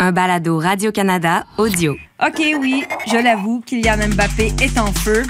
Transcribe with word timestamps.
Un 0.00 0.12
balado 0.12 0.60
Radio-Canada 0.60 1.44
audio. 1.56 1.96
OK, 2.24 2.40
oui, 2.60 2.84
je 3.10 3.16
l'avoue, 3.16 3.60
Kylian 3.66 3.96
Mbappé 4.14 4.52
est 4.62 4.78
en 4.78 4.92
feu. 4.92 5.24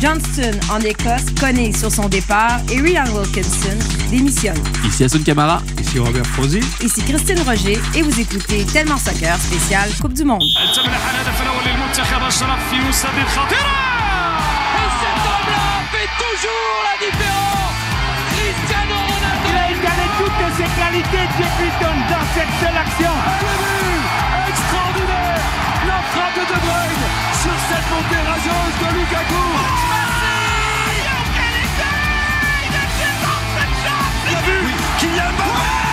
Johnston, 0.00 0.52
en 0.70 0.78
Écosse, 0.82 1.34
connaît 1.40 1.72
sur 1.72 1.90
son 1.90 2.08
départ 2.08 2.60
et 2.70 2.80
Ryan 2.80 3.06
Wilkinson 3.12 3.76
démissionne. 4.12 4.62
Ici 4.86 5.02
Assun 5.02 5.24
Camara. 5.24 5.60
Ici 5.80 5.98
Robert 5.98 6.24
Frozy. 6.26 6.60
Ici 6.80 7.02
Christine 7.02 7.40
Roger 7.40 7.76
et 7.96 8.02
vous 8.02 8.20
écoutez 8.20 8.64
Tellement 8.66 8.98
Soccer 8.98 9.36
spécial 9.36 9.90
Coupe 10.00 10.14
du 10.14 10.22
Monde. 10.22 10.44
toujours 16.30 16.78
la 16.86 16.94
différence 17.04 17.74
Cristiano 18.30 18.94
Ronaldo 18.94 19.74
Il 19.74 19.86
a 19.86 19.98
toutes 20.18 20.54
ses 20.56 20.70
qualités, 20.78 21.26
dans 22.08 22.24
cette 22.32 22.54
seule 22.60 22.78
action. 22.78 24.03
De 26.34 26.40
De 26.40 26.46
Bruyne 26.46 27.06
sur 27.42 27.56
cette 27.68 27.88
montée 27.90 28.22
rageuse 28.26 28.76
de 28.80 28.98
Lukaku. 28.98 29.44
Il 34.28 34.36
a 34.36 34.40
vu 34.40 34.74
Kylian 34.98 35.32
Mbappé 35.32 35.83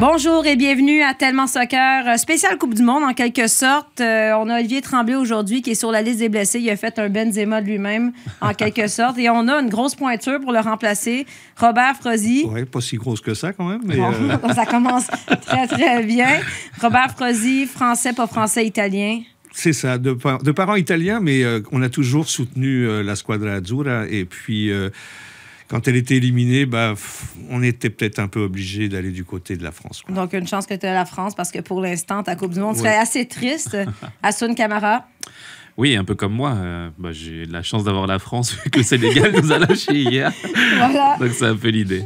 Bonjour 0.00 0.46
et 0.46 0.54
bienvenue 0.54 1.02
à 1.02 1.12
Tellement 1.12 1.48
Soccer, 1.48 2.06
euh, 2.06 2.16
spécial 2.18 2.56
Coupe 2.56 2.74
du 2.74 2.82
Monde 2.82 3.02
en 3.02 3.14
quelque 3.14 3.48
sorte. 3.48 4.00
Euh, 4.00 4.32
on 4.38 4.48
a 4.48 4.58
Olivier 4.60 4.80
Tremblay 4.80 5.16
aujourd'hui 5.16 5.60
qui 5.60 5.70
est 5.72 5.74
sur 5.74 5.90
la 5.90 6.02
liste 6.02 6.20
des 6.20 6.28
blessés. 6.28 6.60
Il 6.60 6.70
a 6.70 6.76
fait 6.76 7.00
un 7.00 7.08
Benzema 7.08 7.60
de 7.60 7.66
lui-même 7.66 8.12
en 8.40 8.54
quelque 8.54 8.86
sorte. 8.86 9.18
Et 9.18 9.28
on 9.28 9.48
a 9.48 9.54
une 9.60 9.68
grosse 9.68 9.96
pointure 9.96 10.38
pour 10.40 10.52
le 10.52 10.60
remplacer, 10.60 11.26
Robert 11.56 11.96
Frozy. 12.00 12.44
Ouais, 12.44 12.64
pas 12.64 12.80
si 12.80 12.96
grosse 12.96 13.20
que 13.20 13.34
ça 13.34 13.52
quand 13.52 13.68
même. 13.68 13.80
Mais 13.84 13.96
Bon, 13.96 14.12
euh, 14.12 14.52
ça 14.54 14.66
commence 14.66 15.08
très 15.46 15.66
très 15.66 16.04
bien. 16.04 16.28
Robert 16.80 17.10
Frozy, 17.16 17.66
français, 17.66 18.12
pas 18.12 18.28
français, 18.28 18.64
italien. 18.66 19.22
c'est 19.52 19.72
ça, 19.72 19.98
de, 19.98 20.12
par- 20.12 20.40
de 20.40 20.52
parents 20.52 20.76
italiens, 20.76 21.18
mais 21.20 21.42
euh, 21.42 21.60
on 21.72 21.82
a 21.82 21.88
toujours 21.88 22.28
soutenu 22.28 23.02
la 23.02 23.16
Squadra 23.16 23.54
Azzurra. 23.54 24.06
Et 24.08 24.24
puis, 24.24 24.70
quand 25.68 25.86
elle 25.88 25.96
était 25.96 26.16
éliminée, 26.16 26.66
bah, 26.66 26.94
on 27.50 27.62
était 27.62 27.90
peut-être 27.90 28.18
un 28.18 28.28
peu 28.28 28.40
obligé 28.40 28.88
d'aller 28.88 29.10
du 29.10 29.24
côté 29.24 29.56
de 29.56 29.62
la 29.62 29.70
France. 29.72 30.02
quoi. 30.02 30.14
Donc, 30.14 30.32
une 30.32 30.46
chance 30.46 30.66
que 30.66 30.74
tu 30.74 30.86
as 30.86 30.94
la 30.94 31.04
France 31.04 31.34
parce 31.34 31.50
que 31.52 31.60
pour 31.60 31.80
l'instant, 31.80 32.22
ta 32.22 32.36
Coupe 32.36 32.52
du 32.54 32.60
Monde 32.60 32.74
Ouais. 32.76 32.82
serait 32.82 32.96
assez 32.96 33.26
triste. 33.26 33.76
Assun 34.22 34.54
Camara. 34.54 35.06
Oui, 35.76 35.94
un 35.94 36.04
peu 36.04 36.14
comme 36.14 36.32
moi. 36.32 36.52
euh, 36.56 36.88
bah, 36.98 37.10
J'ai 37.12 37.44
la 37.44 37.62
chance 37.62 37.84
d'avoir 37.84 38.06
la 38.06 38.18
France 38.18 38.52
vu 38.64 38.70
que 38.70 38.78
le 38.78 38.84
Sénégal 38.84 39.32
nous 39.40 39.52
a 39.52 39.58
lâchés 39.58 39.94
hier. 40.00 40.32
Voilà. 40.78 41.16
Donc 41.20 41.30
c'est 41.32 41.46
un 41.46 41.56
peu 41.56 41.68
l'idée. 41.68 42.04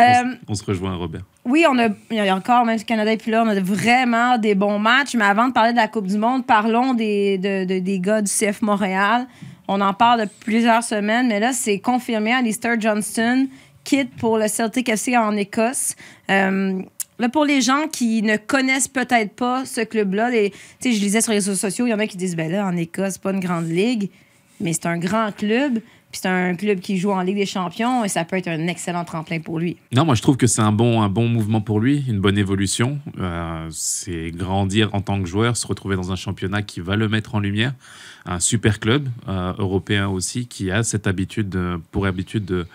Euh, 0.00 0.04
On, 0.48 0.54
se 0.54 0.64
rejoint, 0.64 0.94
Robert. 0.94 1.20
oui, 1.44 1.66
on 1.68 1.78
a, 1.78 1.88
il 2.10 2.16
y 2.16 2.20
a 2.20 2.34
encore, 2.34 2.64
même 2.64 2.78
si 2.78 2.84
le 2.84 2.88
Canada 2.88 3.12
est 3.12 3.16
plus 3.18 3.30
là, 3.30 3.42
on 3.44 3.48
a 3.48 3.60
vraiment 3.60 4.38
des 4.38 4.54
bons 4.54 4.78
matchs. 4.78 5.14
Mais 5.14 5.24
avant 5.24 5.48
de 5.48 5.52
parler 5.52 5.72
de 5.72 5.76
la 5.76 5.88
Coupe 5.88 6.06
du 6.06 6.16
Monde, 6.16 6.46
parlons 6.46 6.94
des, 6.94 7.36
de- 7.36 7.64
de- 7.66 7.78
des 7.80 8.00
gars 8.00 8.22
du 8.22 8.30
CF 8.30 8.62
Montréal. 8.62 9.26
On 9.72 9.80
en 9.80 9.94
parle 9.94 10.20
depuis 10.22 10.44
plusieurs 10.44 10.82
semaines, 10.82 11.28
mais 11.28 11.40
là, 11.40 11.52
c'est 11.52 11.78
confirmé. 11.78 12.32
Alistair 12.32 12.78
Johnston 12.78 13.48
quitte 13.84 14.14
pour 14.16 14.36
le 14.36 14.46
Celtic 14.46 14.88
FC 14.88 15.16
en 15.16 15.36
Écosse. 15.36 15.94
Euh, 16.30 16.82
Là, 17.18 17.28
pour 17.28 17.44
les 17.44 17.60
gens 17.60 17.86
qui 17.92 18.20
ne 18.22 18.36
connaissent 18.36 18.88
peut-être 18.88 19.36
pas 19.36 19.64
ce 19.64 19.82
club-là, 19.82 20.32
je 20.32 20.88
lisais 20.88 21.20
sur 21.20 21.30
les 21.30 21.38
réseaux 21.38 21.54
sociaux, 21.54 21.86
il 21.86 21.90
y 21.90 21.94
en 21.94 22.00
a 22.00 22.06
qui 22.08 22.16
disent 22.16 22.34
ben 22.34 22.50
là, 22.50 22.66
en 22.66 22.76
Écosse, 22.76 23.16
pas 23.16 23.32
une 23.32 23.38
grande 23.38 23.68
ligue, 23.68 24.10
mais 24.60 24.72
c'est 24.72 24.86
un 24.86 24.98
grand 24.98 25.30
club, 25.30 25.74
puis 25.74 26.20
c'est 26.20 26.28
un 26.28 26.54
club 26.56 26.80
qui 26.80 26.98
joue 26.98 27.12
en 27.12 27.20
Ligue 27.20 27.36
des 27.36 27.46
Champions 27.46 28.04
et 28.04 28.08
ça 28.08 28.24
peut 28.24 28.36
être 28.36 28.48
un 28.48 28.66
excellent 28.66 29.04
tremplin 29.04 29.40
pour 29.40 29.58
lui. 29.58 29.76
Non, 29.92 30.04
moi 30.04 30.14
je 30.14 30.22
trouve 30.22 30.36
que 30.36 30.46
c'est 30.46 30.62
un 30.62 30.72
bon, 30.72 31.00
un 31.00 31.08
bon 31.08 31.28
mouvement 31.28 31.60
pour 31.60 31.80
lui, 31.80 32.04
une 32.08 32.18
bonne 32.18 32.38
évolution. 32.38 32.98
Euh, 33.18 33.68
c'est 33.70 34.30
grandir 34.32 34.92
en 34.92 35.00
tant 35.00 35.20
que 35.22 35.28
joueur, 35.28 35.56
se 35.56 35.66
retrouver 35.66 35.94
dans 35.96 36.10
un 36.10 36.16
championnat 36.16 36.62
qui 36.62 36.80
va 36.80 36.96
le 36.96 37.08
mettre 37.08 37.34
en 37.34 37.40
lumière. 37.40 37.72
Un 38.24 38.38
super 38.40 38.78
club 38.80 39.08
euh, 39.28 39.52
européen 39.58 40.08
aussi 40.08 40.46
qui 40.46 40.70
a 40.70 40.82
cette 40.84 41.06
habitude, 41.06 41.48
de- 41.48 41.80
pour 41.90 42.06
habitude 42.06 42.44
de, 42.44 42.66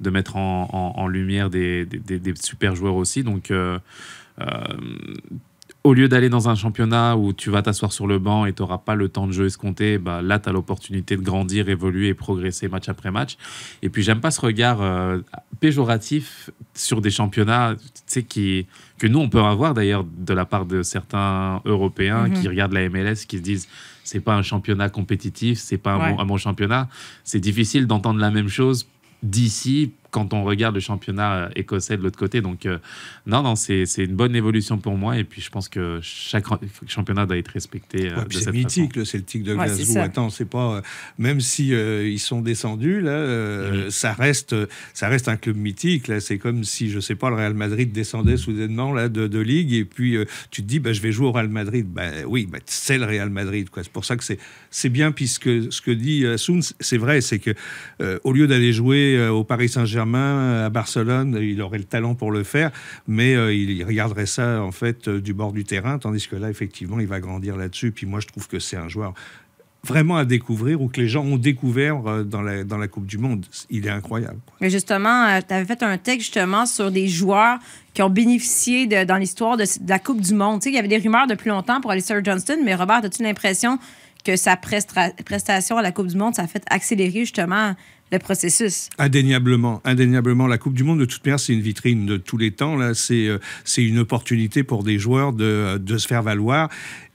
de 0.00 0.10
mettre 0.10 0.36
en, 0.36 0.68
en- 0.72 1.00
en 1.00 1.06
lumière 1.08 1.48
des, 1.50 1.86
des- 1.86 1.98
des- 1.98 2.18
des 2.18 2.34
super 2.36 2.74
joueurs 2.76 2.96
aussi. 2.96 3.22
Donc, 3.24 3.50
euh, 3.50 3.78
euh, 4.40 4.44
au 5.82 5.94
lieu 5.94 6.08
d'aller 6.08 6.28
dans 6.28 6.50
un 6.50 6.54
championnat 6.54 7.16
où 7.16 7.32
tu 7.32 7.48
vas 7.48 7.62
t'asseoir 7.62 7.90
sur 7.92 8.06
le 8.06 8.18
banc 8.18 8.44
et 8.44 8.52
tu 8.52 8.60
n'auras 8.60 8.76
pas 8.76 8.94
le 8.94 9.08
temps 9.08 9.26
de 9.26 9.32
jeu 9.32 9.46
escompté, 9.46 9.96
bah, 9.96 10.20
là, 10.20 10.38
tu 10.38 10.50
as 10.50 10.52
l'opportunité 10.52 11.16
de 11.16 11.22
grandir, 11.22 11.70
évoluer 11.70 12.08
et 12.08 12.14
progresser 12.14 12.68
match 12.68 12.90
après 12.90 13.10
match. 13.10 13.38
Et 13.80 13.88
puis, 13.88 14.02
j'aime 14.02 14.20
pas 14.20 14.30
ce 14.30 14.42
regard 14.42 14.82
euh, 14.82 15.18
péjoratif 15.60 16.50
sur 16.74 17.00
des 17.00 17.10
championnats 17.10 17.76
qui, 18.28 18.66
que 18.98 19.06
nous, 19.06 19.20
on 19.20 19.30
peut 19.30 19.40
avoir 19.40 19.72
d'ailleurs 19.72 20.04
de 20.04 20.34
la 20.34 20.44
part 20.44 20.66
de 20.66 20.82
certains 20.82 21.62
Européens 21.64 22.28
Mhm. 22.28 22.34
qui 22.34 22.48
regardent 22.48 22.74
la 22.74 22.86
MLS, 22.90 23.24
qui 23.26 23.38
se 23.38 23.42
disent 23.42 23.68
c'est 24.10 24.18
pas 24.18 24.34
un 24.34 24.42
championnat 24.42 24.88
compétitif, 24.88 25.60
c'est 25.60 25.78
pas 25.78 25.92
un, 25.92 25.98
Ouais. 26.00 26.12
bon, 26.14 26.18
un 26.20 26.24
bon 26.26 26.36
championnat. 26.36 26.88
C'est 27.22 27.38
difficile 27.38 27.86
d'entendre 27.86 28.18
la 28.18 28.32
même 28.32 28.48
chose 28.48 28.88
d'ici 29.22 29.92
quand 30.10 30.34
on 30.34 30.44
regarde 30.44 30.74
le 30.74 30.80
championnat 30.80 31.34
euh, 31.34 31.48
écossais 31.56 31.96
de 31.96 32.02
l'autre 32.02 32.18
côté. 32.18 32.40
Donc, 32.40 32.66
euh, 32.66 32.78
non, 33.26 33.42
non, 33.42 33.56
c'est 33.56 33.86
c'est 33.86 34.04
une 34.04 34.16
bonne 34.16 34.34
évolution 34.36 34.78
pour 34.78 34.96
moi. 34.96 35.18
Et 35.18 35.24
puis, 35.24 35.40
je 35.40 35.50
pense 35.50 35.68
que 35.68 35.98
chaque 36.02 36.44
championnat 36.86 37.26
doit 37.26 37.36
être 37.38 37.48
respecté 37.48 38.10
euh, 38.10 38.16
Ouais, 38.16 38.24
c'est 38.30 38.38
façon. 38.38 38.50
mythique 38.52 38.96
le 38.96 39.04
Celtic 39.04 39.42
de 39.42 39.54
Glasgow. 39.54 39.98
Attends, 39.98 40.30
c'est 40.30 40.44
pas 40.48 40.76
euh, 40.76 40.82
même 41.18 41.40
si 41.40 41.74
euh, 41.74 42.08
ils 42.08 42.18
sont 42.18 42.40
descendus 42.40 43.00
là, 43.00 43.90
ça 43.90 44.12
reste 44.12 44.54
ça 44.94 45.08
reste 45.08 45.28
un 45.28 45.36
club 45.36 45.56
mythique 45.56 46.08
là. 46.08 46.20
C'est 46.20 46.38
comme 46.38 46.64
si 46.64 46.90
je 46.90 47.00
sais 47.00 47.14
pas 47.14 47.30
le 47.30 47.36
Real 47.36 47.54
Madrid 47.54 47.92
descendait 47.92 48.36
soudainement 48.36 48.92
là 48.92 49.08
de, 49.08 49.26
de 49.26 49.38
ligue 49.38 49.72
et 49.72 49.84
puis 49.84 50.16
euh, 50.16 50.24
tu 50.50 50.62
te 50.62 50.66
dis 50.66 50.80
bah 50.80 50.92
je 50.92 51.00
vais 51.00 51.12
jouer 51.12 51.26
au 51.26 51.32
Real 51.32 51.48
Madrid. 51.48 51.86
Ben 51.88 52.24
oui, 52.26 52.46
bah, 52.50 52.58
c'est 52.66 52.98
le 52.98 53.04
Real 53.04 53.30
Madrid. 53.30 53.68
C'est 53.74 53.88
pour 53.92 54.04
ça 54.04 54.16
que 54.16 54.24
c'est 54.24 54.38
c'est 54.70 54.88
bien 54.88 55.12
puisque 55.12 55.72
ce 55.72 55.80
que 55.80 55.90
dit 55.90 56.24
Soun, 56.36 56.60
c'est 56.80 56.98
vrai, 56.98 57.20
c'est 57.20 57.38
que 57.38 57.54
euh, 58.00 58.18
au 58.24 58.32
lieu 58.32 58.46
d'aller 58.46 58.72
jouer 58.72 59.16
euh, 59.16 59.30
au 59.30 59.44
Paris 59.44 59.68
Saint-Germain, 59.68 59.99
à 60.00 60.70
Barcelone, 60.70 61.38
il 61.40 61.60
aurait 61.62 61.78
le 61.78 61.84
talent 61.84 62.14
pour 62.14 62.30
le 62.32 62.42
faire, 62.42 62.70
mais 63.06 63.34
euh, 63.34 63.54
il 63.54 63.84
regarderait 63.84 64.26
ça 64.26 64.62
en 64.62 64.72
fait 64.72 65.08
euh, 65.08 65.20
du 65.20 65.34
bord 65.34 65.52
du 65.52 65.64
terrain, 65.64 65.98
tandis 65.98 66.26
que 66.28 66.36
là, 66.36 66.50
effectivement, 66.50 67.00
il 67.00 67.06
va 67.06 67.20
grandir 67.20 67.56
là-dessus. 67.56 67.92
Puis 67.92 68.06
moi, 68.06 68.20
je 68.20 68.26
trouve 68.26 68.48
que 68.48 68.58
c'est 68.58 68.76
un 68.76 68.88
joueur 68.88 69.14
vraiment 69.82 70.18
à 70.18 70.26
découvrir 70.26 70.82
ou 70.82 70.88
que 70.88 71.00
les 71.00 71.08
gens 71.08 71.24
ont 71.24 71.38
découvert 71.38 72.06
euh, 72.06 72.22
dans 72.22 72.42
la, 72.42 72.64
dans 72.64 72.76
la 72.76 72.88
Coupe 72.88 73.06
du 73.06 73.18
Monde. 73.18 73.46
Il 73.70 73.86
est 73.86 73.90
incroyable. 73.90 74.38
Mais 74.60 74.70
justement, 74.70 75.40
tu 75.46 75.54
avais 75.54 75.64
fait 75.64 75.82
un 75.82 75.96
texte 75.96 76.26
justement 76.26 76.66
sur 76.66 76.90
des 76.90 77.08
joueurs 77.08 77.58
qui 77.94 78.02
ont 78.02 78.10
bénéficié 78.10 78.86
dans 79.04 79.16
l'histoire 79.16 79.56
de, 79.56 79.64
de 79.64 79.88
la 79.88 79.98
Coupe 79.98 80.20
du 80.20 80.34
Monde. 80.34 80.60
Tu 80.60 80.64
sais, 80.64 80.70
il 80.70 80.76
y 80.76 80.78
avait 80.78 80.88
des 80.88 80.98
rumeurs 80.98 81.26
depuis 81.26 81.48
longtemps 81.48 81.80
pour 81.80 81.90
Alistair 81.90 82.22
Johnston, 82.24 82.58
mais 82.64 82.74
Robert, 82.74 83.04
as-tu 83.04 83.22
l'impression 83.22 83.78
que 84.24 84.36
sa 84.36 84.56
prestation 84.56 85.78
à 85.78 85.82
la 85.82 85.92
Coupe 85.92 86.08
du 86.08 86.16
Monde, 86.16 86.34
ça 86.34 86.42
a 86.42 86.46
fait 86.46 86.62
accélérer 86.68 87.20
justement 87.20 87.74
le 88.12 88.18
processus? 88.18 88.88
Indéniablement, 88.98 89.80
indéniablement, 89.84 90.46
la 90.46 90.58
Coupe 90.58 90.74
du 90.74 90.84
Monde 90.84 91.00
de 91.00 91.04
toute 91.04 91.24
manière, 91.24 91.40
c'est 91.40 91.52
une 91.52 91.60
vitrine 91.60 92.06
de 92.06 92.16
tous 92.16 92.36
les 92.36 92.50
temps. 92.50 92.76
Là, 92.76 92.94
c'est 92.94 93.28
euh, 93.28 93.38
une 93.76 93.98
opportunité 93.98 94.62
pour 94.62 94.82
des 94.82 94.98
joueurs 94.98 95.32
de, 95.32 95.78
de 95.78 95.98
se 95.98 96.06
faire 96.06 96.22
valoir. 96.22 96.68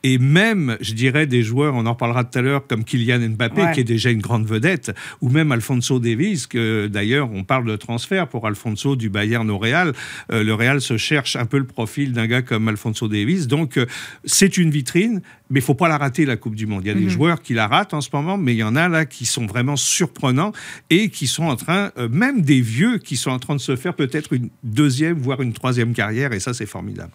Et 0.07 0.19
même, 0.19 0.77
je 0.81 0.93
dirais, 0.93 1.25
des 1.25 1.41
joueurs, 1.41 1.73
on 1.73 1.87
en 1.87 1.93
reparlera 1.93 2.23
tout 2.25 2.37
à 2.37 2.41
l'heure, 2.43 2.67
comme 2.67 2.83
Kylian 2.83 3.27
Mbappé, 3.29 3.61
Ouais. 3.63 3.71
qui 3.73 3.79
est 3.79 3.83
déjà 3.83 4.11
une 4.11 4.21
grande 4.21 4.45
vedette, 4.45 4.91
ou 5.19 5.29
même 5.29 5.51
Alfonso 5.51 5.97
Davies, 5.99 6.45
que 6.47 6.85
d'ailleurs, 6.85 7.31
on 7.31 7.43
parle 7.43 7.65
de 7.65 7.75
transfert 7.75 8.27
pour 8.27 8.45
Alfonso 8.45 8.95
du 8.95 9.09
Bayern 9.09 9.49
au 9.49 9.57
Real. 9.57 9.93
Euh, 10.31 10.43
le 10.43 10.53
Real 10.53 10.79
se 10.79 10.97
cherche 10.97 11.35
un 11.35 11.47
peu 11.47 11.57
le 11.57 11.65
profil 11.65 12.11
d'un 12.13 12.27
gars 12.27 12.43
comme 12.43 12.67
Alfonso 12.67 13.07
Davies. 13.07 13.47
Donc, 13.47 13.77
euh, 13.77 13.87
c'est 14.25 14.57
une 14.57 14.69
vitrine, 14.69 15.23
mais 15.49 15.59
il 15.59 15.63
faut 15.63 15.73
pas 15.73 15.87
la 15.87 15.97
rater, 15.97 16.27
la 16.27 16.37
Coupe 16.37 16.55
du 16.55 16.67
Monde. 16.67 16.83
Il 16.85 16.87
y 16.89 16.91
a 16.91 16.93
des 16.93 17.09
joueurs 17.09 17.41
qui 17.41 17.55
la 17.55 17.65
ratent 17.65 17.95
en 17.95 18.01
ce 18.01 18.09
moment, 18.13 18.37
mais 18.37 18.53
il 18.53 18.59
y 18.59 18.63
en 18.63 18.75
a 18.75 18.87
là 18.87 19.05
qui 19.05 19.25
sont 19.25 19.47
vraiment 19.47 19.75
surprenants 19.75 20.51
et 20.91 21.09
qui 21.09 21.25
sont 21.25 21.45
en 21.45 21.55
train, 21.55 21.91
euh, 21.97 22.07
même 22.09 22.41
des 22.41 22.61
vieux, 22.61 22.99
qui 22.99 23.17
sont 23.17 23.31
en 23.31 23.39
train 23.39 23.55
de 23.55 23.59
se 23.61 23.75
faire 23.75 23.95
peut-être 23.95 24.33
une 24.33 24.49
deuxième, 24.61 25.17
voire 25.17 25.41
une 25.41 25.53
troisième 25.53 25.93
carrière, 25.93 26.31
et 26.31 26.39
ça, 26.39 26.53
c'est 26.53 26.67
formidable. 26.67 27.11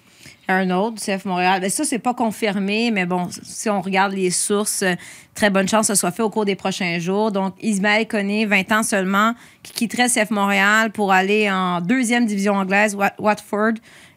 Un 0.53 0.71
autre, 0.71 1.01
CF 1.01 1.25
Montréal. 1.27 1.61
Ben, 1.61 1.71
ça, 1.71 1.85
c'est 1.85 1.99
pas 2.01 2.13
confirmé, 2.13 2.91
mais 2.91 3.07
bon, 3.07 3.29
si 3.43 3.71
on 3.71 3.81
regarde 3.81 4.13
les 4.13 4.31
sources, 4.31 4.83
euh, 4.83 4.95
très 5.35 5.49
bonne 5.49 5.69
chance 5.69 5.87
que 5.87 5.95
ce 5.95 6.01
soit 6.01 6.11
fait 6.11 6.23
au 6.25 6.31
cours 6.31 6.45
des 6.45 6.57
prochains 6.57 6.99
jours. 6.99 7.31
Donc, 7.31 7.55
Ismaël 7.63 8.09
Koné, 8.09 8.47
20 8.47 8.73
ans 8.73 8.83
seulement, 8.83 9.35
qui 9.63 9.73
quitterait 9.73 10.09
CF 10.09 10.31
Montréal 10.31 10.91
pour 10.91 11.13
aller 11.13 11.49
en 11.51 11.81
deuxième 11.81 12.27
division 12.27 12.55
anglaise, 12.55 12.97
Wat- 12.97 13.15
Watford. 13.21 13.75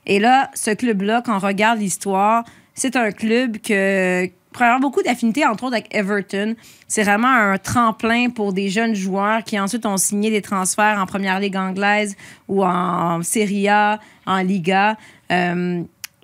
Et 0.08 0.20
là, 0.20 0.50
ce 0.56 0.72
club-là, 0.72 1.22
quand 1.24 1.36
on 1.36 1.40
regarde 1.40 1.80
l'histoire, 1.80 2.44
c'est 2.74 2.96
un 2.96 3.12
club 3.12 3.58
que 3.60 4.28
premièrement, 4.52 4.80
beaucoup 4.80 5.02
d'affinités, 5.04 5.46
entre 5.46 5.64
autres 5.66 5.74
avec 5.74 5.94
Everton. 5.96 6.56
C'est 6.88 7.04
vraiment 7.04 7.28
un 7.28 7.58
tremplin 7.58 8.30
pour 8.30 8.54
des 8.54 8.70
jeunes 8.70 8.94
joueurs 8.96 9.44
qui 9.44 9.60
ensuite 9.60 9.86
ont 9.86 9.98
signé 9.98 10.30
des 10.30 10.42
transferts 10.42 10.98
en 11.00 11.06
première 11.06 11.40
ligue 11.40 11.58
anglaise 11.58 12.16
ou 12.48 12.64
en 12.64 13.22
Serie 13.24 13.68
A, 13.68 14.00
en 14.26 14.38
Liga. 14.38 14.96
Euh, 15.32 15.82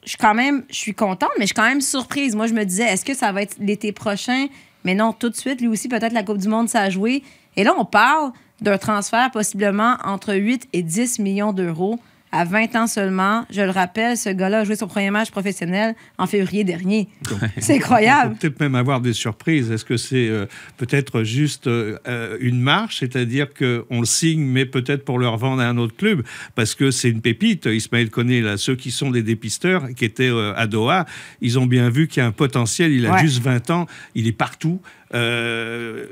je 0.10 0.14
suis 0.14 0.18
quand 0.18 0.34
même, 0.34 0.64
je 0.72 0.76
suis 0.76 0.96
contente, 0.96 1.30
mais 1.38 1.44
je 1.44 1.50
suis 1.50 1.54
quand 1.54 1.70
même 1.70 1.82
surprise. 1.82 2.36
Moi, 2.36 2.48
je 2.48 2.56
me 2.56 2.64
disais, 2.64 2.84
est-ce 2.86 3.06
que 3.06 3.14
ça 3.14 3.32
va 3.32 3.44
être 3.44 3.58
l'été 3.60 3.92
prochain? 3.92 4.48
Mais 4.84 4.96
non, 4.96 5.14
tout 5.14 5.30
de 5.30 5.36
suite, 5.36 5.62
lui 5.62 5.68
aussi, 5.68 5.88
peut-être 5.88 6.14
la 6.14 6.24
Coupe 6.24 6.40
du 6.40 6.48
Monde, 6.48 6.68
ça 6.68 6.82
a 6.82 6.90
joué. 6.90 7.22
Et 7.56 7.64
là, 7.64 7.76
on 7.78 7.86
parle 7.86 8.32
d'un 8.60 8.80
transfert 8.80 9.30
possiblement 9.30 9.98
entre 10.04 10.34
8 10.34 10.68
et 10.74 10.82
10 10.82 11.20
millions 11.20 11.54
d'euros. 11.54 12.00
À 12.32 12.46
20 12.46 12.76
ans 12.76 12.86
seulement, 12.86 13.44
je 13.50 13.62
le 13.62 13.72
rappelle, 13.72 14.16
ce 14.16 14.30
gars-là 14.30 14.60
a 14.60 14.64
joué 14.64 14.76
son 14.76 14.88
premier 14.88 15.10
match 15.10 15.32
professionnel 15.32 15.96
en 16.20 16.28
février 16.28 16.64
dernier. 16.64 17.08
C'est 17.58 17.74
On 17.74 17.78
incroyable. 17.78 18.34
peut 18.36 18.50
peut-être 18.50 18.60
même 18.60 18.76
avoir 18.76 19.02
des 19.02 19.14
surprises. 19.14 19.72
Est-ce 19.72 19.84
que 19.84 19.98
c'est 19.98 20.28
euh, 20.30 20.46
peut-être 20.78 21.24
juste 21.24 21.66
euh, 21.66 21.98
euh, 22.08 22.38
une 22.40 22.60
marche, 22.62 23.00
c'est-à-dire 23.00 23.48
qu'on 23.54 24.00
le 24.00 24.06
signe, 24.06 24.42
mais 24.46 24.66
peut-être 24.68 25.06
pour 25.06 25.18
le 25.18 25.28
revendre 25.28 25.62
à 25.64 25.66
un 25.68 25.78
autre 25.78 25.96
club, 25.96 26.22
parce 26.54 26.76
que 26.76 26.92
c'est 26.92 27.10
une 27.10 27.22
pépite. 27.22 27.66
Ismaël 27.66 28.12
connaît 28.12 28.42
là, 28.42 28.58
ceux 28.58 28.76
qui 28.76 28.92
sont 28.92 29.10
des 29.10 29.24
dépisteurs, 29.24 29.88
qui 29.96 30.06
étaient 30.06 30.30
euh, 30.30 30.54
à 30.56 30.68
Doha, 30.68 31.06
ils 31.42 31.58
ont 31.58 31.66
bien 31.66 31.90
vu 31.90 32.08
qu'il 32.08 32.22
y 32.22 32.24
a 32.24 32.28
un 32.28 32.32
potentiel. 32.32 32.92
Il 32.92 33.08
a 33.08 33.14
Ouais. 33.14 33.22
juste 33.22 33.42
20 33.42 33.72
ans, 33.72 33.88
il 34.14 34.28
est 34.28 34.32
partout. 34.34 34.80
Euh, 35.16 36.06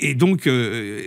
et 0.00 0.14
donc, 0.14 0.48
euh, 0.48 1.00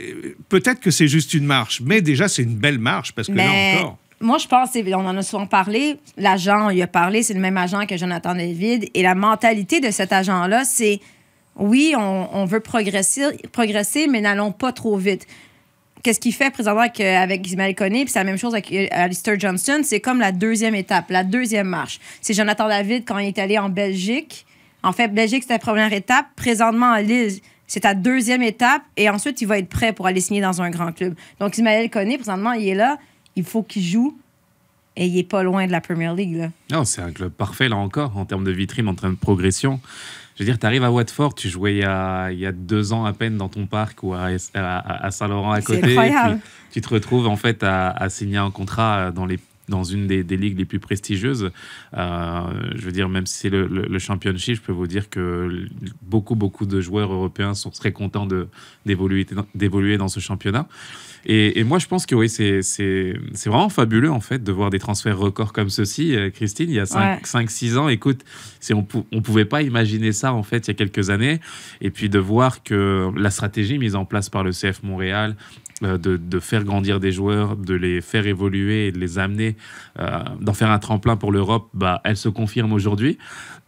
peut-être 0.48 0.80
que 0.80 0.92
c'est 0.92 1.10
juste 1.10 1.34
une 1.34 1.46
marche, 1.46 1.82
mais 1.84 2.00
déjà, 2.02 2.30
c'est 2.30 2.44
une 2.44 2.56
belle 2.56 2.80
marche, 2.80 3.12
parce 3.14 3.28
que 3.28 3.34
Mais 3.34 3.44
là 3.46 3.80
encore. 3.82 3.98
Moi, 4.20 4.38
je 4.38 4.48
pense, 4.48 4.70
on 4.76 5.06
en 5.06 5.18
a 5.18 5.22
souvent 5.22 5.46
parlé, 5.46 6.00
l'agent, 6.18 6.70
il 6.70 6.82
a 6.82 6.88
parlé, 6.88 7.22
c'est 7.22 7.36
le 7.36 7.40
même 7.40 7.58
agent 7.58 7.86
que 7.86 7.98
Jonathan 7.98 8.34
David. 8.34 8.90
Et 8.94 9.04
la 9.04 9.16
mentalité 9.16 9.80
de 9.80 9.92
cet 9.92 10.12
agent-là, 10.12 10.66
c'est 10.66 11.00
oui, 11.56 11.94
on, 11.98 12.46
veut 12.46 12.60
progresser, 12.60 13.24
progresser, 13.52 14.08
mais 14.08 14.22
n'allons 14.22 14.52
pas 14.52 14.72
trop 14.72 14.98
vite. 14.98 15.26
Qu'est-ce 16.04 16.20
qu'il 16.20 16.34
fait 16.34 16.52
présentement 16.52 16.82
avec, 16.82 17.00
avec 17.00 17.46
Ismaël 17.46 17.76
Koné, 17.76 18.04
puis 18.06 18.14
c'est 18.14 18.20
la 18.20 18.26
même 18.26 18.38
chose 18.38 18.54
avec 18.54 18.72
euh, 18.72 18.88
Alistair 18.92 19.40
Johnston, 19.40 19.82
c'est 19.84 20.00
comme 20.00 20.20
la 20.20 20.32
deuxième 20.32 20.76
étape, 20.76 21.10
la 21.10 21.24
deuxième 21.24 21.68
marche. 21.68 22.00
C'est 22.22 22.36
Jonathan 22.36 22.68
David 22.68 23.04
quand 23.06 23.18
il 23.18 23.28
est 23.28 23.40
allé 23.40 23.58
en 23.58 23.70
Belgique. 23.70 24.46
En 24.84 24.94
fait, 24.94 25.08
Belgique, 25.10 25.44
c'était 25.44 25.56
la 25.56 25.60
première 25.60 25.92
étape. 25.94 26.28
Présentement, 26.36 26.92
à 26.92 27.02
Lille, 27.02 27.40
c'est 27.66 27.82
ta 27.82 27.96
deuxième 27.96 28.44
étape. 28.44 28.84
Et 28.96 29.10
ensuite, 29.10 29.42
il 29.42 29.48
va 29.48 29.58
être 29.58 29.70
prêt 29.70 29.92
pour 29.92 30.06
aller 30.06 30.22
signer 30.22 30.42
dans 30.42 30.62
un 30.62 30.70
grand 30.70 30.92
club. 30.92 31.16
Donc, 31.40 31.58
Ismaël 31.58 31.90
Koné, 31.90 32.18
présentement, 32.18 32.54
il 32.54 32.70
est 32.70 32.76
là. 32.76 32.98
Il 33.38 33.46
faut 33.46 33.64
qu'il 33.64 33.84
joue. 33.84 34.18
Et 35.00 35.06
il 35.06 35.16
est 35.20 35.24
pas 35.30 35.44
loin 35.44 35.68
de 35.68 35.72
la 35.72 35.80
Premier 35.80 36.12
League. 36.16 36.36
Là. 36.36 36.50
Non, 36.72 36.84
c'est 36.84 37.04
un 37.04 37.12
club 37.12 37.32
parfait 37.32 37.70
là 37.70 37.76
encore 37.76 38.18
en 38.18 38.26
termes 38.26 38.44
de 38.44 38.50
vitrine, 38.52 38.88
en 38.88 38.96
termes 38.96 39.14
de 39.14 39.20
progression. 39.20 39.80
Je 40.36 40.44
veux 40.44 40.50
dire, 40.50 40.58
tu 40.58 40.66
arrives 40.66 40.84
à 40.84 40.92
Watford, 40.92 41.36
tu 41.36 41.50
jouais 41.50 41.76
il 41.76 41.80
y, 41.82 41.84
a, 41.84 42.32
il 42.32 42.40
y 42.40 42.48
a 42.48 42.52
deux 42.52 42.94
ans 42.94 43.06
à 43.06 43.14
peine 43.14 43.38
dans 43.38 43.48
ton 43.48 43.68
parc 43.68 44.02
ou 44.02 44.14
à, 44.16 44.30
à- 44.56 45.06
à 45.06 45.12
Saint-Laurent 45.12 45.52
à 45.52 45.62
côté. 45.62 45.82
et 45.82 45.98
incroyable. 45.98 46.40
puis 46.72 46.82
tu 46.82 46.82
te 46.82 46.90
retrouves 46.92 47.28
en 47.28 47.36
fait 47.36 47.62
à, 47.64 47.90
à 47.92 48.10
signer 48.10 48.38
un 48.38 48.50
contrat 48.50 49.12
dans, 49.12 49.28
les, 49.28 49.38
dans 49.70 49.84
une 49.84 50.08
des, 50.08 50.24
des 50.24 50.38
ligues 50.38 50.58
les 50.58 50.66
plus 50.66 50.80
prestigieuses. 50.80 51.52
Euh, 51.94 52.42
je 52.76 52.82
veux 52.86 52.92
dire, 52.92 53.10
même 53.10 53.26
si 53.26 53.38
c'est 53.40 53.50
le, 53.50 53.68
le- 53.68 53.86
le 53.88 54.00
championship, 54.00 54.56
je 54.56 54.62
peux 54.62 54.72
vous 54.72 54.88
dire 54.88 55.10
que 55.10 55.66
beaucoup, 56.02 56.36
beaucoup 56.36 56.66
de 56.66 56.80
joueurs 56.82 57.12
européens 57.12 57.54
sont 57.54 57.70
très 57.70 57.92
contents 57.92 58.28
d'évoluer 58.86 59.98
dans 59.98 60.08
ce 60.08 60.20
championnat. 60.20 60.68
Et, 61.26 61.60
et 61.60 61.64
moi, 61.66 61.80
je 61.80 61.88
pense 61.88 62.06
que 62.06 62.16
oui, 62.16 62.30
c'est 62.30 63.14
vraiment 63.46 63.70
fabuleux 63.70 64.12
en 64.12 64.22
fait 64.22 64.44
de 64.44 64.52
voir 64.52 64.70
des 64.70 64.80
transferts 64.80 65.18
records 65.18 65.52
comme 65.52 65.70
ceci. 65.70 66.16
Euh, 66.16 66.30
Christine, 66.30 66.70
il 66.70 66.76
y 66.76 66.80
a 66.80 66.84
Ouais. 66.98 67.20
5-6 67.24 67.78
ans, 67.78 67.90
écoute, 67.90 68.22
on 68.72 68.84
pou- 68.84 69.06
on 69.12 69.22
pouvait 69.22 69.44
pas 69.46 69.62
imaginer 69.62 70.14
ça 70.14 70.34
en 70.34 70.44
fait 70.44 70.68
il 70.68 70.70
y 70.70 70.72
a 70.72 70.74
quelques 70.76 71.10
années. 71.10 71.42
Et 71.82 71.92
puis 71.92 72.08
de 72.10 72.20
voir 72.20 72.64
que 72.64 73.10
la 73.18 73.30
stratégie 73.30 73.78
mise 73.78 73.96
en 73.96 74.06
place 74.06 74.30
par 74.30 74.44
le 74.44 74.52
CF 74.52 74.84
Montréal, 74.84 75.36
de, 75.82 76.18
de 76.18 76.40
faire 76.40 76.64
grandir 76.64 77.00
des 77.00 77.12
joueurs, 77.12 77.56
de 77.56 77.74
les 77.76 78.02
faire 78.02 78.26
évoluer 78.28 78.88
et 78.88 78.92
de 78.92 79.00
les 79.00 79.20
amener, 79.20 79.56
euh, 80.00 80.20
d'en 80.42 80.54
faire 80.54 80.72
un 80.72 80.80
tremplin 80.80 81.18
pour 81.18 81.32
l'Europe, 81.32 81.70
bah, 81.74 82.02
elle 82.04 82.18
se 82.18 82.30
confirme 82.30 82.74
aujourd'hui. 82.74 83.18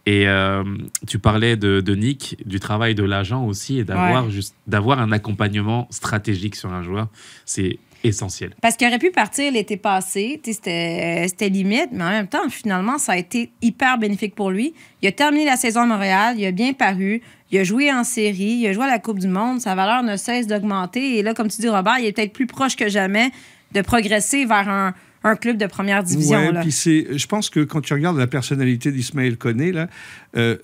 Et 0.06 0.26
euh, 0.28 0.64
tu 1.06 1.18
parlais 1.18 1.56
de, 1.56 1.80
de 1.80 1.94
Nick, 1.94 2.36
du 2.46 2.58
travail 2.58 2.94
de 2.94 3.04
l'agent 3.04 3.44
aussi, 3.44 3.78
et 3.78 3.84
d'avoir 3.84 4.24
Ouais. 4.24 4.30
juste 4.30 4.54
d'avoir 4.66 4.98
un 4.98 5.12
accompagnement 5.12 5.86
stratégique 5.90 6.56
sur 6.56 6.72
un 6.72 6.82
joueur, 6.82 7.08
c'est 7.44 7.78
essentiel. 8.04 8.54
Parce 8.60 8.76
qu'il 8.76 8.86
aurait 8.88 8.98
pu 8.98 9.10
partir 9.10 9.52
l'été 9.52 9.76
passé. 9.76 10.40
Sais, 10.44 10.52
C'était 10.52 11.48
limite. 11.48 11.88
Mais 11.92 12.04
en 12.04 12.10
même 12.10 12.28
temps, 12.28 12.48
finalement, 12.48 12.98
ça 12.98 13.12
a 13.12 13.16
été 13.16 13.50
hyper 13.62 13.98
bénéfique 13.98 14.34
pour 14.34 14.50
lui. 14.50 14.74
Il 15.02 15.08
a 15.08 15.12
terminé 15.12 15.44
la 15.44 15.56
saison 15.56 15.80
à 15.80 15.86
Montréal. 15.86 16.36
Il 16.38 16.46
a 16.46 16.52
bien 16.52 16.72
paru. 16.72 17.22
Il 17.50 17.58
a 17.58 17.64
joué 17.64 17.92
en 17.92 18.04
série. 18.04 18.58
Il 18.60 18.66
a 18.66 18.72
joué 18.72 18.84
à 18.84 18.88
la 18.88 18.98
Coupe 18.98 19.18
du 19.18 19.28
Monde. 19.28 19.60
Sa 19.60 19.74
valeur 19.74 20.02
ne 20.02 20.16
cesse 20.16 20.46
d'augmenter. 20.46 21.18
Et 21.18 21.22
là, 21.22 21.34
comme 21.34 21.48
tu 21.48 21.60
dis, 21.60 21.68
Robert, 21.68 21.98
il 21.98 22.06
est 22.06 22.12
peut-être 22.12 22.32
plus 22.32 22.46
proche 22.46 22.76
que 22.76 22.88
jamais 22.88 23.30
de 23.72 23.82
progresser 23.82 24.44
vers 24.44 24.68
un, 24.68 24.94
un 25.24 25.36
club 25.36 25.56
de 25.56 25.66
première 25.66 26.02
division. 26.02 26.38
Ouais, 26.38 26.52
là. 26.52 26.60
puis 26.60 26.72
c'est, 26.72 27.06
je 27.16 27.26
pense 27.26 27.50
que 27.50 27.60
quand 27.60 27.80
tu 27.80 27.92
regardes 27.92 28.18
la 28.18 28.26
personnalité 28.26 28.90
d'Ismaël 28.90 29.36
Koné, 29.36 29.72
là, 29.72 29.88
euh, 30.36 30.56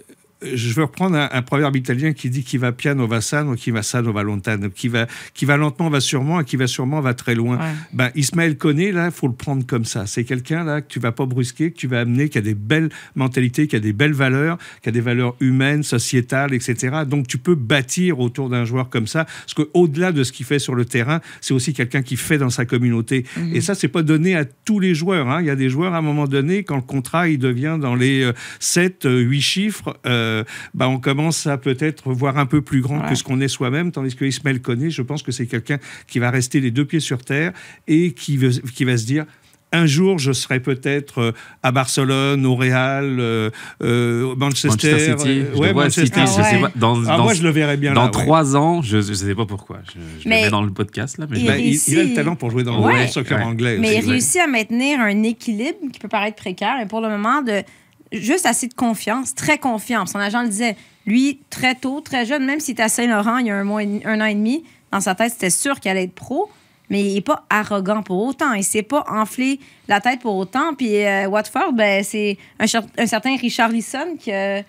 je 0.42 0.74
veux 0.74 0.84
reprendre 0.84 1.16
un, 1.16 1.28
un 1.32 1.42
proverbe 1.42 1.76
italien 1.76 2.12
qui 2.12 2.28
dit 2.30 2.44
qui 2.44 2.58
va 2.58 2.72
piano 2.72 3.06
va 3.06 3.20
sano, 3.20 3.54
qui 3.54 3.70
va 3.70 3.82
sano 3.82 4.12
va 4.12 4.22
lontano, 4.22 4.68
qui 4.70 4.88
va, 4.88 5.06
qui 5.34 5.44
va 5.44 5.56
lentement 5.56 5.88
va 5.88 6.00
sûrement, 6.00 6.40
et 6.40 6.44
qui 6.44 6.56
va 6.56 6.66
sûrement 6.66 7.00
va 7.00 7.14
très 7.14 7.34
loin. 7.34 7.56
Ouais. 7.58 7.72
Ben, 7.92 8.10
Ismaël 8.14 8.56
Koné, 8.58 8.92
là, 8.92 9.10
faut 9.10 9.28
le 9.28 9.34
prendre 9.34 9.64
comme 9.66 9.84
ça. 9.84 10.06
C'est 10.06 10.24
quelqu'un 10.24 10.64
là 10.64 10.80
que 10.82 10.88
tu 10.88 11.00
vas 11.00 11.12
pas 11.12 11.26
brusquer, 11.26 11.70
que 11.70 11.76
tu 11.76 11.86
vas 11.86 12.00
amener, 12.00 12.28
qui 12.28 12.38
a 12.38 12.42
des 12.42 12.54
belles 12.54 12.90
mentalités, 13.14 13.66
qui 13.66 13.76
a 13.76 13.80
des 13.80 13.92
belles 13.92 14.12
valeurs, 14.12 14.58
qui 14.82 14.88
a 14.88 14.92
des 14.92 15.00
valeurs 15.00 15.36
humaines, 15.40 15.82
sociétales, 15.82 16.52
etc. 16.52 17.04
Donc 17.08 17.28
tu 17.28 17.38
peux 17.38 17.54
bâtir 17.54 18.20
autour 18.20 18.50
d'un 18.50 18.64
joueur 18.64 18.90
comme 18.90 19.06
ça, 19.06 19.24
parce 19.24 19.54
que 19.54 19.68
au-delà 19.74 20.12
de 20.12 20.22
ce 20.22 20.32
qu'il 20.32 20.44
fait 20.46 20.58
sur 20.58 20.74
le 20.74 20.84
terrain, 20.84 21.20
c'est 21.40 21.54
aussi 21.54 21.72
quelqu'un 21.72 22.02
qui 22.02 22.16
fait 22.16 22.38
dans 22.38 22.50
sa 22.50 22.64
communauté. 22.66 23.24
Et 23.52 23.60
ça, 23.60 23.74
c'est 23.74 23.88
pas 23.88 24.02
donné 24.02 24.36
à 24.36 24.44
tous 24.44 24.80
les 24.80 24.94
joueurs. 24.94 25.28
hein. 25.30 25.40
Il 25.40 25.46
y 25.46 25.50
a 25.50 25.56
des 25.56 25.70
joueurs 25.70 25.94
à 25.94 25.98
un 25.98 26.02
moment 26.02 26.26
donné, 26.26 26.62
quand 26.62 26.76
le 26.76 26.82
contrat 26.82 27.28
il 27.28 27.38
devient 27.38 27.78
dans 27.80 27.94
les 27.94 28.22
euh, 28.22 28.32
7, 28.60 29.06
8 29.10 29.40
chiffres, 29.40 29.96
euh, 30.06 30.25
bah, 30.74 30.88
on 30.88 30.98
commence 30.98 31.46
à 31.46 31.58
peut-être 31.58 32.12
voir 32.12 32.38
un 32.38 32.46
peu 32.46 32.62
plus 32.62 32.80
grand 32.80 33.00
Ouais. 33.00 33.08
que 33.10 33.14
ce 33.14 33.24
qu'on 33.24 33.40
est 33.40 33.48
soi-même, 33.48 33.92
tandis 33.92 34.14
que 34.16 34.24
Ismaël 34.24 34.60
Koné, 34.60 34.90
je 34.90 35.02
pense 35.02 35.22
que 35.22 35.32
c'est 35.32 35.46
quelqu'un 35.46 35.78
qui 36.06 36.18
va 36.18 36.30
rester 36.30 36.60
les 36.60 36.70
deux 36.70 36.84
pieds 36.84 37.00
sur 37.00 37.24
terre 37.24 37.52
et 37.86 38.12
qui, 38.12 38.36
veut- 38.36 38.50
qui 38.74 38.84
va 38.84 38.96
se 38.96 39.04
dire 39.06 39.24
un 39.72 39.84
jour, 39.84 40.18
je 40.20 40.30
serai 40.30 40.60
peut-être 40.60 41.18
euh, 41.18 41.32
à 41.64 41.72
Barcelone, 41.72 42.46
au 42.46 42.54
Real, 42.54 43.18
euh, 43.18 43.50
euh, 43.82 44.34
Manchester. 44.36 44.68
Manchester 44.68 45.18
City, 45.18 45.40
euh, 45.40 45.56
ouais, 45.58 45.68
à 45.84 45.90
City, 45.90 46.12
Manchester. 46.16 46.20
Ah 46.20 46.26
je 46.26 46.32
sais 46.32 46.54
ouais. 46.56 46.60
pas, 46.62 46.72
dans, 46.76 47.02
Ah, 47.04 47.16
dans- 47.16 47.24
moi, 47.24 47.34
je 47.34 47.42
le 47.42 47.50
verrais 47.50 47.76
bien 47.76 47.92
dans 47.92 48.02
là. 48.02 48.06
ouais. 48.06 48.12
trois 48.12 48.56
ans, 48.56 48.80
je 48.80 48.98
ne 48.98 49.02
sais 49.02 49.34
pas 49.34 49.44
pourquoi. 49.44 49.80
Je, 49.92 50.22
je 50.22 50.28
Mais 50.28 50.38
le 50.38 50.44
mets 50.46 50.50
dans 50.50 50.62
le 50.62 50.70
podcast 50.72 51.18
là, 51.18 51.26
mais 51.28 51.40
il 51.40 51.46
Ben, 51.46 51.58
il, 51.60 51.98
a 51.98 52.04
le 52.04 52.14
talent 52.14 52.36
pour 52.36 52.50
jouer 52.52 52.62
dans 52.62 52.80
Ouais. 52.86 53.02
le 53.02 53.08
soccer 53.08 53.38
Ouais. 53.38 53.44
anglais. 53.44 53.76
Mais 53.80 53.96
aussi, 53.98 54.06
il 54.06 54.10
réussit 54.12 54.40
à 54.40 54.46
maintenir 54.46 55.00
un 55.00 55.22
équilibre 55.24 55.78
qui 55.92 55.98
peut 55.98 56.08
paraître 56.08 56.36
précaire, 56.36 56.76
mais 56.78 56.86
pour 56.86 57.00
le 57.00 57.08
moment, 57.08 57.42
de 57.42 57.62
juste 58.12 58.46
assez 58.46 58.66
de 58.68 58.74
confiance, 58.74 59.34
très 59.34 59.58
confiant. 59.58 60.06
Son 60.06 60.18
agent 60.18 60.42
le 60.42 60.48
disait, 60.48 60.76
lui, 61.06 61.40
très 61.50 61.74
tôt, 61.74 62.00
très 62.00 62.26
jeune, 62.26 62.44
même 62.44 62.60
s'il 62.60 62.72
était 62.72 62.82
à 62.84 62.88
Saint-Laurent 62.88 63.38
il 63.38 63.46
y 63.46 63.50
a 63.50 63.56
un, 63.56 63.64
mois, 63.64 63.80
un 64.04 64.20
an 64.20 64.24
et 64.26 64.34
demi, 64.34 64.64
dans 64.92 65.00
sa 65.00 65.14
tête, 65.14 65.32
c'était 65.32 65.50
sûr 65.50 65.78
qu'il 65.80 65.90
allait 65.90 66.04
être 66.04 66.14
pro, 66.14 66.48
mais 66.90 67.02
il 67.02 67.14
n'est 67.14 67.20
pas 67.20 67.44
arrogant 67.50 68.02
pour 68.02 68.24
autant. 68.24 68.52
Il 68.52 68.58
ne 68.58 68.64
s'est 68.64 68.82
pas 68.82 69.04
enflé 69.08 69.58
la 69.88 70.00
tête 70.00 70.20
pour 70.20 70.36
autant. 70.36 70.74
Puis 70.74 71.04
euh, 71.04 71.26
Watford, 71.26 71.72
ben, 71.72 72.04
c'est 72.04 72.38
un, 72.60 72.66
cer- 72.66 72.86
un 72.96 73.06
certain 73.06 73.36
Richard 73.36 73.70
Lisson, 73.70 74.16
qui, 74.18 74.30
a- 74.32 74.62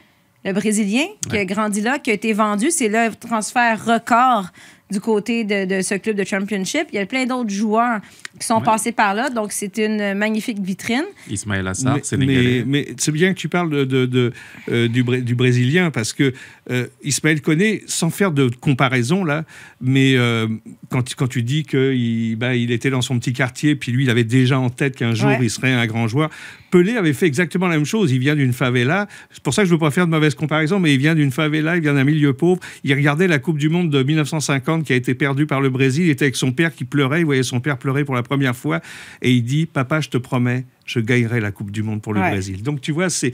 le 0.44 0.54
Brésilien, 0.54 1.06
qui 1.30 1.38
a 1.38 1.46
grandi 1.46 1.82
là, 1.82 2.00
qui 2.00 2.10
a 2.10 2.14
été 2.14 2.34
vendu. 2.34 2.72
C'est 2.72 2.88
le 2.90 3.14
transfert 3.16 3.84
record 3.86 4.46
du 4.90 5.00
côté 5.02 5.44
de, 5.44 5.66
de 5.66 5.82
ce 5.82 5.96
club 5.96 6.16
de 6.16 6.24
championship. 6.24 6.88
Il 6.92 6.96
y 6.96 7.00
a 7.00 7.06
plein 7.06 7.26
d'autres 7.26 7.50
joueurs 7.50 8.00
qui 8.40 8.46
sont 8.46 8.58
Ouais. 8.60 8.64
passés 8.66 8.92
par 8.92 9.14
là, 9.14 9.30
donc 9.30 9.52
c'est 9.52 9.78
une 9.78 10.14
magnifique 10.16 10.60
vitrine. 10.60 11.04
Ismaël 11.30 11.68
Assar, 11.68 11.96
mais, 11.96 12.04
sénégalais. 12.04 12.64
mais, 12.66 12.86
mais 12.88 12.96
c'est 12.98 13.12
bien 13.12 13.34
que 13.34 13.40
tu 13.40 13.50
parles 13.50 13.70
de, 13.70 13.84
de- 13.86 14.06
de, 14.06 14.32
euh, 14.72 14.88
du, 14.88 15.04
du 15.04 15.36
Brésilien 15.36 15.92
parce 15.92 16.14
que 16.14 16.34
euh, 16.72 16.88
Ismaël 17.04 17.42
connaît, 17.42 17.82
sans 17.88 18.10
faire 18.10 18.32
de 18.32 18.50
comparaison 18.60 19.24
là, 19.24 19.44
mais 19.82 20.16
euh, 20.16 20.48
quand, 20.90 21.04
tu- 21.04 21.16
quand 21.16 21.28
tu 21.28 21.44
dis 21.44 21.64
qu'il 21.64 22.36
bah, 22.38 22.56
il 22.56 22.72
était 22.72 22.90
dans 22.90 23.02
son 23.02 23.18
petit 23.20 23.34
quartier, 23.34 23.76
puis 23.76 23.92
lui, 23.92 24.04
il 24.04 24.10
avait 24.10 24.24
déjà 24.24 24.60
en 24.60 24.70
tête 24.70 24.96
qu'un 24.96 25.14
jour 25.14 25.28
Ouais. 25.30 25.40
il 25.42 25.50
serait 25.50 25.74
un 25.74 25.86
grand 25.88 26.08
joueur. 26.08 26.30
Pelé 26.72 26.96
avait 26.98 27.14
fait 27.14 27.26
exactement 27.28 27.68
la 27.68 27.76
même 27.76 27.86
chose. 27.86 28.12
Il 28.12 28.20
vient 28.20 28.36
d'une 28.36 28.52
favela. 28.54 29.08
C'est 29.32 29.42
pour 29.42 29.54
ça 29.54 29.62
que 29.62 29.68
je 29.68 29.74
ne 29.74 29.78
veux 29.78 29.80
pas 29.80 29.92
faire 29.92 30.06
de 30.06 30.12
mauvaise 30.12 30.36
comparaison, 30.36 30.80
mais 30.80 30.94
il 30.94 31.00
vient 31.00 31.16
d'une 31.16 31.32
favela, 31.32 31.76
il 31.78 31.82
vient 31.82 31.94
d'un 31.94 32.04
milieu 32.04 32.34
pauvre. 32.34 32.60
Il 32.84 32.94
regardait 32.94 33.28
la 33.28 33.40
Coupe 33.40 33.58
du 33.58 33.70
Monde 33.70 33.90
de 33.90 34.04
1950 34.04 34.84
qui 34.84 34.92
a 34.94 34.96
été 34.98 35.14
perdue 35.16 35.46
par 35.48 35.62
le 35.62 35.70
Brésil. 35.70 36.06
Il 36.06 36.10
était 36.10 36.26
avec 36.26 36.36
son 36.36 36.52
père 36.52 36.74
qui 36.76 36.84
pleurait. 36.84 37.22
Il 37.22 37.26
voyait 37.26 37.44
son 37.44 37.60
père 37.62 37.78
pleurer 37.78 38.04
pour 38.04 38.16
la 38.16 38.24
première 38.28 38.56
fois. 38.56 38.82
Et 39.22 39.32
il 39.32 39.44
dit 39.44 39.66
Papa, 39.66 40.02
je 40.02 40.10
te 40.10 40.18
promets, 40.18 40.66
je 40.86 41.00
gagnerai 41.00 41.40
la 41.40 41.52
Coupe 41.52 41.72
du 41.72 41.84
Monde 41.84 42.02
pour 42.02 42.14
le 42.14 42.22
Ouais. 42.22 42.32
Brésil. 42.32 42.62
Donc 42.62 42.82
tu 42.82 42.92
vois, 42.92 43.10
c'est 43.10 43.32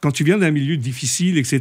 quand 0.00 0.10
tu 0.10 0.24
viens 0.24 0.38
d'un 0.38 0.50
milieu 0.50 0.76
difficile, 0.76 1.38
etc., 1.38 1.60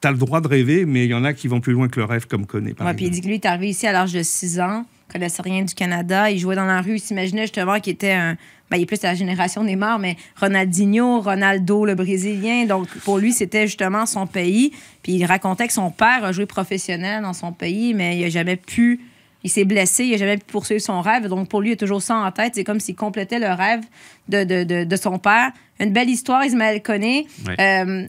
tu 0.00 0.08
as 0.08 0.10
le 0.12 0.18
droit 0.18 0.40
de 0.40 0.48
rêver, 0.48 0.84
mais 0.86 1.04
il 1.04 1.10
y 1.10 1.14
en 1.14 1.24
a 1.24 1.32
qui 1.32 1.48
vont 1.48 1.60
plus 1.60 1.72
loin 1.72 1.88
que 1.88 1.98
le 1.98 2.04
rêve, 2.06 2.26
comme 2.26 2.46
connaît. 2.46 2.74
par 2.74 2.86
Ouais, 2.86 2.94
puis 2.94 3.06
il 3.06 3.10
dit 3.10 3.20
que 3.20 3.26
lui 3.26 3.34
est 3.34 3.46
arrivé 3.46 3.68
ici 3.70 3.86
à 3.86 3.92
l'âge 3.92 4.12
de 4.12 4.22
6 4.22 4.60
ans, 4.60 4.84
il 5.08 5.12
connaissait 5.12 5.42
rien 5.42 5.64
du 5.64 5.74
Canada, 5.74 6.30
il 6.30 6.38
jouait 6.38 6.56
dans 6.56 6.64
la 6.66 6.80
rue, 6.80 6.94
il 6.96 7.00
s'imaginait 7.00 7.42
justement 7.42 7.80
qu'il 7.80 7.92
était 7.94 8.12
un. 8.12 8.36
Ben, 8.70 8.76
il 8.76 8.82
est 8.82 8.86
plus 8.86 9.00
de 9.00 9.06
la 9.08 9.16
génération 9.16 9.64
Neymar, 9.64 9.98
mais 9.98 10.16
Ronaldinho, 10.36 11.20
Ronaldo, 11.20 11.84
le 11.84 11.96
Brésilien. 11.96 12.66
Donc, 12.66 12.86
pour 13.04 13.18
lui, 13.18 13.32
c'était 13.32 13.66
justement 13.66 14.06
son 14.06 14.28
pays. 14.28 14.70
Puis 15.02 15.14
il 15.14 15.24
racontait 15.24 15.66
que 15.66 15.72
son 15.72 15.90
père 15.90 16.24
a 16.24 16.30
joué 16.30 16.46
professionnel 16.46 17.22
dans 17.22 17.32
son 17.32 17.52
pays, 17.52 17.94
mais 17.94 18.16
il 18.16 18.22
n'a 18.22 18.28
jamais 18.28 18.54
pu. 18.54 19.00
Il 19.42 19.50
s'est 19.50 19.64
blessé, 19.64 20.04
il 20.04 20.10
n'a 20.12 20.16
jamais 20.18 20.36
pu 20.36 20.44
poursuivre 20.46 20.80
son 20.80 21.00
rêve. 21.00 21.26
Donc, 21.26 21.48
pour 21.48 21.60
lui, 21.60 21.70
il 21.70 21.72
a 21.72 21.76
toujours 21.76 22.02
ça 22.02 22.16
en 22.16 22.30
tête. 22.30 22.54
C'est 22.56 22.64
comme 22.64 22.80
s'il 22.80 22.94
complétait 22.94 23.38
le 23.38 23.48
rêve 23.48 23.80
de, 24.28 24.44
de, 24.44 24.64
de, 24.64 24.84
de 24.84 24.96
son 24.96 25.18
père. 25.18 25.52
Une 25.78 25.92
belle 25.92 26.10
histoire, 26.10 26.44
Ismaël 26.44 26.82
connaît. 26.82 27.26
Ouais. 27.46 27.56
Euh, 27.58 28.06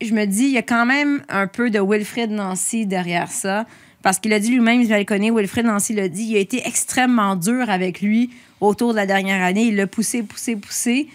je 0.00 0.12
me 0.12 0.24
dis, 0.24 0.44
il 0.44 0.52
y 0.52 0.58
a 0.58 0.62
quand 0.62 0.84
même 0.84 1.22
un 1.28 1.46
peu 1.46 1.70
de 1.70 1.78
Wilfred 1.80 2.30
Nancy 2.30 2.86
derrière 2.86 3.30
ça. 3.30 3.66
Parce 4.02 4.18
qu'il 4.18 4.32
a 4.32 4.40
dit 4.40 4.50
lui-même, 4.50 4.80
Ismaël 4.80 5.06
Koné, 5.06 5.30
Wilfred 5.30 5.64
Nancy 5.64 5.94
l'a 5.94 6.08
dit, 6.08 6.24
il 6.24 6.36
a 6.36 6.40
été 6.40 6.66
extrêmement 6.66 7.36
dur 7.36 7.70
avec 7.70 8.00
lui 8.00 8.30
autour 8.60 8.90
de 8.90 8.96
la 8.96 9.06
dernière 9.06 9.42
année. 9.42 9.62
Il 9.62 9.76
l'a 9.76 9.86
poussé, 9.86 10.24
poussé, 10.24 10.56
poussé. 10.56 11.06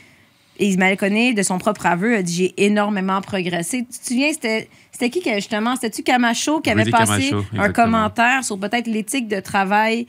Et 0.59 0.67
Ismaël 0.67 0.97
Koné, 0.97 1.33
de 1.33 1.43
son 1.43 1.57
propre 1.59 1.85
aveu, 1.85 2.15
a 2.15 2.23
dit 2.23 2.33
J'ai 2.57 2.65
énormément 2.65 3.21
progressé. 3.21 3.85
Tu 3.91 3.99
te 3.99 4.07
souviens, 4.07 4.31
c'était 4.31 4.69
c'était 4.97 5.11
qui 5.11 5.21
qui, 5.21 5.31
justement 5.35 5.75
C'était-tu 5.75 6.01
Camacho 6.01 6.59
qui 6.59 6.71
avait 6.71 6.81
Rudy 6.81 6.91
passé 6.91 7.29
Camacho, 7.29 7.45
un 7.59 7.71
commentaire 7.71 8.43
sur 8.43 8.59
peut-être 8.59 8.87
l'éthique 8.87 9.27
de 9.27 9.39
travail 9.39 10.07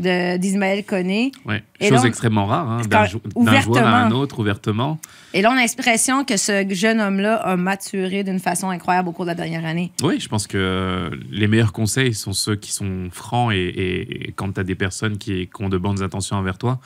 d'Ismaël 0.00 0.84
Koné 0.84 1.32
Ouais. 1.44 1.62
Et 1.82 1.88
Chose 1.88 2.02
là, 2.02 2.08
extrêmement 2.08 2.46
rare, 2.46 2.68
hein, 2.70 2.80
d'un 2.88 3.04
jou- 3.06 3.20
d'un 3.36 3.60
joueur 3.60 3.86
à 3.86 4.02
un 4.04 4.10
autre, 4.10 4.38
ouvertement. 4.40 4.98
Et 5.32 5.40
là, 5.42 5.50
on 5.50 5.56
a 5.56 5.60
l'impression 5.62 6.24
que 6.24 6.36
ce 6.36 6.66
jeune 6.70 7.00
homme-là 7.00 7.36
a 7.36 7.56
maturé 7.56 8.22
d'une 8.24 8.38
façon 8.40 8.68
incroyable 8.68 9.08
au 9.08 9.12
cours 9.12 9.24
de 9.24 9.30
la 9.30 9.34
dernière 9.34 9.64
année. 9.64 9.92
Oui, 10.02 10.20
je 10.20 10.28
pense 10.28 10.46
que 10.46 10.58
euh, 10.58 11.10
les 11.30 11.46
meilleurs 11.46 11.72
conseils 11.72 12.12
sont 12.14 12.32
ceux 12.32 12.56
qui 12.56 12.72
sont 12.72 13.08
francs 13.10 13.52
et, 13.52 13.56
et- 13.68 14.28
et 14.28 14.32
quand 14.32 14.52
tu 14.52 14.60
as 14.60 14.64
des 14.64 14.74
personnes 14.74 15.16
qui, 15.18 15.46
qui 15.46 15.62
ont 15.62 15.68
de 15.68 15.78
bonnes 15.78 16.02
intentions 16.02 16.36
envers 16.36 16.58
toi, 16.58 16.80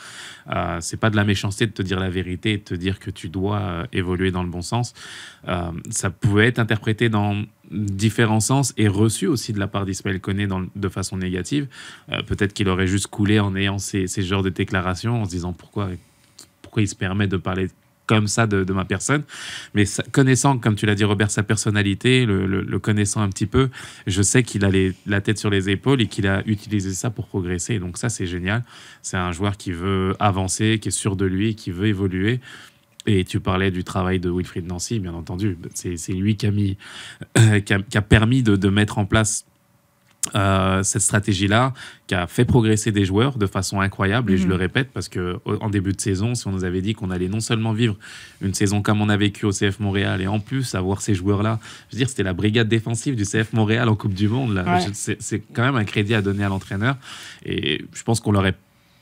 euh, 0.54 0.78
c'est 0.80 0.98
pas 1.00 1.10
de 1.10 1.16
la 1.16 1.24
méchanceté 1.24 1.66
de 1.66 1.72
te 1.72 1.82
dire 1.82 1.98
la 1.98 2.10
vérité 2.10 2.52
et 2.52 2.58
de 2.58 2.62
te 2.62 2.74
dire 2.74 2.98
que 3.00 3.10
tu 3.10 3.28
dois 3.28 3.58
euh, 3.58 3.84
évoluer 3.92 4.30
dans 4.30 4.42
le 4.42 4.50
bon 4.50 4.62
sens. 4.62 4.92
Euh, 5.48 5.70
ça 5.90 6.10
pouvait 6.10 6.46
être 6.48 6.58
interprété 6.58 7.08
dans 7.08 7.34
différents 7.74 8.40
sens 8.40 8.72
et 8.76 8.88
reçu 8.88 9.26
aussi 9.26 9.52
de 9.52 9.58
la 9.58 9.66
part 9.66 9.84
d'Ismaël 9.84 10.20
Koné 10.20 10.46
de 10.74 10.88
façon 10.88 11.16
négative. 11.16 11.66
Euh, 12.12 12.22
Peut-être 12.22 12.52
qu'il 12.54 12.68
aurait 12.68 12.86
juste 12.86 13.08
coulé 13.08 13.40
en 13.40 13.54
ayant 13.56 13.78
ces, 13.78 14.06
ces 14.06 14.22
genres 14.22 14.42
de 14.42 14.48
déclarations, 14.50 15.22
en 15.22 15.24
se 15.24 15.30
disant 15.30 15.52
pourquoi, 15.52 15.90
pourquoi 16.62 16.82
il 16.82 16.88
se 16.88 16.94
permet 16.96 17.26
de 17.26 17.36
parler 17.36 17.68
comme 18.06 18.26
ça 18.26 18.46
de, 18.46 18.70
ma 18.72 18.84
personne. 18.84 19.22
Mais 19.72 19.86
sa- 19.86 20.02
connaissant, 20.02 20.58
comme 20.58 20.74
tu 20.74 20.84
l'as 20.84 20.94
dit, 20.94 21.04
Robert, 21.04 21.30
sa 21.30 21.42
personnalité, 21.42 22.26
le 22.26 22.78
connaissant 22.78 23.22
un 23.22 23.30
petit 23.30 23.46
peu, 23.46 23.70
je 24.06 24.20
sais 24.20 24.42
qu'il 24.42 24.62
a 24.66 24.68
les- 24.70 24.92
la 25.06 25.22
tête 25.22 25.38
sur 25.38 25.48
les 25.48 25.70
épaules 25.70 26.02
et 26.02 26.06
qu'il 26.06 26.26
a 26.26 26.42
utilisé 26.46 26.92
ça 26.92 27.08
pour 27.08 27.26
progresser. 27.26 27.78
Donc 27.78 27.96
ça, 27.96 28.10
c'est 28.10 28.26
génial. 28.26 28.62
C'est 29.00 29.16
un 29.16 29.32
joueur 29.32 29.56
qui 29.56 29.72
veut 29.72 30.14
avancer, 30.20 30.78
qui 30.82 30.88
est 30.88 30.92
sûr 30.92 31.16
de 31.16 31.24
lui, 31.24 31.54
qui 31.54 31.70
veut 31.70 31.86
évoluer. 31.86 32.40
Et 33.06 33.24
tu 33.24 33.38
parlais 33.40 33.70
du 33.70 33.84
travail 33.84 34.18
de 34.18 34.30
Wilfried 34.30 34.66
Nancy, 34.66 34.98
bien 34.98 35.12
entendu. 35.14 35.58
C'est 35.74 35.96
lui 36.12 36.36
qui 36.36 36.46
a, 36.46 36.50
mis, 36.50 36.76
qui 37.64 37.74
a, 37.74 37.78
qui 37.82 37.98
a 37.98 38.02
permis 38.02 38.42
de, 38.42 38.56
de 38.56 38.68
mettre 38.70 38.98
en 38.98 39.04
place 39.04 39.44
euh, 40.34 40.82
cette 40.82 41.02
stratégie-là, 41.02 41.74
qui 42.06 42.14
a 42.14 42.26
fait 42.26 42.46
progresser 42.46 42.92
des 42.92 43.04
joueurs 43.04 43.36
de 43.36 43.46
façon 43.46 43.82
incroyable. 43.82 44.32
Et 44.32 44.38
je 44.38 44.44
Mhm. 44.44 44.48
le 44.48 44.54
répète, 44.56 44.88
parce 44.94 45.10
que 45.10 45.36
en 45.60 45.68
début 45.68 45.92
de 45.92 46.00
saison, 46.00 46.34
si 46.34 46.46
on 46.48 46.50
nous 46.52 46.64
avait 46.64 46.80
dit 46.80 46.94
qu'on 46.94 47.10
allait 47.10 47.28
non 47.28 47.40
seulement 47.40 47.74
vivre 47.74 47.94
une 48.40 48.54
saison 48.54 48.80
comme 48.80 49.02
on 49.02 49.10
a 49.10 49.18
vécu 49.18 49.44
au 49.44 49.52
CF 49.52 49.80
Montréal, 49.80 50.22
et 50.22 50.26
en 50.26 50.40
plus 50.40 50.74
avoir 50.74 51.02
ces 51.02 51.14
joueurs-là, 51.14 51.60
je 51.90 51.96
veux 51.96 51.98
dire, 51.98 52.08
c'était 52.08 52.22
la 52.22 52.32
brigade 52.32 52.68
défensive 52.68 53.16
du 53.16 53.24
CF 53.24 53.52
Montréal 53.52 53.90
en 53.90 53.96
Coupe 53.96 54.14
du 54.14 54.28
Monde. 54.28 54.54
Ouais. 54.66 55.16
C'est 55.20 55.40
quand 55.52 55.62
même 55.62 55.76
un 55.76 55.84
crédit 55.84 56.14
à 56.14 56.22
donner 56.22 56.42
à 56.44 56.48
l'entraîneur. 56.48 56.96
Et 57.44 57.84
je 57.92 58.02
pense 58.02 58.20
qu'on 58.20 58.32
l'aurait 58.32 58.54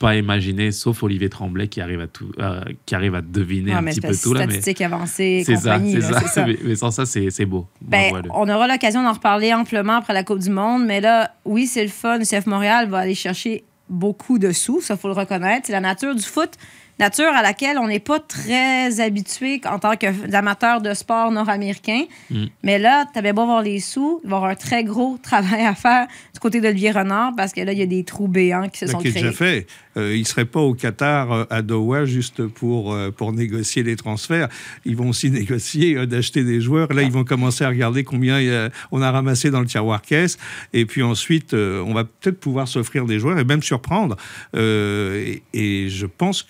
pas 0.02 0.16
imaginé, 0.16 0.72
sauf 0.72 1.00
Olivier 1.04 1.28
Tremblay 1.28 1.68
qui 1.68 1.80
arrive 1.80 2.00
à 2.00 2.08
tout, 2.08 2.32
euh, 2.40 2.60
qui 2.86 2.96
arrive 2.96 3.14
à 3.14 3.22
deviner 3.22 3.70
Ouais, 3.70 3.78
un 3.78 3.84
petit 3.84 4.00
peu 4.00 4.16
tout 4.20 4.34
là. 4.34 4.46
Mais 4.48 4.82
avancée 4.82 5.44
c'est 5.46 5.54
ça, 5.54 5.78
c'est. 6.26 6.44
Mais, 6.44 6.58
mais 6.64 6.74
sans 6.74 6.90
ça, 6.90 7.06
c'est 7.06 7.30
c'est 7.30 7.46
beau. 7.46 7.68
Ben, 7.80 8.12
on 8.34 8.48
aura 8.48 8.66
l'occasion 8.66 9.04
d'en 9.04 9.12
reparler 9.12 9.54
amplement 9.54 9.94
après 9.94 10.12
la 10.12 10.24
Coupe 10.24 10.40
du 10.40 10.50
Monde, 10.50 10.84
mais 10.84 11.00
là, 11.00 11.30
oui, 11.44 11.68
c'est 11.68 11.84
le 11.84 11.88
fun. 11.90 12.18
Le 12.18 12.24
CF 12.24 12.46
Montréal 12.46 12.88
va 12.88 12.98
aller 12.98 13.14
chercher 13.14 13.62
beaucoup 13.88 14.40
de 14.40 14.50
sous, 14.50 14.80
ça, 14.80 14.96
faut 14.96 15.06
le 15.06 15.14
reconnaître. 15.14 15.66
C'est 15.66 15.72
la 15.72 15.80
nature 15.80 16.16
du 16.16 16.22
foot, 16.22 16.50
nature 16.98 17.32
à 17.34 17.42
laquelle 17.42 17.78
on 17.78 17.88
n'est 17.88 17.98
pas 17.98 18.20
très 18.20 19.00
habitué 19.00 19.60
en 19.64 19.78
tant 19.78 19.96
qu'amateur 19.96 20.80
de 20.80 20.94
sport 20.94 21.30
nord-américain. 21.30 22.02
Mm. 22.30 22.44
Mais 22.62 22.78
là, 22.78 23.06
tu 23.12 23.18
avais 23.18 23.32
beau 23.32 23.44
voir 23.46 23.62
les 23.62 23.80
sous, 23.80 24.20
il 24.24 24.30
va 24.30 24.34
y 24.34 24.36
avoir 24.36 24.50
un 24.50 24.54
très 24.54 24.84
gros 24.84 25.18
travail 25.22 25.64
à 25.64 25.74
faire 25.74 26.06
du 26.32 26.40
côté 26.40 26.60
d'Olivier 26.60 26.90
Renard 26.92 27.32
parce 27.36 27.52
que 27.52 27.60
là, 27.60 27.72
il 27.72 27.78
y 27.78 27.82
a 27.82 27.86
des 27.86 28.04
trous 28.04 28.28
béants 28.28 28.68
qui 28.68 28.80
se 28.80 28.84
Ben, 28.86 28.92
sont 28.92 28.98
qui 28.98 29.10
créés. 29.10 29.22
déjà 29.22 29.32
fait. 29.34 29.66
Euh, 29.98 30.14
ils 30.16 30.20
ne 30.20 30.24
seraient 30.24 30.46
pas 30.46 30.60
au 30.60 30.72
Qatar, 30.74 31.32
euh, 31.32 31.44
à 31.50 31.60
Doha, 31.60 32.06
juste 32.06 32.46
pour, 32.46 32.94
euh, 32.94 33.10
pour 33.10 33.32
négocier 33.32 33.82
les 33.82 33.94
transferts. 33.96 34.48
Ils 34.86 34.96
vont 34.96 35.10
aussi 35.10 35.30
négocier 35.30 35.96
euh, 35.96 36.06
d'acheter 36.06 36.44
des 36.44 36.60
joueurs. 36.60 36.92
Là, 36.92 37.02
ils 37.02 37.12
vont 37.12 37.24
commencer 37.24 37.64
à 37.64 37.68
regarder 37.68 38.02
combien 38.04 38.36
a- 38.36 38.70
on 38.90 39.02
a 39.02 39.10
ramassé 39.10 39.50
dans 39.50 39.60
le 39.60 39.66
tiroir 39.66 40.00
caisse. 40.02 40.38
Et 40.72 40.86
puis 40.86 41.02
ensuite, 41.02 41.52
euh, 41.54 41.82
on 41.86 41.92
va 41.94 42.04
peut-être 42.04 42.40
pouvoir 42.40 42.68
s'offrir 42.68 43.04
des 43.04 43.18
joueurs 43.18 43.38
et 43.38 43.44
même 43.44 43.62
surprendre. 43.62 44.16
Euh, 44.56 45.22
et, 45.26 45.42
et 45.84 45.88
je 45.90 46.06
pense 46.06 46.42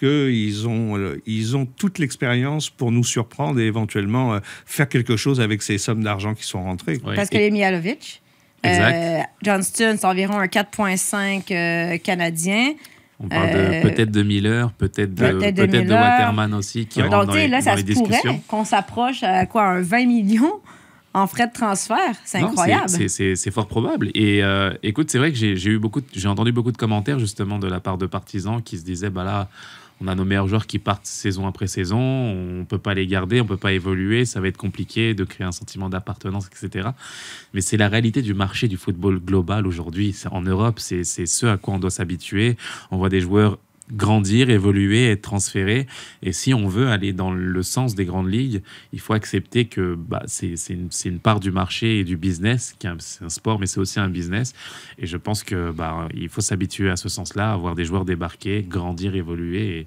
qu'ils 0.44 0.68
ont, 0.68 0.96
euh, 0.98 1.20
ils 1.26 1.56
ont 1.56 1.66
toute 1.66 1.98
l'expérience 1.98 2.70
pour 2.70 2.92
nous 2.92 3.04
surprendre 3.04 3.58
et 3.60 3.66
éventuellement 3.66 4.34
euh, 4.34 4.38
faire 4.66 4.88
quelque 4.88 5.16
chose 5.16 5.40
avec 5.40 5.62
ces 5.62 5.78
sommes 5.78 6.02
d'argent 6.02 6.34
qui 6.34 6.44
sont 6.44 6.62
rentrées. 6.62 6.98
Ouais. 7.04 7.14
Parce 7.16 7.28
que 7.28 7.36
Et- 7.36 7.40
les 7.40 7.50
Mihalovic, 7.50 8.22
euh, 8.66 9.18
Johnston, 9.42 9.96
c'est 9.98 10.04
environ 10.06 10.38
un 10.38 10.46
4,5 10.46 11.50
euh, 11.50 11.98
canadien. 11.98 12.72
On 13.24 13.28
parle 13.28 13.50
Euh, 13.52 13.82
de 13.82 13.88
peut-être 13.88 14.10
de 14.10 14.22
Miller, 14.24 14.72
peut-être 14.72 15.14
de, 15.14 15.32
peut-être. 15.32 15.90
Waterman 15.90 16.54
aussi, 16.54 16.86
qui 16.86 17.00
Ouais. 17.00 17.08
rentre 17.08 17.18
Donc, 17.18 17.26
dans 17.26 17.32
tu 17.34 17.38
sais, 17.38 17.44
les, 17.44 17.50
là, 17.50 17.58
dans 17.58 17.64
ça 17.64 17.74
les 17.76 17.80
se 17.82 17.86
discussions. 17.86 18.20
pourrait 18.22 18.40
qu'on 18.48 18.64
s'approche 18.64 19.22
à 19.22 19.46
quoi, 19.46 19.64
un 19.64 19.80
20 19.80 20.06
millions 20.06 20.60
en 21.14 21.26
frais 21.26 21.46
de 21.46 21.52
transfert. 21.52 22.14
C'est 22.24 22.38
incroyable. 22.38 22.88
c'est- 22.88 23.50
fort 23.50 23.66
probable. 23.66 24.10
Et 24.14 24.42
euh, 24.42 24.72
écoute, 24.82 25.10
c'est 25.10 25.18
vrai 25.18 25.30
que 25.32 25.36
j'ai 25.38 25.70
eu 25.70 25.78
beaucoup, 25.78 26.00
j'ai 26.14 26.28
entendu 26.28 26.52
beaucoup 26.52 26.72
de 26.72 26.76
commentaires 26.76 27.18
justement 27.18 27.58
de 27.58 27.66
la 27.68 27.80
part 27.80 27.98
de 27.98 28.06
partisans 28.06 28.62
qui 28.62 28.78
se 28.78 28.84
disaient, 28.84 29.10
bah 29.10 29.24
là, 29.24 29.48
on 30.00 30.08
a 30.08 30.14
nos 30.14 30.24
meilleurs 30.24 30.48
joueurs 30.48 30.66
qui 30.66 30.78
partent 30.78 31.06
saison 31.06 31.46
après 31.46 31.66
saison, 31.68 32.00
on 32.00 32.64
peut 32.64 32.78
pas 32.78 32.94
les 32.94 33.06
garder, 33.06 33.40
on 33.40 33.44
peut 33.44 33.56
pas 33.56 33.72
évoluer, 33.72 34.24
ça 34.24 34.40
va 34.40 34.48
être 34.48 34.56
compliqué 34.56 35.14
de 35.14 35.22
créer 35.24 35.46
un 35.46 35.52
sentiment 35.52 35.88
d'appartenance, 35.88 36.48
etc. 36.48 36.88
Mais 37.54 37.60
c'est 37.60 37.76
la 37.76 37.88
réalité 37.88 38.20
du 38.22 38.34
marché 38.34 38.66
du 38.66 38.76
football 38.76 39.20
global 39.20 39.66
aujourd'hui. 39.66 40.16
En 40.30 40.42
Europe, 40.42 40.80
c'est 40.80 41.04
ce 41.04 41.46
à 41.46 41.56
quoi 41.56 41.74
on 41.74 41.78
doit 41.78 41.90
s'habituer. 41.90 42.56
On 42.90 42.96
voit 42.96 43.10
des 43.10 43.20
joueurs 43.20 43.58
grandir, 43.92 44.50
évoluer, 44.50 45.10
être 45.10 45.22
transférés. 45.22 45.86
Et 46.22 46.32
si 46.32 46.54
on 46.54 46.68
veut 46.68 46.88
aller 46.88 47.12
dans 47.12 47.32
le 47.32 47.62
sens 47.62 47.94
des 47.94 48.04
grandes 48.04 48.30
ligues, 48.30 48.62
il 48.92 49.00
faut 49.00 49.12
accepter 49.12 49.66
que 49.66 49.94
bah, 49.94 50.22
c'est 50.26 50.54
une, 50.70 51.18
part 51.18 51.40
du 51.40 51.50
marché 51.50 52.00
et 52.00 52.04
du 52.04 52.16
business, 52.16 52.74
c'est 52.80 53.24
un 53.24 53.28
sport, 53.28 53.58
mais 53.58 53.66
c'est 53.66 53.80
aussi 53.80 54.00
un 54.00 54.08
business. 54.08 54.54
Et 54.98 55.06
je 55.06 55.16
pense 55.16 55.44
que 55.44 55.70
bah, 55.70 56.08
il 56.14 56.28
faut 56.28 56.40
s'habituer 56.40 56.90
à 56.90 56.96
ce 56.96 57.08
sens-là, 57.08 57.52
à 57.52 57.56
voir 57.56 57.74
des 57.74 57.84
joueurs 57.84 58.04
débarquer, 58.04 58.62
grandir, 58.62 59.14
évoluer 59.14 59.86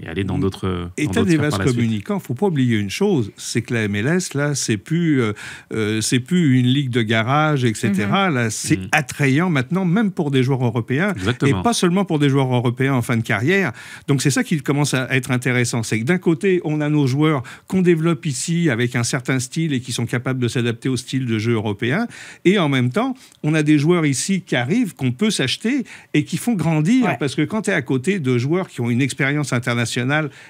et 0.00 0.06
aller 0.06 0.24
dans 0.24 0.38
d'autres. 0.38 0.90
Et 0.96 1.06
dans 1.06 1.10
t'as 1.12 1.20
d'autres 1.20 1.30
des 1.30 1.36
vases 1.36 1.58
communicants. 1.58 2.18
Faut 2.20 2.34
pas 2.34 2.46
oublier 2.46 2.76
une 2.78 2.90
chose, 2.90 3.32
c'est 3.36 3.62
que 3.62 3.74
la 3.74 3.88
MLS 3.88 4.34
là, 4.34 4.54
c'est 4.54 4.76
plus, 4.76 5.20
euh, 5.20 5.32
euh, 5.72 6.00
c'est 6.00 6.20
plus 6.20 6.58
une 6.60 6.66
ligue 6.66 6.90
de 6.90 7.02
garage, 7.02 7.64
etc. 7.64 7.92
Là, 8.32 8.50
c'est 8.50 8.78
Mhm. 8.78 8.88
attrayant 8.92 9.50
maintenant, 9.50 9.84
même 9.84 10.10
pour 10.12 10.30
des 10.30 10.42
joueurs 10.42 10.64
européens, 10.64 11.12
Exactement. 11.16 11.60
et 11.60 11.62
pas 11.62 11.72
seulement 11.72 12.04
pour 12.04 12.18
des 12.18 12.28
joueurs 12.28 12.52
européens 12.54 12.94
en 12.94 13.02
fin 13.02 13.16
de 13.16 13.22
carrière. 13.22 13.72
Donc 14.06 14.22
c'est 14.22 14.30
ça 14.30 14.44
qui 14.44 14.60
commence 14.60 14.94
à 14.94 15.08
être 15.14 15.30
intéressant, 15.30 15.82
c'est 15.82 15.98
que 16.00 16.04
d'un 16.04 16.18
côté, 16.18 16.60
on 16.64 16.80
a 16.80 16.88
nos 16.88 17.06
joueurs 17.06 17.42
qu'on 17.66 17.82
développe 17.82 18.24
ici 18.26 18.70
avec 18.70 18.94
un 18.94 19.02
certain 19.04 19.40
style 19.40 19.72
et 19.72 19.80
qui 19.80 19.92
sont 19.92 20.06
capables 20.06 20.38
de 20.40 20.48
s'adapter 20.48 20.88
au 20.88 20.96
style 20.96 21.26
de 21.26 21.38
jeu 21.38 21.52
européen, 21.54 22.06
et 22.44 22.58
en 22.58 22.68
même 22.68 22.90
temps, 22.90 23.14
on 23.42 23.54
a 23.54 23.62
des 23.62 23.78
joueurs 23.78 24.06
ici 24.06 24.42
qui 24.42 24.54
arrivent, 24.56 24.94
qu'on 24.94 25.12
peut 25.12 25.30
s'acheter 25.30 25.84
et 26.14 26.24
qui 26.24 26.36
font 26.36 26.54
grandir, 26.54 27.06
Ouais. 27.06 27.16
parce 27.18 27.34
que 27.34 27.42
quand 27.42 27.62
tu 27.62 27.70
es 27.70 27.72
à 27.74 27.82
côté 27.82 28.20
de 28.20 28.38
joueurs 28.38 28.68
qui 28.68 28.80
ont 28.80 28.90
une 28.90 29.02
expérience 29.02 29.52
internationale, 29.52 29.87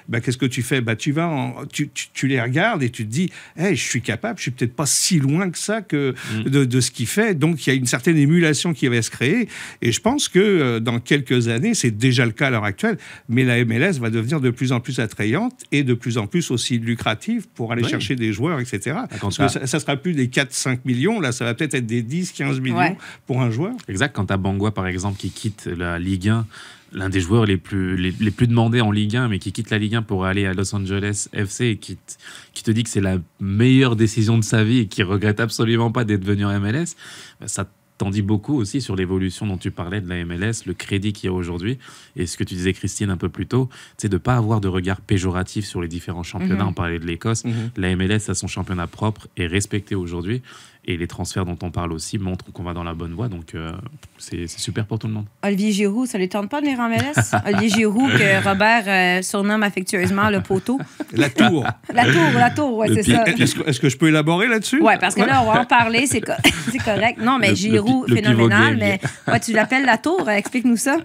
bah, 0.07 0.19
qu'est-ce 0.21 0.37
que 0.37 0.45
tu 0.45 0.61
fais? 0.61 0.81
Bah, 0.81 0.95
tu, 0.95 1.11
vas 1.11 1.27
en- 1.27 1.65
tu, 1.71 1.89
tu- 1.89 2.07
tu 2.13 2.27
les 2.27 2.41
regardes 2.41 2.83
et 2.83 2.89
tu 2.89 3.05
te 3.05 3.09
dis 3.11 3.31
Hey, 3.57 3.75
je 3.75 3.83
suis 3.83 4.01
capable, 4.01 4.37
je 4.37 4.43
suis 4.43 4.51
peut-être 4.51 4.75
pas 4.75 4.85
si 4.85 5.19
loin 5.19 5.49
que 5.49 5.57
ça 5.57 5.81
que 5.81 6.13
Mm. 6.35 6.43
de, 6.49 6.65
de 6.65 6.79
ce 6.81 6.91
qu'il 6.91 7.07
fait. 7.07 7.33
Donc 7.35 7.65
il 7.65 7.69
y 7.69 7.73
a 7.73 7.75
une 7.75 7.85
certaine 7.85 8.17
émulation 8.17 8.73
qui 8.73 8.87
va 8.87 9.01
se 9.01 9.09
créer. 9.09 9.47
Et 9.81 9.91
je 9.91 9.99
pense 10.01 10.27
que 10.29 10.39
euh, 10.39 10.79
dans 10.79 10.99
quelques 10.99 11.47
années, 11.47 11.73
c'est 11.73 11.91
déjà 11.91 12.25
le 12.25 12.31
cas 12.31 12.47
à 12.47 12.49
l'heure 12.49 12.63
actuelle, 12.63 12.97
mais 13.27 13.43
la 13.43 13.63
MLS 13.65 13.99
va 13.99 14.09
devenir 14.09 14.41
de 14.41 14.49
plus 14.49 14.71
en 14.71 14.79
plus 14.79 14.99
attrayante 14.99 15.53
et 15.71 15.83
de 15.83 15.93
plus 15.93 16.17
en 16.17 16.27
plus 16.27 16.51
aussi 16.51 16.77
lucrative 16.77 17.47
pour 17.55 17.71
aller 17.71 17.83
Oui. 17.83 17.89
chercher 17.89 18.15
des 18.15 18.33
joueurs, 18.33 18.59
etc. 18.59 18.97
Parce 19.21 19.37
que 19.37 19.47
ça, 19.47 19.65
ça 19.67 19.79
sera 19.79 19.95
plus 19.97 20.13
des 20.13 20.27
4-5 20.27 20.79
millions, 20.85 21.19
là, 21.19 21.31
ça 21.31 21.45
va 21.45 21.53
peut-être 21.53 21.73
être 21.75 21.85
des 21.85 22.01
10-15 22.03 22.59
millions 22.59 22.77
Ouais. 22.77 22.97
pour 23.27 23.41
un 23.41 23.51
joueur. 23.51 23.73
Exact, 23.87 24.15
quand 24.15 24.25
tu 24.25 24.33
as 24.33 24.37
Bangua, 24.37 24.71
par 24.71 24.87
exemple, 24.87 25.17
qui 25.19 25.29
quitte 25.31 25.65
la 25.65 25.99
Ligue 25.99 26.29
1, 26.29 26.45
l'un 26.91 27.09
des 27.09 27.19
joueurs 27.19 27.45
les 27.45 27.57
plus, 27.57 27.95
les, 27.97 28.11
les 28.19 28.31
plus 28.31 28.47
demandés 28.47 28.81
en 28.81 28.91
Ligue 28.91 29.15
1, 29.15 29.27
mais 29.27 29.39
qui 29.39 29.51
quitte 29.51 29.69
la 29.69 29.77
Ligue 29.77 29.95
1 29.95 30.01
pour 30.01 30.25
aller 30.25 30.45
à 30.45 30.53
Los 30.53 30.73
Angeles 30.75 31.27
FC 31.33 31.65
et 31.67 31.77
qui, 31.77 31.95
t- 31.97 32.15
qui 32.53 32.63
te 32.63 32.71
dit 32.71 32.83
que 32.83 32.89
c'est 32.89 33.01
la 33.01 33.17
meilleure 33.39 33.95
décision 33.95 34.37
de 34.37 34.43
sa 34.43 34.63
vie 34.63 34.79
et 34.79 34.85
qui 34.87 35.03
regrette 35.03 35.39
absolument 35.39 35.91
pas 35.91 36.03
d'être 36.03 36.25
venu 36.25 36.45
en 36.45 36.59
MLS, 36.59 36.95
bah, 37.39 37.47
ça 37.47 37.69
t'en 37.99 38.09
dit 38.11 38.21
beaucoup 38.21 38.55
aussi 38.55 38.79
sur 38.79 38.95
l'évolution 38.95 39.45
dont 39.45 39.57
tu 39.57 39.71
parlais 39.71 39.99
de 39.99 40.07
la 40.07 40.23
MLS, 40.23 40.63
le 40.65 40.73
crédit 40.73 41.11
qu'il 41.11 41.25
y 41.25 41.29
a 41.29 41.33
aujourd'hui, 41.33 41.77
et 42.15 42.27
ce 42.27 42.37
que 42.37 42.45
tu 42.45 42.55
disais, 42.55 42.71
Christine, 42.71 43.09
un 43.09 43.17
peu 43.17 43.27
plus 43.27 43.45
tôt, 43.45 43.67
c'est 43.97 44.07
de 44.07 44.13
ne 44.15 44.19
pas 44.19 44.37
avoir 44.37 44.61
de 44.61 44.69
regard 44.69 45.01
péjoratif 45.01 45.65
sur 45.65 45.81
les 45.81 45.89
différents 45.89 46.23
championnats. 46.23 46.63
Mhm. 46.63 46.69
On 46.69 46.73
parlait 46.73 46.97
de 46.99 47.05
l'Écosse. 47.05 47.43
La 47.75 47.93
MLS 47.97 48.29
a 48.29 48.35
son 48.35 48.47
championnat 48.47 48.87
propre 48.87 49.27
et 49.35 49.47
respecté 49.47 49.95
aujourd'hui. 49.95 50.41
Et 50.85 50.97
les 50.97 51.07
transferts 51.07 51.45
dont 51.45 51.57
on 51.61 51.69
parle 51.71 51.91
aussi 51.91 52.17
montrent 52.17 52.51
qu'on 52.51 52.63
va 52.63 52.73
dans 52.73 52.83
la 52.85 52.93
bonne 52.95 53.13
voie. 53.13 53.27
Donc, 53.27 53.53
euh, 53.53 53.73
c'est 54.17 54.47
super 54.47 54.85
pour 54.87 54.97
tout 54.97 55.07
le 55.07 55.13
monde. 55.13 55.25
Olivier 55.43 55.71
Giroud, 55.71 56.07
ça 56.07 56.17
lui 56.17 56.29
tente 56.29 56.49
pas 56.49 56.61
de 56.61 56.65
venir 56.65 56.79
en 56.79 56.89
MLS? 56.89 57.13
Olivier 57.45 57.69
Giroud, 57.69 58.09
que 58.11 58.43
Robert 58.47 58.83
euh, 58.87 59.21
surnomme 59.21 59.61
affectueusement 59.61 60.29
le 60.29 60.41
poteau. 60.41 60.79
La 61.13 61.29
tour. 61.29 61.67
La 61.93 62.05
tour, 62.05 62.23
la 62.33 62.49
tour, 62.49 62.77
ouais, 62.77 62.87
Le 62.87 62.95
c'est 62.95 63.11
ça. 63.11 63.23
Est-ce 63.25 63.79
que, 63.79 63.89
je 63.89 63.97
peux 63.97 64.07
élaborer 64.07 64.47
là-dessus? 64.47 64.81
Ouais, 64.81 64.97
parce 64.97 65.13
que 65.15 65.21
là, 65.21 65.43
on 65.43 65.51
va 65.51 65.61
en 65.61 65.65
parler, 65.79 66.07
c'est 66.07 66.21
co- 66.21 66.31
c'est 66.71 66.79
correct. 66.79 67.19
Non, 67.21 67.37
mais 67.39 67.49
Le- 67.49 67.55
Giroud, 67.55 68.07
le 68.09 68.15
phénoménal, 68.15 68.77
mais 68.77 68.99
ouais, 69.27 69.39
tu 69.41 69.51
l'appelles 69.51 69.85
la 69.85 69.97
tour, 69.97 70.23
euh, 70.27 70.31
explique-nous 70.31 70.77
ça. 70.77 70.97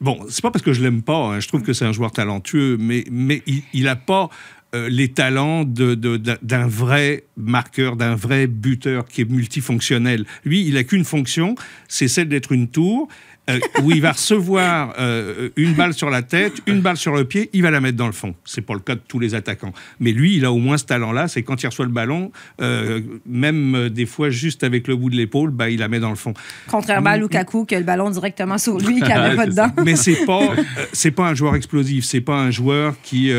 Bon, 0.00 0.18
c'est 0.28 0.42
pas 0.42 0.50
parce 0.50 0.64
que 0.64 0.72
je 0.72 0.82
l'aime 0.82 1.02
pas. 1.02 1.16
hein. 1.16 1.40
Je 1.40 1.46
trouve 1.46 1.62
que 1.62 1.72
c'est 1.72 1.84
un 1.84 1.92
joueur 1.92 2.10
talentueux, 2.10 2.76
mais, 2.80 3.04
mais 3.10 3.42
il, 3.46 3.62
il 3.74 3.86
a 3.86 3.96
pas 3.96 4.28
euh, 4.74 4.88
les 4.88 5.08
talents 5.08 5.64
de- 5.64 5.94
de- 5.94 6.16
d'un 6.16 6.36
d'un 6.42 6.66
vrai 6.66 7.24
marqueur, 7.36 7.96
d'un 7.96 8.14
vrai 8.14 8.46
buteur 8.46 9.06
qui 9.06 9.20
est 9.22 9.30
multifonctionnel. 9.30 10.24
Lui, 10.44 10.66
il 10.66 10.76
a 10.76 10.84
qu'une 10.84 11.04
fonction, 11.04 11.54
c'est 11.88 12.08
celle 12.08 12.28
d'être 12.28 12.52
une 12.52 12.68
tour. 12.68 13.08
euh, 13.50 13.58
où 13.82 13.90
il 13.90 14.00
va 14.00 14.12
recevoir 14.18 14.94
euh, 15.00 15.48
une 15.56 15.72
balle 15.74 15.94
sur 15.94 16.10
la 16.10 16.22
tête, 16.22 16.52
une 16.68 16.80
balle 16.80 16.96
sur 16.96 17.12
le 17.16 17.24
pied, 17.24 17.50
il 17.52 17.62
va 17.62 17.72
la 17.72 17.80
mettre 17.80 17.96
dans 17.96 18.06
le 18.06 18.12
fond. 18.12 18.36
C'est 18.44 18.60
pas 18.60 18.72
le 18.74 18.78
cas 18.78 18.94
de 18.94 19.00
tous 19.08 19.18
les 19.18 19.34
attaquants. 19.34 19.72
Mais 19.98 20.12
lui, 20.12 20.36
il 20.36 20.44
a 20.44 20.52
au 20.52 20.58
moins 20.58 20.78
ce 20.78 20.84
talent-là, 20.84 21.26
c'est 21.26 21.42
quand 21.42 21.60
il 21.60 21.66
reçoit 21.66 21.84
le 21.86 21.90
ballon, 21.90 22.30
euh, 22.60 23.00
même 23.26 23.88
des 23.88 24.06
fois 24.06 24.30
juste 24.30 24.62
avec 24.62 24.86
le 24.86 24.94
bout 24.94 25.10
de 25.10 25.16
l'épaule, 25.16 25.50
bah, 25.50 25.70
il 25.70 25.80
la 25.80 25.88
met 25.88 25.98
dans 25.98 26.10
le 26.10 26.14
fond. 26.14 26.34
Contrairement 26.68 27.10
à 27.10 27.16
Lukaku, 27.16 27.64
que 27.64 27.74
le 27.74 27.82
ballon 27.82 28.10
directement 28.10 28.58
sur 28.58 28.78
lui, 28.78 29.00
qui 29.00 29.10
avait 29.10 29.34
pas 29.42 29.46
dedans. 29.46 29.72
mais 29.84 29.96
c'est 29.96 30.24
pas 30.24 30.54
c'est 30.92 31.10
pas 31.10 31.28
un 31.28 31.34
joueur 31.34 31.56
explosif, 31.56 32.04
c'est 32.04 32.20
pas 32.20 32.36
un 32.40 32.52
joueur 32.52 32.94
qui 33.02 33.32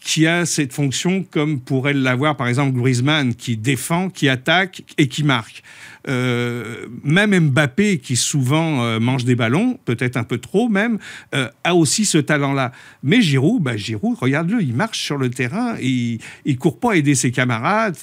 qui 0.00 0.26
a 0.26 0.46
cette 0.46 0.72
fonction 0.72 1.24
comme 1.30 1.60
pourrait 1.60 1.92
l'avoir 1.92 2.36
par 2.36 2.48
exemple 2.48 2.72
Griezmann 2.78 3.34
qui 3.34 3.56
défend, 3.56 4.08
qui 4.08 4.28
attaque 4.28 4.82
et 4.98 5.08
qui 5.08 5.22
marque. 5.24 5.62
Euh, 6.08 6.86
même 7.04 7.38
Mbappé 7.50 7.98
qui 7.98 8.16
souvent 8.16 8.82
euh, 8.82 8.98
mange 8.98 9.26
des 9.26 9.36
ballons, 9.36 9.78
peut-être 9.84 10.16
un 10.16 10.24
peu 10.24 10.38
trop 10.38 10.70
même, 10.70 10.98
euh, 11.34 11.48
a 11.64 11.74
aussi 11.74 12.06
ce 12.06 12.16
talent-là. 12.16 12.72
Mais 13.02 13.20
Giroud, 13.20 13.62
bah 13.62 13.76
Giroud, 13.76 14.16
regarde-le, 14.18 14.62
il 14.62 14.74
marche 14.74 15.00
sur 15.02 15.18
le 15.18 15.28
terrain, 15.28 15.76
il 15.82 16.18
il 16.46 16.56
court 16.56 16.80
pas 16.80 16.94
aider 16.94 17.14
ses 17.14 17.30
camarades. 17.30 17.96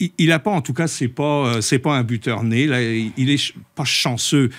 Il- 0.00 0.12
il 0.18 0.32
a 0.32 0.40
pas, 0.40 0.50
en 0.50 0.60
tout 0.60 0.74
cas, 0.74 0.88
c'est 0.88 1.08
pas, 1.08 1.62
c'est 1.62 1.78
pas 1.78 1.96
un 1.96 2.02
buteur 2.02 2.42
né. 2.42 3.12
Il 3.16 3.30
est 3.30 3.54
pas 3.76 3.84
chanceux. 3.84 4.50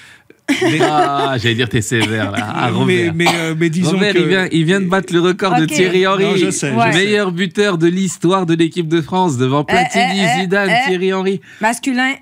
Mais- 0.49 0.79
Ah, 0.81 1.35
j'allais 1.37 1.55
dire, 1.55 1.69
t'es 1.69 1.81
sévère 1.81 2.31
là. 2.31 2.37
Ah, 2.39 2.69
mais, 2.71 2.77
Robert. 2.77 3.13
mais, 3.15 3.25
euh, 3.35 3.55
mais 3.57 3.69
disons 3.69 3.91
Robert, 3.93 4.13
que 4.13 4.19
il, 4.19 4.27
vient, 4.27 4.47
il 4.51 4.63
vient 4.65 4.79
de 4.79 4.85
battre 4.85 5.11
le 5.13 5.19
record 5.19 5.55
de 5.55 5.63
Ok. 5.63 5.69
Thierry 5.69 6.05
Henry. 6.05 6.23
Non, 6.23 6.35
je 6.35 6.49
sais, 6.51 6.69
je 6.71 6.75
Ouais. 6.75 6.91
sais. 6.91 6.97
Meilleur 6.99 7.31
buteur 7.31 7.77
de 7.79 7.87
l'histoire 7.87 8.45
de 8.45 8.53
l'équipe 8.53 8.87
de 8.87 9.01
France 9.01 9.37
devant 9.37 9.63
Platini, 9.63 10.03
eh, 10.19 10.25
eh, 10.37 10.41
Zidane, 10.41 10.69
eh. 10.69 10.87
Thierry 10.89 11.13
Henry. 11.13 11.41
Masculin, 11.61 12.13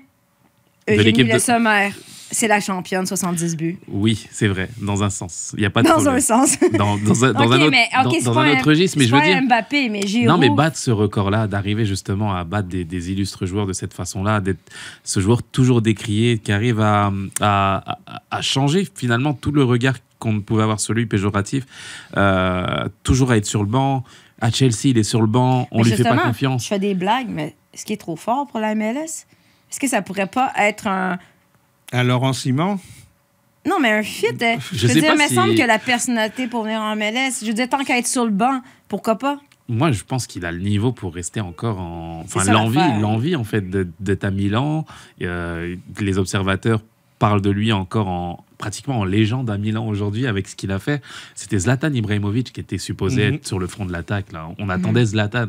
De 0.88 0.92
Eugénie 0.94 1.04
l'équipe 1.04 1.26
Le 1.28 1.34
de- 1.34 1.38
Sommer, 1.38 1.90
c'est 2.34 2.48
la 2.48 2.60
championne, 2.60 3.06
70 3.06 3.56
buts. 3.56 3.78
Oui, 3.88 4.26
c'est 4.30 4.48
vrai, 4.48 4.68
dans 4.80 5.02
un 5.02 5.08
sens. 5.10 5.52
Il 5.56 5.60
n'y 5.60 5.66
a 5.66 5.70
pas 5.70 5.82
de 5.82 5.88
Dans 5.88 5.94
problème. 5.94 6.16
un 6.16 6.20
sens. 6.20 6.58
Dans, 6.76 6.96
dans 6.98 7.24
un, 7.24 7.32
dans 7.32 7.46
Ok, 7.46 7.52
un 7.52 7.60
autre, 7.60 7.70
mais, 7.70 7.88
ok, 8.04 8.24
dans- 8.24 8.32
dans 8.32 8.38
un 8.40 8.52
autre 8.52 8.68
registre, 8.68 8.98
mais 8.98 9.06
je 9.06 9.14
veux 9.14 9.22
dire. 9.22 9.40
Mbappé, 9.42 9.88
mais 9.88 10.06
Giroud. 10.06 10.28
Non, 10.28 10.36
mais 10.38 10.50
battre 10.50 10.76
ce 10.76 10.90
record-là, 10.90 11.46
d'arriver 11.46 11.86
justement 11.86 12.34
à 12.34 12.44
battre 12.44 12.68
des, 12.68 12.84
des 12.84 13.10
illustres 13.12 13.46
joueurs 13.46 13.66
de 13.66 13.72
cette 13.72 13.94
façon-là, 13.94 14.40
d'être 14.40 14.60
ce 15.04 15.20
joueur 15.20 15.42
toujours 15.42 15.80
décrié, 15.80 16.38
qui 16.38 16.52
arrive 16.52 16.80
à, 16.80 17.12
à, 17.40 17.92
à- 18.06 18.22
à 18.30 18.42
changer 18.42 18.86
finalement 18.94 19.32
tout 19.32 19.52
le 19.52 19.64
regard 19.64 19.94
qu'on 20.18 20.40
pouvait 20.40 20.62
avoir 20.62 20.80
sur 20.80 20.94
lui, 20.94 21.06
péjoratif, 21.06 21.64
euh, 22.16 22.88
toujours 23.02 23.30
à 23.30 23.36
être 23.36 23.46
sur 23.46 23.62
le 23.62 23.68
banc. 23.68 24.04
À 24.40 24.50
Chelsea, 24.50 24.86
il 24.86 24.98
est 24.98 25.02
sur 25.04 25.20
le 25.20 25.26
banc, 25.26 25.68
on 25.70 25.78
Mais 25.82 25.90
lui 25.90 25.96
fait 25.96 26.02
pas 26.02 26.16
confiance. 26.18 26.64
Je 26.64 26.68
fais 26.68 26.78
des 26.78 26.94
blagues, 26.94 27.28
mais 27.28 27.54
est-ce 27.72 27.84
qu'il 27.84 27.94
est 27.94 27.98
trop 27.98 28.16
fort 28.16 28.46
pour 28.46 28.60
la 28.60 28.74
MLS? 28.74 29.26
Est-ce 29.70 29.80
que 29.80 29.88
ça 29.88 30.02
pourrait 30.02 30.26
pas 30.26 30.52
être 30.58 30.86
un. 30.86 31.18
Un 31.94 32.02
Laurent 32.04 32.32
Simon, 32.32 32.78
Non, 33.66 33.76
mais 33.80 33.90
un 33.92 34.02
fit. 34.02 34.26
hein. 34.42 34.56
Je 34.72 34.76
Je, 34.78 34.86
veux 34.86 34.92
sais 34.94 35.00
dire, 35.00 35.08
pas 35.10 35.14
il 35.16 35.22
me 35.22 35.28
si- 35.28 35.34
semble 35.34 35.54
que 35.54 35.66
la 35.66 35.78
personnalité 35.78 36.46
pour 36.48 36.64
venir 36.64 36.80
en 36.80 36.94
MLS, 36.96 37.40
je 37.40 37.46
veux 37.46 37.54
dire, 37.54 37.68
tant 37.68 37.82
qu'à 37.84 37.98
être 37.98 38.06
sur 38.06 38.24
le 38.24 38.30
banc, 38.30 38.60
pourquoi 38.88 39.16
pas? 39.16 39.40
Moi, 39.68 39.90
je 39.92 40.04
pense 40.04 40.26
qu'il 40.26 40.44
a 40.44 40.52
le 40.52 40.58
niveau 40.58 40.92
pour 40.92 41.14
rester 41.14 41.40
encore 41.40 41.78
en. 41.80 42.24
C'est 42.28 42.36
Enfin, 42.36 42.46
ça, 42.46 42.52
l'envie, 42.52 43.00
l'envie 43.00 43.34
en 43.36 43.44
fait 43.44 43.62
de- 43.70 43.88
d'être 44.00 44.24
à 44.24 44.30
Milan. 44.30 44.84
Euh, 45.22 45.76
les 45.98 46.18
observateurs 46.18 46.82
parlent 47.18 47.40
de 47.40 47.48
lui 47.48 47.72
encore 47.72 48.08
en 48.08 48.44
pratiquement 48.58 48.98
en 49.00 49.04
légende 49.06 49.48
à 49.48 49.56
Milan 49.56 49.86
aujourd'hui 49.86 50.26
avec 50.26 50.48
ce 50.48 50.56
qu'il 50.56 50.70
a 50.70 50.78
fait. 50.78 51.02
C'était 51.34 51.58
Zlatan 51.58 51.92
Ibrahimovic 51.94 52.52
qui 52.52 52.60
était 52.60 52.76
supposé 52.76 53.26
Mhm. 53.28 53.34
être 53.36 53.46
sur 53.46 53.58
le 53.58 53.66
front 53.66 53.86
de 53.86 53.92
l'attaque. 53.92 54.32
Là, 54.32 54.48
on 54.58 54.68
attendait 54.68 55.06
Zlatan. 55.06 55.46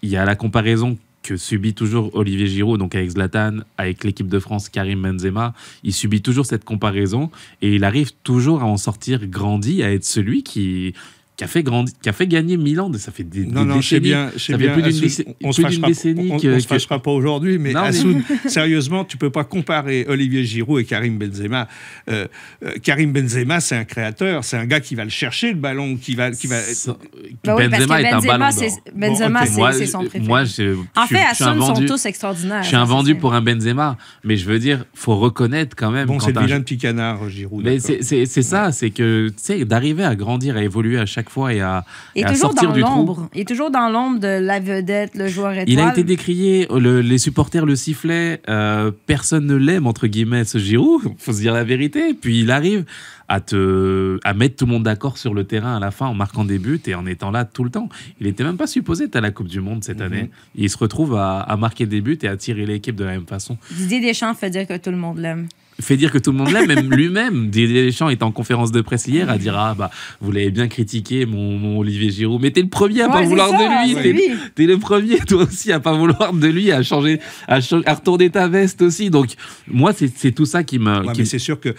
Il 0.00 0.08
y 0.08 0.16
a 0.16 0.24
la 0.24 0.36
comparaison 0.36 0.96
que 1.24 1.36
subit 1.36 1.74
toujours 1.74 2.14
Olivier 2.14 2.46
Giroud, 2.46 2.78
donc 2.78 2.94
avec 2.94 3.10
Zlatan, 3.10 3.60
avec 3.78 4.04
l'équipe 4.04 4.28
de 4.28 4.38
France, 4.38 4.68
Karim 4.68 5.02
Benzema. 5.02 5.54
Il 5.82 5.92
subit 5.92 6.22
toujours 6.22 6.46
cette 6.46 6.64
comparaison 6.64 7.30
et 7.62 7.74
il 7.74 7.82
arrive 7.82 8.12
toujours 8.22 8.62
à 8.62 8.66
en 8.66 8.76
sortir 8.76 9.26
grandi, 9.26 9.82
à 9.82 9.90
être 9.90 10.04
celui 10.04 10.42
qui, 10.44 10.94
qui, 11.36 11.44
a, 11.44 11.46
fait 11.48 11.62
grandi, 11.64 11.92
qui 12.00 12.08
a 12.08 12.12
fait 12.12 12.26
gagner 12.28 12.56
Milan. 12.56 12.92
Ça 12.98 13.10
fait 13.10 13.24
des, 13.24 13.44
non, 13.44 13.62
des 13.62 13.66
non, 13.68 13.80
je 13.80 13.88
sais 13.88 14.00
décennies. 14.00 14.00
bien, 14.00 14.30
je 14.34 14.38
sais 14.38 14.52
Ça 14.52 14.58
fait 14.58 14.64
bien. 14.64 14.72
plus 14.74 14.82
d'une 14.82 15.34
on 15.42 15.52
se 15.52 15.62
décennie 15.86 16.30
on- 16.32 16.38
que- 16.38 16.54
on 16.54 16.60
se 16.60 16.64
que- 16.64 16.74
fâchera 16.74 17.02
pas 17.02 17.10
aujourd'hui, 17.10 17.58
mais 17.58 17.72
Non, 17.72 17.82
mais- 17.82 17.88
Assoud, 17.88 18.22
sérieusement, 18.46 19.04
tu 19.04 19.16
peux 19.16 19.30
pas 19.30 19.42
comparer 19.44 20.06
Olivier 20.08 20.44
Giroud 20.44 20.80
et 20.80 20.84
Karim 20.84 21.18
Benzema. 21.18 21.66
Euh, 22.08 22.26
euh, 22.64 22.72
Karim 22.82 23.12
Benzema, 23.12 23.60
c'est 23.60 23.74
un 23.76 23.84
créateur, 23.84 24.44
c'est 24.44 24.56
un 24.56 24.66
gars 24.66 24.80
qui 24.80 24.94
va 24.94 25.04
le 25.04 25.10
chercher 25.10 25.48
le 25.52 25.58
ballon, 25.58 25.96
qui 25.96 26.14
va, 26.14 26.30
qui 26.30 26.46
va. 26.46 26.60
Ça- 26.60 26.96
oui, 27.22 27.36
parce 27.42 27.68
Benzema 27.70 28.00
est 28.02 28.06
un 28.08 28.16
Benzema, 28.18 28.38
ballon. 28.38 28.68
Benzema, 28.94 29.72
c'est 29.72 29.86
son 29.86 29.98
préféré. 30.00 30.24
moi, 30.24 30.44
je, 30.44 30.76
en 30.96 31.06
fait, 31.06 31.16
je 31.30 31.34
suis 31.34 31.44
un 31.44 31.48
Hassan 31.50 31.60
sont 31.60 31.72
vendu. 31.74 31.86
tous 31.86 32.06
extraordinaires. 32.06 32.62
Je 32.62 32.68
suis 32.68 32.76
un 32.76 32.84
vendu 32.84 33.14
pour 33.16 33.34
un 33.34 33.42
Benzema, 33.42 33.96
mais 34.22 34.36
je 34.36 34.46
veux 34.48 34.58
dire, 34.58 34.84
faut 34.94 35.16
reconnaître 35.16 35.74
quand 35.76 35.90
même. 35.90 36.06
Bon, 36.06 36.20
c'est 36.20 36.32
le 36.32 36.38
un- 36.38 36.44
vilain 36.46 36.60
petit 36.60 36.78
canard, 36.78 37.28
Giroud. 37.28 37.64
Mais 37.64 37.78
c'est 37.80 38.26
ça, 38.42 38.72
c'est 38.72 38.90
que 38.90 39.28
tu 39.28 39.34
sais, 39.36 39.64
d'arriver 39.64 40.04
à 40.04 40.14
grandir, 40.14 40.56
à 40.56 40.62
évoluer 40.62 40.98
à 40.98 41.06
chaque 41.06 41.23
fois 41.30 41.52
et 41.54 41.60
à, 41.60 41.84
Il 42.14 42.22
et 42.22 42.24
à 42.24 42.34
sortir 42.34 42.68
dans 42.70 42.74
du 42.74 42.82
trou. 42.82 43.18
Il 43.34 43.40
est 43.40 43.44
toujours 43.48 43.70
dans 43.70 43.88
l'ombre 43.88 44.18
de 44.20 44.28
la 44.40 44.60
vedette, 44.60 45.14
le 45.14 45.28
joueur 45.28 45.52
étoile. 45.52 45.68
Il 45.68 45.80
a 45.80 45.90
été 45.90 46.02
décrié, 46.04 46.66
le- 46.74 47.00
les 47.00 47.18
supporters 47.18 47.66
le 47.66 47.76
sifflaient, 47.76 48.40
euh, 48.48 48.90
personne 49.06 49.46
ne 49.46 49.54
l'aime, 49.56 49.86
entre 49.86 50.06
guillemets, 50.06 50.44
ce 50.44 50.58
Giroud, 50.58 51.02
faut 51.18 51.32
se 51.32 51.40
dire 51.40 51.52
la 51.52 51.64
vérité. 51.64 52.14
Puis 52.14 52.40
il 52.40 52.50
arrive 52.50 52.84
à, 53.28 53.40
te, 53.40 54.18
à 54.24 54.34
mettre 54.34 54.56
tout 54.56 54.66
le 54.66 54.72
monde 54.72 54.82
d'accord 54.84 55.18
sur 55.18 55.34
le 55.34 55.44
terrain 55.44 55.76
à 55.76 55.80
la 55.80 55.90
fin 55.90 56.06
en 56.06 56.14
marquant 56.14 56.44
des 56.44 56.58
buts 56.58 56.80
et 56.86 56.94
en 56.94 57.06
étant 57.06 57.30
là 57.30 57.44
tout 57.44 57.64
le 57.64 57.70
temps. 57.70 57.88
Il 58.20 58.26
n'était 58.26 58.44
même 58.44 58.56
pas 58.56 58.66
supposé 58.66 59.04
être 59.04 59.16
à 59.16 59.20
la 59.20 59.30
Coupe 59.30 59.48
du 59.48 59.60
Monde 59.60 59.82
cette 59.84 59.98
Mhm. 60.00 60.02
année. 60.06 60.30
Il 60.54 60.68
se 60.70 60.76
retrouve 60.78 61.16
à, 61.16 61.40
à 61.40 61.56
marquer 61.56 61.86
des 61.86 62.00
buts 62.00 62.18
et 62.22 62.28
à 62.28 62.36
tirer 62.36 62.66
l'équipe 62.66 62.96
de 62.96 63.04
la 63.04 63.12
même 63.12 63.26
façon. 63.26 63.56
Didier 63.70 64.00
Deschamps 64.00 64.34
fait 64.34 64.50
dire 64.50 64.66
que 64.66 64.76
tout 64.76 64.90
le 64.90 64.96
monde 64.96 65.18
l'aime. 65.18 65.48
Fait 65.80 65.96
dire 65.96 66.12
que 66.12 66.18
tout 66.18 66.30
le 66.30 66.38
monde 66.38 66.52
l'aime, 66.52 66.68
même 66.68 66.88
lui-même. 66.94 67.50
Didier 67.50 67.86
Deschamps 67.86 68.08
était 68.08 68.22
en 68.22 68.30
conférence 68.30 68.70
de 68.70 68.80
presse 68.80 69.08
hier 69.08 69.28
à 69.28 69.38
dire 69.38 69.58
Ah, 69.58 69.74
bah, 69.76 69.90
vous 70.20 70.30
l'avez 70.30 70.52
bien 70.52 70.68
critiqué, 70.68 71.26
mon, 71.26 71.58
mon 71.58 71.78
Olivier 71.78 72.10
Giroud. 72.10 72.40
Mais 72.40 72.52
t'es 72.52 72.62
le 72.62 72.68
premier 72.68 73.02
à 73.02 73.06
Ouais, 73.08 73.12
pas 73.14 73.22
vouloir 73.22 73.48
ça, 73.50 73.56
de 73.58 74.08
lui. 74.10 74.28
T'es 74.54 74.66
le 74.66 74.78
premier, 74.78 75.18
toi 75.18 75.42
aussi, 75.42 75.72
à 75.72 75.80
pas 75.80 75.92
vouloir 75.94 76.32
de 76.32 76.46
lui, 76.46 76.70
à 76.70 76.80
changer, 76.84 77.18
à, 77.48 77.58
retourner 77.58 78.30
ta 78.30 78.46
veste 78.46 78.82
aussi. 78.82 79.10
Donc, 79.10 79.30
moi, 79.66 79.92
c'est 79.92 80.12
c'est 80.16 80.30
tout 80.30 80.46
ça 80.46 80.62
qui 80.62 80.78
me. 80.78 81.06
Ouais, 81.08 81.12
qui 81.12 81.26
c'est 81.26 81.40
sûr 81.40 81.58
que 81.58 81.74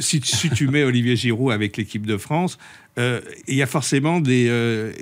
si, 0.00 0.20
si 0.24 0.50
tu 0.50 0.68
mets 0.68 0.84
Olivier 0.84 1.16
Giroud 1.16 1.52
avec 1.52 1.76
l'équipe 1.76 2.06
de 2.06 2.16
France, 2.16 2.58
euh, 2.98 3.20
il 3.46 3.54
y 3.54 3.62
a 3.62 3.66
forcément 3.66 4.18
des. 4.20 4.46
euh, 4.48 4.92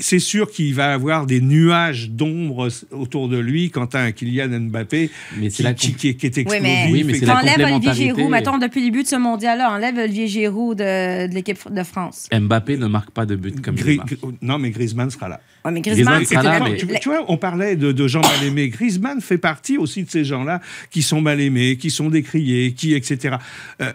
c'est 0.00 0.18
sûr 0.18 0.50
qu'il 0.50 0.74
va 0.74 0.92
avoir 0.92 1.24
des 1.26 1.40
nuages 1.40 2.10
d'ombre 2.10 2.68
autour 2.90 3.28
de 3.28 3.38
lui 3.38 3.70
quant 3.70 3.84
à 3.92 4.00
un 4.00 4.10
Kylian 4.12 4.48
Mbappé 4.60 5.08
mais 5.38 5.50
c'est 5.50 5.56
qui, 5.58 5.62
la 5.62 5.74
qui, 5.74 5.94
qui- 5.94 6.16
qui 6.16 6.26
est 6.26 6.36
Oui, 6.36 6.42
explosif. 6.42 6.62
mais, 6.62 6.88
Oui, 6.90 7.04
mais 7.04 7.14
c'est 7.14 7.22
et- 7.22 7.26
la 7.26 7.36
enlève 7.38 7.60
Olivier. 7.76 7.94
Giroud, 7.94 8.28
mettons, 8.30 8.58
depuis 8.58 8.80
le 8.80 8.86
début 8.86 9.02
de 9.04 9.08
ce 9.08 9.14
mondial-là, 9.16 9.70
enlève 9.72 9.96
Olivier 9.98 10.26
Giroud 10.26 10.78
de, 10.78 11.28
de 11.28 11.34
l'équipe 11.34 11.58
de 11.72 11.82
France. 11.84 12.28
Mbappé 12.32 12.76
ne 12.76 12.86
marque 12.88 13.10
pas 13.10 13.24
de 13.26 13.36
but 13.36 13.60
comme 13.60 13.76
Gri- 13.76 13.92
il 13.92 13.96
marque. 13.98 14.14
Gri- 14.14 14.34
non, 14.42 14.58
mais 14.58 14.70
Griezmann 14.70 15.10
sera 15.10 15.28
là. 15.28 15.40
Ouais, 15.64 15.70
mais 15.70 15.80
Griezmann 15.80 16.16
Griezmann, 16.24 16.42
sera 16.44 16.58
là, 16.58 16.64
mais- 16.68 16.76
Tu, 16.76 16.86
vois- 16.86 16.98
tu 16.98 17.08
vois, 17.08 17.24
on 17.28 17.36
parlait 17.36 17.76
de, 17.76 17.92
de 17.92 18.08
gens 18.08 18.20
mal 18.20 18.44
aimés. 18.44 18.68
Griezmann 18.68 19.20
fait 19.20 19.38
partie 19.38 19.78
aussi 19.78 20.02
de 20.02 20.10
ces 20.10 20.24
gens-là 20.24 20.60
qui 20.90 21.02
sont 21.02 21.20
mal 21.20 21.40
aimés, 21.40 21.76
qui 21.76 21.90
sont 21.90 22.10
décriés, 22.10 22.72
qui, 22.72 22.94
etc. 22.94 23.36
Euh, 23.80 23.92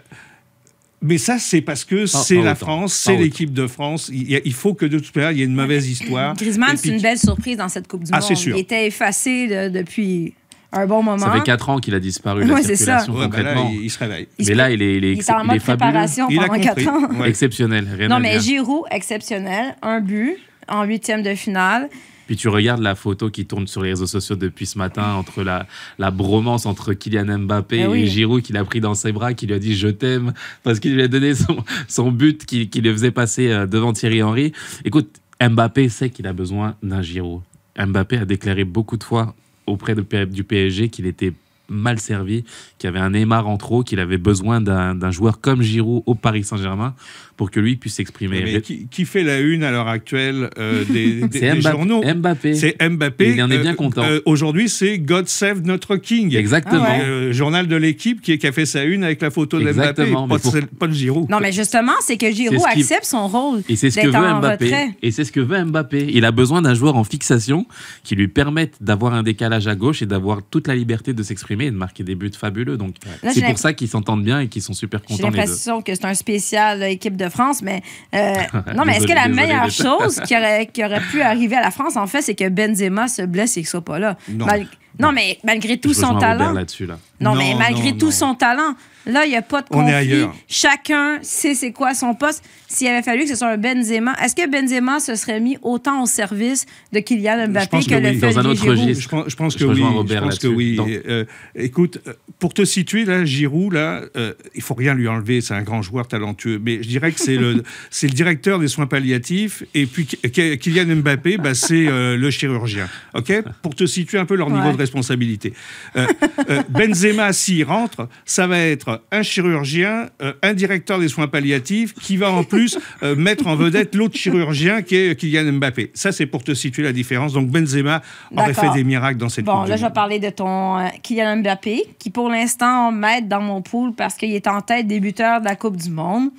mais 1.02 1.18
ça, 1.18 1.38
c'est 1.38 1.60
parce 1.62 1.84
que 1.84 2.06
c'est 2.06 2.34
la 2.36 2.52
autant. 2.52 2.54
France, 2.56 2.94
c'est 2.94 3.16
l'équipe 3.16 3.52
de 3.52 3.66
France. 3.66 4.10
Il, 4.12 4.30
y 4.30 4.36
a- 4.36 4.40
il 4.44 4.52
faut 4.52 4.74
que 4.74 4.86
de 4.86 4.98
toute 4.98 5.14
manière, 5.16 5.32
il 5.32 5.38
y 5.38 5.42
ait 5.42 5.46
une 5.46 5.54
mauvaise 5.54 5.88
histoire. 5.88 6.34
Griezmann, 6.36 6.76
c'est 6.76 6.88
une 6.90 7.00
belle 7.00 7.18
surprise 7.18 7.56
dans 7.56 7.68
cette 7.68 7.88
Coupe 7.88 8.04
du 8.04 8.10
Ah, 8.12 8.16
Monde. 8.18 8.24
c'est 8.28 8.34
sûr. 8.34 8.56
Il 8.56 8.60
était 8.60 8.86
effacé 8.86 9.46
de- 9.48 9.68
depuis 9.78 10.34
un 10.72 10.86
bon 10.86 11.02
moment. 11.02 11.18
Ça 11.26 11.32
fait 11.32 11.42
4 11.42 11.68
ans 11.70 11.78
qu'il 11.78 11.94
a 11.94 12.00
disparu, 12.00 12.44
la 12.44 12.54
Ouais, 12.54 12.62
c'est 12.62 12.76
ça. 12.76 13.00
circulation, 13.00 13.14
Ouais, 13.14 13.28
ben 13.28 13.42
là, 13.42 13.54
concrètement. 13.54 13.70
il, 13.74 13.84
il 13.86 13.90
se 13.90 13.98
réveille. 13.98 14.28
Il 14.38 14.44
se 14.44 14.50
mais 14.50 14.56
là, 14.56 14.70
il 14.70 14.82
est, 14.82 14.96
il 14.96 15.04
est, 15.04 15.12
Il 15.14 15.18
est 15.20 15.30
en 15.30 15.44
mode 15.44 15.60
préparation 15.60 16.26
Il 16.30 16.36
pendant 16.36 16.48
compris. 16.48 16.60
4 16.62 16.88
ans. 16.88 17.08
Ouais. 17.20 17.28
Exceptionnel. 17.28 17.88
Rien 17.98 18.08
Non, 18.08 18.20
mais. 18.20 18.38
Giroud, 18.40 18.84
exceptionnel. 18.90 19.74
Un 19.82 20.00
but 20.00 20.36
en 20.68 20.84
huitième 20.84 21.22
de 21.22 21.34
finale. 21.34 21.88
Puis 22.30 22.36
tu 22.36 22.46
regardes 22.46 22.80
la 22.80 22.94
photo 22.94 23.28
qui 23.28 23.44
tourne 23.44 23.66
sur 23.66 23.82
les 23.82 23.88
réseaux 23.88 24.06
sociaux 24.06 24.36
depuis 24.36 24.64
ce 24.64 24.78
matin 24.78 25.14
entre 25.14 25.42
la, 25.42 25.66
la 25.98 26.12
bromance 26.12 26.64
entre 26.64 26.92
Kylian 26.92 27.40
Mbappé 27.40 27.80
Eh 27.80 27.86
oui. 27.88 28.02
et 28.02 28.06
Giroud 28.06 28.40
qu'il 28.40 28.56
a 28.56 28.64
pris 28.64 28.80
dans 28.80 28.94
ses 28.94 29.10
bras, 29.10 29.34
qui 29.34 29.48
lui 29.48 29.54
a 29.54 29.58
dit 29.58 29.74
je 29.74 29.88
t'aime 29.88 30.32
parce 30.62 30.78
qu'il 30.78 30.94
lui 30.94 31.02
a 31.02 31.08
donné 31.08 31.34
son, 31.34 31.56
son 31.88 32.12
but 32.12 32.46
qui, 32.46 32.68
qui 32.68 32.82
le 32.82 32.92
faisait 32.92 33.10
passer 33.10 33.50
euh, 33.50 33.66
devant 33.66 33.92
Thierry 33.92 34.22
Henry. 34.22 34.52
Écoute, 34.84 35.08
Mbappé 35.42 35.88
sait 35.88 36.10
qu'il 36.10 36.28
a 36.28 36.32
besoin 36.32 36.76
d'un 36.84 37.02
Giroud. 37.02 37.40
Mbappé 37.76 38.18
a 38.18 38.24
déclaré 38.24 38.62
beaucoup 38.62 38.96
de 38.96 39.02
fois 39.02 39.34
auprès 39.66 39.96
de 39.96 40.24
du 40.26 40.44
PSG 40.44 40.88
qu'il 40.88 41.06
était 41.06 41.32
mal 41.68 41.98
servi, 41.98 42.44
qu'il 42.78 42.86
y 42.86 42.90
avait 42.90 43.00
un 43.00 43.10
Neymar 43.10 43.48
en 43.48 43.56
trop, 43.56 43.82
qu'il 43.82 43.98
avait 43.98 44.18
besoin 44.18 44.60
d'un 44.60 44.94
d'un 44.94 45.10
joueur 45.10 45.40
comme 45.40 45.62
Giroud 45.62 46.04
au 46.06 46.14
Paris 46.14 46.44
Saint-Germain 46.44 46.94
pour 47.40 47.50
que 47.50 47.58
lui 47.58 47.76
puisse 47.76 47.94
s'exprimer. 47.94 48.42
Mais 48.44 48.60
qui, 48.60 48.86
qui 48.90 49.06
fait 49.06 49.22
la 49.22 49.40
une 49.40 49.64
à 49.64 49.70
l'heure 49.70 49.88
actuelle 49.88 50.50
euh, 50.58 50.84
des, 50.90 51.22
des- 51.22 51.38
C'est 51.38 51.40
des 51.54 51.60
Mbappé. 51.60 51.70
journaux 51.74 52.02
Mbappé. 52.14 52.52
C'est 52.54 52.76
Mbappé. 52.86 53.30
Il 53.30 53.42
en 53.42 53.50
est 53.50 53.56
bien 53.60 53.72
content. 53.72 54.04
Aujourd'hui, 54.26 54.68
c'est 54.68 54.98
God 54.98 55.26
Save 55.26 55.62
Notre 55.62 55.96
King. 55.96 56.36
Exactement. 56.36 56.84
Ah 56.86 56.98
ouais. 56.98 57.02
Euh, 57.02 57.32
journal 57.32 57.66
de 57.66 57.76
l'équipe 57.76 58.20
qui, 58.20 58.36
qui 58.36 58.46
a 58.46 58.52
fait 58.52 58.66
sa 58.66 58.84
une 58.84 59.04
avec 59.04 59.22
la 59.22 59.30
photo 59.30 59.58
de 59.58 59.72
Mbappé, 59.72 60.12
pas, 60.12 60.38
pour- 60.38 60.52
de, 60.52 60.60
pas 60.60 60.86
de 60.86 60.92
Giroud. 60.92 61.30
Non, 61.30 61.38
mais 61.40 61.50
justement, 61.50 61.94
c'est 62.02 62.18
que 62.18 62.30
Giroud 62.30 62.60
ce 62.60 62.78
accepte 62.78 63.06
son 63.06 63.26
rôle 63.26 63.62
Et 63.70 63.76
c'est 63.76 63.90
ce 63.90 64.00
que 64.00 64.06
veut 64.08 64.12
Mbappé. 64.40 64.66
retrait. 64.66 64.90
Et 65.02 65.10
c'est 65.10 65.24
ce 65.24 65.32
que 65.32 65.40
veut 65.40 65.64
Mbappé. 65.64 66.08
Il 66.12 66.26
a 66.26 66.32
besoin 66.32 66.60
d'un 66.60 66.74
joueur 66.74 66.96
en 66.96 67.04
fixation 67.04 67.64
qui 68.04 68.16
lui 68.16 68.28
permette 68.28 68.74
d'avoir 68.82 69.14
un 69.14 69.22
décalage 69.22 69.66
à 69.66 69.74
gauche 69.76 70.02
et 70.02 70.06
d'avoir 70.06 70.40
toute 70.42 70.68
la 70.68 70.74
liberté 70.76 71.14
de 71.14 71.22
s'exprimer 71.22 71.64
et 71.66 71.70
de 71.70 71.76
marquer 71.76 72.04
des 72.04 72.16
buts 72.16 72.30
fabuleux. 72.38 72.76
Donc 72.76 72.96
c'est 73.22 73.32
j'ai 73.32 73.46
pour 73.46 73.58
ça 73.58 73.72
qu'ils 73.72 73.88
s'entendent 73.88 74.24
bien 74.24 74.40
et 74.40 74.48
qu'ils 74.48 74.60
sont 74.60 74.74
super 74.74 75.00
J'ai 75.08 75.16
contents 75.16 75.30
deux. 75.30 75.36
l'impression 75.38 75.80
que 75.80 75.94
c'est 75.94 76.04
un 76.04 76.12
spécial 76.12 76.82
euh, 76.82 76.86
équipe 76.88 77.16
de 77.16 77.29
France, 77.30 77.62
mais 77.62 77.82
euh, 78.14 78.34
non, 78.74 78.84
mais 78.84 78.96
est-ce 78.96 79.06
que 79.06 79.12
la 79.12 79.28
meilleure 79.28 79.70
chose 79.70 80.20
qui 80.26 80.36
aurait, 80.36 80.66
qui 80.72 80.84
aurait 80.84 81.00
pu 81.00 81.22
arriver 81.22 81.56
à 81.56 81.60
la 81.62 81.70
France, 81.70 81.96
en 81.96 82.06
fait, 82.06 82.22
c'est 82.22 82.34
que 82.34 82.48
Benzema 82.48 83.08
se 83.08 83.22
blesse 83.22 83.56
et 83.56 83.60
qu'il 83.60 83.68
soit 83.68 83.84
pas 83.84 83.98
là. 83.98 84.16
Non. 84.28 84.46
Mal- 84.46 84.66
non, 84.98 85.12
mais 85.12 85.38
malgré 85.44 85.78
tout 85.78 85.94
son 85.94 86.18
talent. 86.18 86.52
là-dessus 86.52 86.84
là. 86.86 86.98
Non, 87.20 87.32
Non, 87.32 87.38
mais 87.38 87.54
malgré 87.58 87.92
non, 87.92 87.98
tout 87.98 88.10
son 88.10 88.34
talent, 88.34 88.74
là, 89.06 89.24
il 89.24 89.30
n'y 89.30 89.36
a 89.36 89.42
pas 89.42 89.62
de 89.62 89.66
On 89.70 89.80
est 89.80 89.92
conflit. 89.92 89.94
ailleurs. 89.94 90.34
Chacun 90.48 91.18
sait 91.22 91.54
c'est 91.54 91.72
quoi 91.72 91.94
son 91.94 92.14
poste. 92.14 92.44
S'il 92.68 92.86
avait 92.86 93.02
fallu 93.02 93.22
que 93.24 93.28
ce 93.28 93.34
soit 93.34 93.48
un 93.48 93.56
Benzema, 93.56 94.14
est-ce 94.22 94.36
que 94.36 94.48
Benzema 94.48 95.00
se 95.00 95.16
serait 95.16 95.40
mis 95.40 95.58
autant 95.62 96.02
au 96.02 96.06
service 96.06 96.66
de 96.92 97.00
Kylian 97.00 97.48
Mbappé 97.48 97.80
que, 97.80 97.84
que 97.88 97.94
le 97.94 98.08
oui. 98.10 98.18
fait 98.18 98.32
Dans 98.32 98.38
un 98.38 98.44
autre 98.44 98.64
registre. 98.68 99.02
Je 99.02 99.08
pense, 99.08 99.24
je 99.28 99.36
pense 99.36 99.52
Je 99.54 99.58
que 99.58 99.64
oui. 99.64 99.82
Je 100.08 100.18
pense 100.18 100.38
que 100.38 101.10
Euh, 101.10 101.24
écoute, 101.56 101.98
euh, 102.06 102.12
pour 102.38 102.54
te 102.54 102.64
situer 102.64 103.04
là, 103.04 103.24
Giroud 103.24 103.72
là, 103.72 104.02
euh, 104.16 104.34
il 104.54 104.62
faut 104.62 104.74
rien 104.74 104.94
lui 104.94 105.08
enlever. 105.08 105.40
C'est 105.40 105.54
un 105.54 105.62
grand 105.62 105.82
joueur 105.82 106.06
talentueux, 106.06 106.60
mais 106.64 106.82
je 106.82 106.88
dirais 106.88 107.10
que 107.12 107.20
c'est 107.20 107.36
le 107.36 107.62
c'est 107.90 108.06
le 108.06 108.12
directeur 108.14 108.58
des 108.58 108.68
soins 108.68 108.86
palliatifs 108.86 109.64
et 109.74 109.86
puis 109.86 110.06
Kylian 110.06 110.96
Mbappé, 110.96 111.38
bah, 111.38 111.54
c'est 111.54 111.86
euh, 111.88 112.16
le 112.16 112.30
chirurgien. 112.30 112.88
Ok, 113.14 113.32
pour 113.62 113.74
te 113.74 113.86
situer 113.86 114.18
un 114.18 114.26
peu 114.26 114.34
leur 114.36 114.50
niveau 114.50 114.72
de 114.72 114.76
responsabilité. 114.76 115.52
Euh, 115.96 116.06
euh, 116.48 116.62
Benzema, 116.68 117.32
s'il 117.32 117.64
rentre, 117.64 118.08
ça 118.24 118.46
va 118.46 118.58
être 118.58 118.89
un 119.10 119.22
chirurgien, 119.22 120.08
euh, 120.22 120.32
un 120.42 120.54
directeur 120.54 120.98
des 120.98 121.08
soins 121.08 121.28
palliatifs 121.28 121.94
qui 121.94 122.16
va 122.16 122.30
en 122.30 122.44
plus 122.44 122.78
euh, 123.02 123.16
mettre 123.16 123.46
en 123.46 123.56
vedette 123.56 123.94
l'autre 123.94 124.16
chirurgien 124.16 124.82
qui 124.82 124.96
est 124.96 125.16
Kylian 125.16 125.52
Mbappé. 125.52 125.90
Ça, 125.94 126.12
c'est 126.12 126.26
pour 126.26 126.42
te 126.44 126.54
situer 126.54 126.82
la 126.82 126.92
différence. 126.92 127.32
Donc 127.32 127.48
Benzema 127.48 128.02
aurait 128.36 128.54
fait 128.54 128.70
des 128.74 128.84
miracles 128.84 129.18
dans 129.18 129.28
cette 129.28 129.44
Bon, 129.44 129.64
là, 129.64 129.76
je 129.76 129.84
vais 129.84 129.92
parler 129.92 130.18
de 130.18 130.30
ton 130.30 130.78
euh, 130.78 130.88
Kylian 131.02 131.38
Mbappé, 131.38 131.84
qui 131.98 132.10
pour 132.10 132.28
l'instant 132.28 132.92
m'aide 132.92 133.28
dans 133.28 133.40
mon 133.40 133.62
pool 133.62 133.94
parce 133.94 134.14
qu'il 134.14 134.32
est 134.32 134.46
en 134.46 134.60
tête 134.60 134.86
débuteur 134.86 135.40
de 135.40 135.46
la 135.46 135.56
Coupe 135.56 135.76
du 135.76 135.90
Monde. 135.90 136.30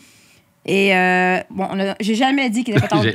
Et 0.65 0.95
euh, 0.95 1.39
bon, 1.49 1.67
j'ai 1.99 2.13
jamais 2.13 2.49
dit 2.51 2.63
qu'il 2.63 2.77
était 2.77 2.87
talentueux. 2.87 3.13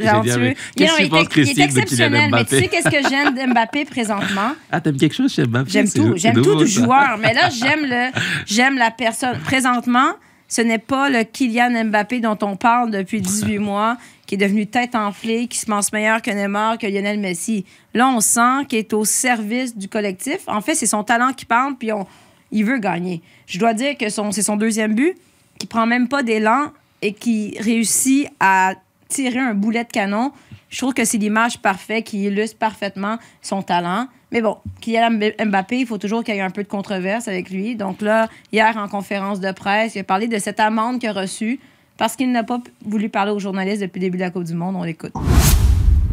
Il 0.76 0.82
est- 0.82 0.88
il 0.98 1.46
il 1.52 1.60
exceptionnel, 1.62 2.30
mais 2.32 2.44
tu 2.44 2.58
sais 2.58 2.66
qu'est-ce 2.68 2.88
que 2.88 3.08
j'aime 3.08 3.34
de 3.34 3.52
Mbappé 3.52 3.84
présentement? 3.84 4.52
Ah, 4.72 4.80
t'aimes 4.80 4.96
quelque 4.96 5.14
chose 5.14 5.32
chez 5.32 5.44
Mbappé? 5.44 5.70
J'aime 5.70 5.88
tout, 5.88 6.16
j'aime 6.16 6.42
tout 6.42 6.56
du 6.56 6.66
joueur, 6.66 7.18
mais 7.20 7.32
là 7.34 7.48
j'aime 7.50 7.84
le 7.84 8.10
j'aime 8.46 8.76
la 8.76 8.90
personne. 8.90 9.38
Présentement, 9.44 10.12
ce 10.48 10.60
n'est 10.60 10.78
pas 10.78 11.08
le 11.08 11.22
Kylian 11.22 11.84
Mbappé 11.84 12.18
dont 12.20 12.38
on 12.42 12.56
parle 12.56 12.90
depuis 12.90 13.20
18 13.20 13.58
mois, 13.60 13.96
qui 14.26 14.34
est 14.34 14.38
devenu 14.38 14.66
tête 14.66 14.96
enflée, 14.96 15.46
qui 15.46 15.58
se 15.58 15.66
pense 15.66 15.92
meilleur 15.92 16.22
que 16.22 16.32
Neymar, 16.32 16.78
que 16.78 16.86
Lionel 16.88 17.20
Messi. 17.20 17.64
Là, 17.94 18.08
on 18.08 18.20
sent 18.20 18.66
qu'il 18.68 18.78
est 18.80 18.92
au 18.92 19.04
service 19.04 19.76
du 19.76 19.86
collectif. 19.88 20.38
En 20.48 20.60
fait, 20.60 20.74
c'est 20.74 20.86
son 20.86 21.04
talent 21.04 21.32
qui 21.32 21.44
parle, 21.44 21.76
puis 21.76 21.92
on, 21.92 22.06
il 22.50 22.64
veut 22.64 22.78
gagner. 22.78 23.22
Je 23.46 23.58
dois 23.60 23.72
dire 23.72 23.96
que 23.96 24.08
c'est 24.08 24.42
son 24.42 24.56
deuxième 24.56 24.94
but, 24.96 25.14
qui 25.60 25.66
prend 25.68 25.86
même 25.86 26.08
pas 26.08 26.24
d'élan 26.24 26.72
et 27.02 27.12
qui 27.12 27.56
réussit 27.60 28.28
à 28.40 28.74
tirer 29.08 29.38
un 29.38 29.54
boulet 29.54 29.84
de 29.84 29.90
canon. 29.90 30.32
Je 30.68 30.78
trouve 30.78 30.94
que 30.94 31.04
c'est 31.04 31.18
l'image 31.18 31.58
parfaite 31.58 32.04
qui 32.04 32.24
illustre 32.24 32.58
parfaitement 32.58 33.18
son 33.40 33.62
talent. 33.62 34.08
Mais 34.32 34.42
bon, 34.42 34.56
Kylian 34.80 35.18
Mbappé, 35.46 35.78
il 35.78 35.86
faut 35.86 35.98
toujours 35.98 36.24
qu'il 36.24 36.34
y 36.34 36.38
ait 36.38 36.42
un 36.42 36.50
peu 36.50 36.64
de 36.64 36.68
controverse 36.68 37.28
avec 37.28 37.50
lui. 37.50 37.76
Donc 37.76 38.00
là, 38.00 38.28
hier, 38.52 38.76
en 38.76 38.88
conférence 38.88 39.40
de 39.40 39.52
presse, 39.52 39.94
il 39.94 40.00
a 40.00 40.04
parlé 40.04 40.26
de 40.26 40.38
cette 40.38 40.60
amende 40.60 40.98
qu'il 40.98 41.08
a 41.08 41.12
reçue 41.12 41.60
parce 41.96 42.16
qu'il 42.16 42.30
n'a 42.32 42.42
pas 42.42 42.60
voulu 42.84 43.08
parler 43.08 43.32
aux 43.32 43.38
journalistes 43.38 43.80
depuis 43.80 44.00
le 44.00 44.06
début 44.06 44.18
de 44.18 44.22
la 44.24 44.30
Coupe 44.30 44.44
du 44.44 44.54
Monde. 44.54 44.76
On 44.76 44.82
l'écoute. 44.82 45.12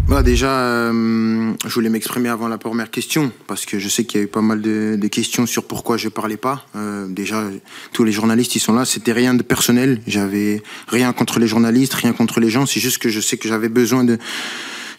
Bah 0.08 0.22
déjà, 0.22 0.50
euh, 0.50 1.54
je 1.66 1.74
voulais 1.74 1.90
m'exprimer 1.90 2.28
avant 2.28 2.50
la 2.50 2.58
première 2.58 2.92
question, 2.92 3.32
parce 3.48 3.66
que 3.66 3.80
je 3.80 3.88
sais 3.88 4.04
qu'il 4.04 4.20
y 4.20 4.24
a 4.24 4.26
eu 4.26 4.30
pas 4.30 4.42
mal 4.42 4.62
de, 4.62 4.98
de 5.00 5.08
questions 5.08 5.46
sur 5.46 5.64
pourquoi 5.64 5.96
je 5.96 6.10
parlais 6.10 6.38
pas. 6.38 6.66
Euh, 6.76 7.08
déjà, 7.08 7.46
tous 7.94 8.04
les 8.04 8.12
journalistes, 8.12 8.56
ils 8.56 8.60
sont 8.60 8.74
là, 8.74 8.84
c'était 8.84 9.14
rien 9.14 9.34
de 9.34 9.44
personnel. 9.44 10.02
J'avais 10.06 10.62
rien 10.90 11.14
contre 11.14 11.40
les 11.40 11.48
journalistes, 11.48 11.94
rien 11.94 12.12
contre 12.12 12.42
les 12.42 12.50
gens, 12.50 12.66
c'est 12.66 12.82
juste 12.82 12.98
que 12.98 13.10
je 13.10 13.22
sais 13.22 13.38
que 13.38 13.48
j'avais 13.48 13.70
besoin 13.70 14.04
de... 14.04 14.18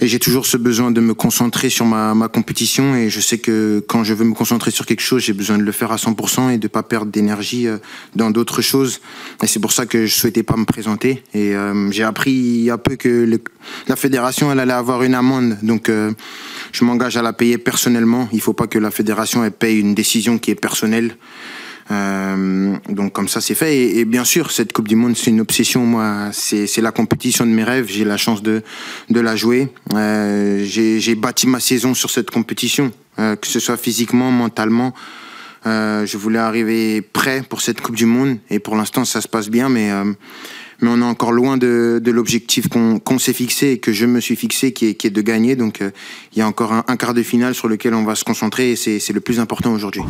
J'ai 0.06 0.18
toujours 0.18 0.44
ce 0.44 0.58
besoin 0.58 0.90
de 0.90 1.00
me 1.00 1.14
concentrer 1.14 1.70
sur 1.70 1.86
ma, 1.86 2.14
ma 2.14 2.28
compétition, 2.28 2.94
et 2.94 3.08
je 3.08 3.20
sais 3.20 3.38
que 3.38 3.82
quand 3.88 4.04
je 4.04 4.12
veux 4.12 4.24
me 4.24 4.34
concentrer 4.34 4.70
sur 4.70 4.84
quelque 4.84 5.00
chose, 5.00 5.22
j'ai 5.22 5.32
besoin 5.32 5.56
de 5.56 5.62
le 5.62 5.72
faire 5.72 5.92
à 5.92 5.96
100% 5.96 6.50
et 6.50 6.58
de 6.58 6.68
pas 6.68 6.82
perdre 6.82 7.10
d'énergie 7.10 7.66
euh, 7.66 7.78
dans 8.14 8.30
d'autres 8.30 8.60
choses. 8.60 9.00
Et 9.42 9.46
c'est 9.46 9.60
pour 9.60 9.72
ça 9.72 9.86
que 9.86 10.04
je 10.04 10.14
souhaitais 10.14 10.42
pas 10.42 10.56
me 10.56 10.66
présenter. 10.66 11.22
Et 11.32 11.54
euh, 11.56 11.90
j'ai 11.90 12.02
appris 12.02 12.32
il 12.32 12.64
y 12.64 12.70
a 12.70 12.76
peu 12.76 12.96
que 12.96 13.40
la 13.88 13.96
fédération, 13.96 14.52
elle 14.52 14.60
allait 14.60 14.72
avoir 14.72 15.02
une 15.02 15.14
amende. 15.14 15.56
Donc, 15.62 15.88
euh, 15.88 16.12
je 16.72 16.84
m'engage 16.84 17.16
à 17.16 17.22
la 17.22 17.32
payer 17.32 17.56
personnellement. 17.56 18.28
Il 18.32 18.40
faut 18.40 18.52
pas 18.52 18.66
que 18.66 18.78
la 18.78 18.90
fédération 18.90 19.44
elle 19.44 19.52
paye 19.52 19.80
une 19.80 19.94
décision 19.94 20.38
qui 20.38 20.50
est 20.50 20.54
personnelle. 20.54 21.16
Euh, 21.90 22.76
donc 22.88 23.12
comme 23.12 23.28
ça 23.28 23.40
c'est 23.40 23.54
fait. 23.54 23.76
Et, 23.76 23.98
et 24.00 24.04
bien 24.04 24.24
sûr 24.24 24.50
cette 24.50 24.72
Coupe 24.72 24.88
du 24.88 24.96
Monde 24.96 25.16
c'est 25.16 25.30
une 25.30 25.40
obsession 25.40 25.84
moi. 25.84 26.30
C'est 26.32 26.66
c'est 26.66 26.80
la 26.80 26.92
compétition 26.92 27.44
de 27.44 27.50
mes 27.50 27.64
rêves. 27.64 27.86
J'ai 27.88 28.04
la 28.04 28.16
chance 28.16 28.42
de 28.42 28.62
de 29.10 29.20
la 29.20 29.36
jouer. 29.36 29.68
Euh, 29.92 30.64
j'ai 30.64 31.14
bâti 31.14 31.46
ma 31.46 31.60
saison 31.60 31.94
sur 31.94 32.10
cette 32.10 32.30
compétition 32.30 32.92
euh, 33.18 33.36
que 33.36 33.46
ce 33.46 33.60
soit 33.60 33.76
physiquement 33.76 34.30
mentalement. 34.30 34.94
Euh, 35.66 36.04
je 36.04 36.18
voulais 36.18 36.38
arriver 36.38 37.00
prêt 37.00 37.42
pour 37.48 37.62
cette 37.62 37.80
Coupe 37.80 37.96
du 37.96 38.06
Monde. 38.06 38.38
Et 38.50 38.58
pour 38.58 38.76
l'instant 38.76 39.04
ça 39.04 39.20
se 39.20 39.28
passe 39.28 39.48
bien 39.48 39.68
mais 39.68 39.90
euh, 39.90 40.12
mais 40.84 40.90
on 40.92 41.00
est 41.00 41.10
encore 41.10 41.32
loin 41.32 41.56
de, 41.56 42.00
de 42.02 42.10
l'objectif 42.10 42.68
qu'on 42.68 43.18
s'est 43.18 43.32
fixé 43.32 43.70
et 43.72 43.78
que 43.78 43.92
je 43.92 44.06
me 44.06 44.20
suis 44.20 44.36
fixé 44.36 44.72
qui 44.72 44.86
est, 44.88 44.94
qui 44.94 45.06
est 45.06 45.10
de 45.10 45.20
gagner 45.22 45.56
donc 45.56 45.80
euh, 45.80 45.90
il 46.32 46.38
y 46.38 46.42
a 46.42 46.46
encore 46.46 46.72
un, 46.72 46.84
un 46.86 46.96
quart 46.96 47.14
de 47.14 47.22
finale 47.22 47.54
sur 47.54 47.68
lequel 47.68 47.94
on 47.94 48.04
va 48.04 48.14
se 48.14 48.24
concentrer 48.24 48.72
et 48.72 48.76
c'est 48.76 49.12
le 49.12 49.20
plus 49.20 49.40
important 49.40 49.72
aujourd'hui 49.72 50.02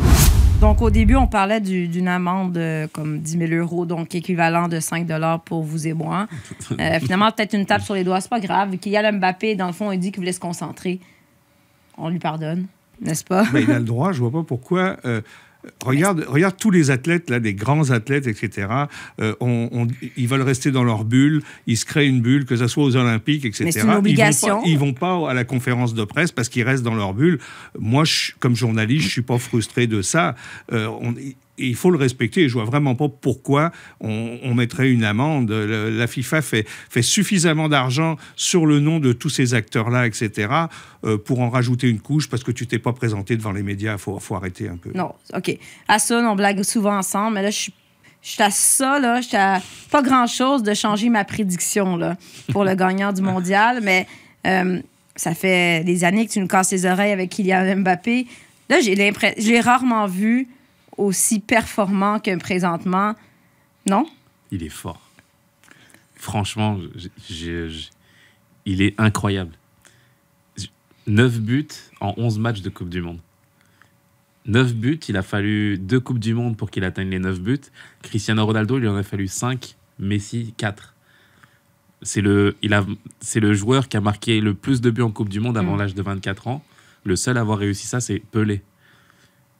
Donc, 0.61 0.81
au 0.81 0.89
début, 0.89 1.15
on 1.15 1.27
parlait 1.27 1.59
du- 1.61 1.87
d'une 1.87 2.07
amende 2.07 2.53
de 2.53 2.87
comme 2.93 3.19
10 3.19 3.37
000 3.49 3.51
euros, 3.53 3.85
donc 3.85 4.15
équivalent 4.15 4.67
de 4.67 4.79
5 4.79 5.05
pour 5.45 5.63
vous 5.63 5.87
et 5.87 5.93
moi. 5.93 6.27
Euh, 6.79 6.99
finalement, 6.99 7.29
peut-être 7.31 7.53
une 7.53 7.65
tape 7.65 7.81
sur 7.83 7.93
les 7.93 8.03
doigts, 8.03 8.19
c'est 8.21 8.29
pas 8.29 8.39
grave. 8.39 8.75
Kylian 8.77 9.13
Mbappé, 9.13 9.55
dans 9.55 9.67
le 9.67 9.73
fond, 9.73 9.91
il 9.91 9.99
dit 9.99 10.11
qu'il 10.11 10.19
voulait 10.21 10.31
se 10.33 10.39
concentrer. 10.39 10.99
On 11.97 12.09
lui 12.09 12.19
pardonne, 12.19 12.65
n'est-ce 13.01 13.23
pas? 13.23 13.43
Ben, 13.53 13.63
il 13.67 13.71
a 13.71 13.79
le 13.79 13.85
droit, 13.93 14.11
je 14.11 14.19
vois 14.19 14.31
pas 14.31 14.43
pourquoi. 14.43 14.97
Regarde, 15.83 16.25
regarde 16.27 16.55
tous 16.59 16.71
les 16.71 16.91
athlètes, 16.91 17.29
là, 17.29 17.39
des 17.39 17.53
grands 17.53 17.89
athlètes, 17.91 18.27
etc. 18.27 18.67
euh, 19.21 19.33
on- 19.39 19.69
on- 19.71 19.87
ils 20.17 20.27
veulent 20.27 20.41
rester 20.41 20.71
dans 20.71 20.83
leur 20.83 21.03
bulle, 21.05 21.41
ils 21.67 21.77
se 21.77 21.85
créent 21.85 22.07
une 22.07 22.21
bulle, 22.21 22.45
que 22.45 22.55
ce 22.55 22.67
soit 22.67 22.83
aux 22.83 22.95
Olympiques, 22.95 23.45
etc. 23.45 23.63
Mais 23.65 23.71
c'est 23.71 23.79
une 23.81 23.85
obligation. 23.99 24.61
Ils 24.65 24.77
vont 24.77 24.93
pas, 24.93 25.07
ils 25.07 25.15
vont 25.17 25.23
pas 25.25 25.31
à 25.31 25.33
la 25.33 25.43
conférence 25.43 25.93
de 25.93 26.03
presse 26.03 26.31
parce 26.31 26.49
qu'ils 26.49 26.63
restent 26.63 26.83
dans 26.83 26.95
leur 26.95 27.13
bulle. 27.13 27.39
Moi, 27.79 28.03
je- 28.05 28.31
comme 28.39 28.55
journaliste, 28.55 29.05
je 29.05 29.11
suis 29.11 29.21
pas 29.21 29.37
frustré 29.37 29.87
de 29.87 30.01
ça. 30.01 30.35
Euh, 30.71 30.87
on- 30.87 31.13
il 31.57 31.75
faut 31.75 31.91
le 31.91 31.97
respecter. 31.97 32.41
Et 32.41 32.49
je 32.49 32.53
vois 32.53 32.65
vraiment 32.65 32.95
pas 32.95 33.07
pourquoi 33.09 33.71
on, 33.99 34.53
mettrait 34.53 34.89
une 34.91 35.03
amende. 35.03 35.51
La 35.51 36.07
FIFA 36.07 36.41
fait, 36.41 36.65
suffisamment 37.01 37.69
d'argent 37.69 38.17
sur 38.35 38.65
le 38.65 38.79
nom 38.79 38.99
de 38.99 39.13
tous 39.13 39.29
ces 39.29 39.53
acteurs-là, 39.53 40.07
etc., 40.07 40.49
euh, 41.03 41.17
pour 41.17 41.41
en 41.41 41.49
rajouter 41.49 41.89
une 41.89 41.99
couche 41.99 42.29
parce 42.29 42.43
que 42.43 42.51
tu 42.51 42.67
t'es 42.67 42.79
pas 42.79 42.93
présenté 42.93 43.37
devant 43.37 43.51
les 43.51 43.63
médias. 43.63 43.93
Il 43.93 43.99
faut, 43.99 44.35
arrêter 44.35 44.69
un 44.69 44.77
peu. 44.77 44.91
Non, 44.93 45.13
OK. 45.33 45.57
À 45.87 45.99
ça, 45.99 46.19
on 46.19 46.35
blague 46.35 46.63
souvent 46.63 46.97
ensemble, 46.97 47.35
mais 47.35 47.43
là, 47.43 47.49
je 47.49 47.57
suis. 47.57 47.73
À 48.39 48.49
ça, 48.49 48.97
là. 48.99 49.21
Je 49.21 49.35
à 49.37 49.61
pas 49.91 50.01
grand-chose 50.01 50.63
de 50.63 50.73
changer 50.73 51.09
ma 51.09 51.23
prédiction, 51.25 51.95
là, 51.95 52.17
pour 52.51 52.63
le 52.63 52.73
gagnant 52.73 53.13
du 53.13 53.21
mondial. 53.21 53.81
Mais 53.83 54.07
euh, 54.47 54.81
ça 55.15 55.35
fait 55.35 55.83
des 55.83 56.03
années 56.03 56.25
que 56.25 56.31
tu 56.31 56.39
nous 56.39 56.47
casses 56.47 56.71
les 56.71 56.87
oreilles 56.87 57.11
avec 57.11 57.29
Kylian 57.29 57.77
Mbappé. 57.77 58.25
Là, 58.69 58.79
j'ai. 58.79 58.95
Je 58.95 59.49
l'ai 59.51 59.59
rarement 59.59 60.07
vu 60.07 60.47
aussi 60.97 61.39
performant 61.39 62.19
que 62.19 62.37
présentement. 62.37 63.15
Non? 63.87 64.05
Il 64.51 64.63
est 64.63 64.69
fort. 64.69 65.01
Franchement, 66.15 66.79
il 68.65 68.81
est 68.81 68.99
incroyable. 68.99 69.53
9 71.07 71.39
buts 71.39 71.67
en 72.01 72.13
11 72.17 72.39
matchs 72.39 72.61
de 72.61 72.69
Coupe 72.69 72.89
du 72.89 73.01
Monde. 73.01 73.19
9 74.47 74.73
buts, 74.75 74.99
il 75.07 75.17
a 75.17 75.21
fallu 75.23 75.77
deux 75.77 75.99
Coupes 75.99 76.19
du 76.19 76.33
Monde 76.33 76.57
pour 76.57 76.71
qu'il 76.71 76.83
atteigne 76.83 77.09
les 77.09 77.19
9 77.19 77.39
buts. 77.41 77.61
Cristiano 78.01 78.45
Ronaldo, 78.45 78.77
il 78.77 78.81
lui 78.81 78.87
en 78.87 78.95
a 78.95 79.03
fallu 79.03 79.27
5, 79.27 79.75
Messi 79.99 80.53
4. 80.57 80.93
C'est 82.01 82.21
le, 82.21 82.55
il 82.61 82.73
a, 82.73 82.85
c'est 83.19 83.39
le 83.39 83.53
joueur 83.53 83.87
qui 83.87 83.97
a 83.97 84.01
marqué 84.01 84.41
le 84.41 84.53
plus 84.53 84.81
de 84.81 84.89
buts 84.89 85.01
en 85.01 85.11
Coupe 85.11 85.29
du 85.29 85.39
Monde 85.39 85.57
avant 85.57 85.75
Mm. 85.75 85.79
l'âge 85.79 85.95
de 85.95 86.01
24 86.01 86.47
ans. 86.47 86.63
Le 87.03 87.15
seul 87.15 87.37
à 87.37 87.41
avoir 87.41 87.59
réussi 87.59 87.85
ça, 87.87 87.99
c'est 87.99 88.19
Pelé. 88.19 88.61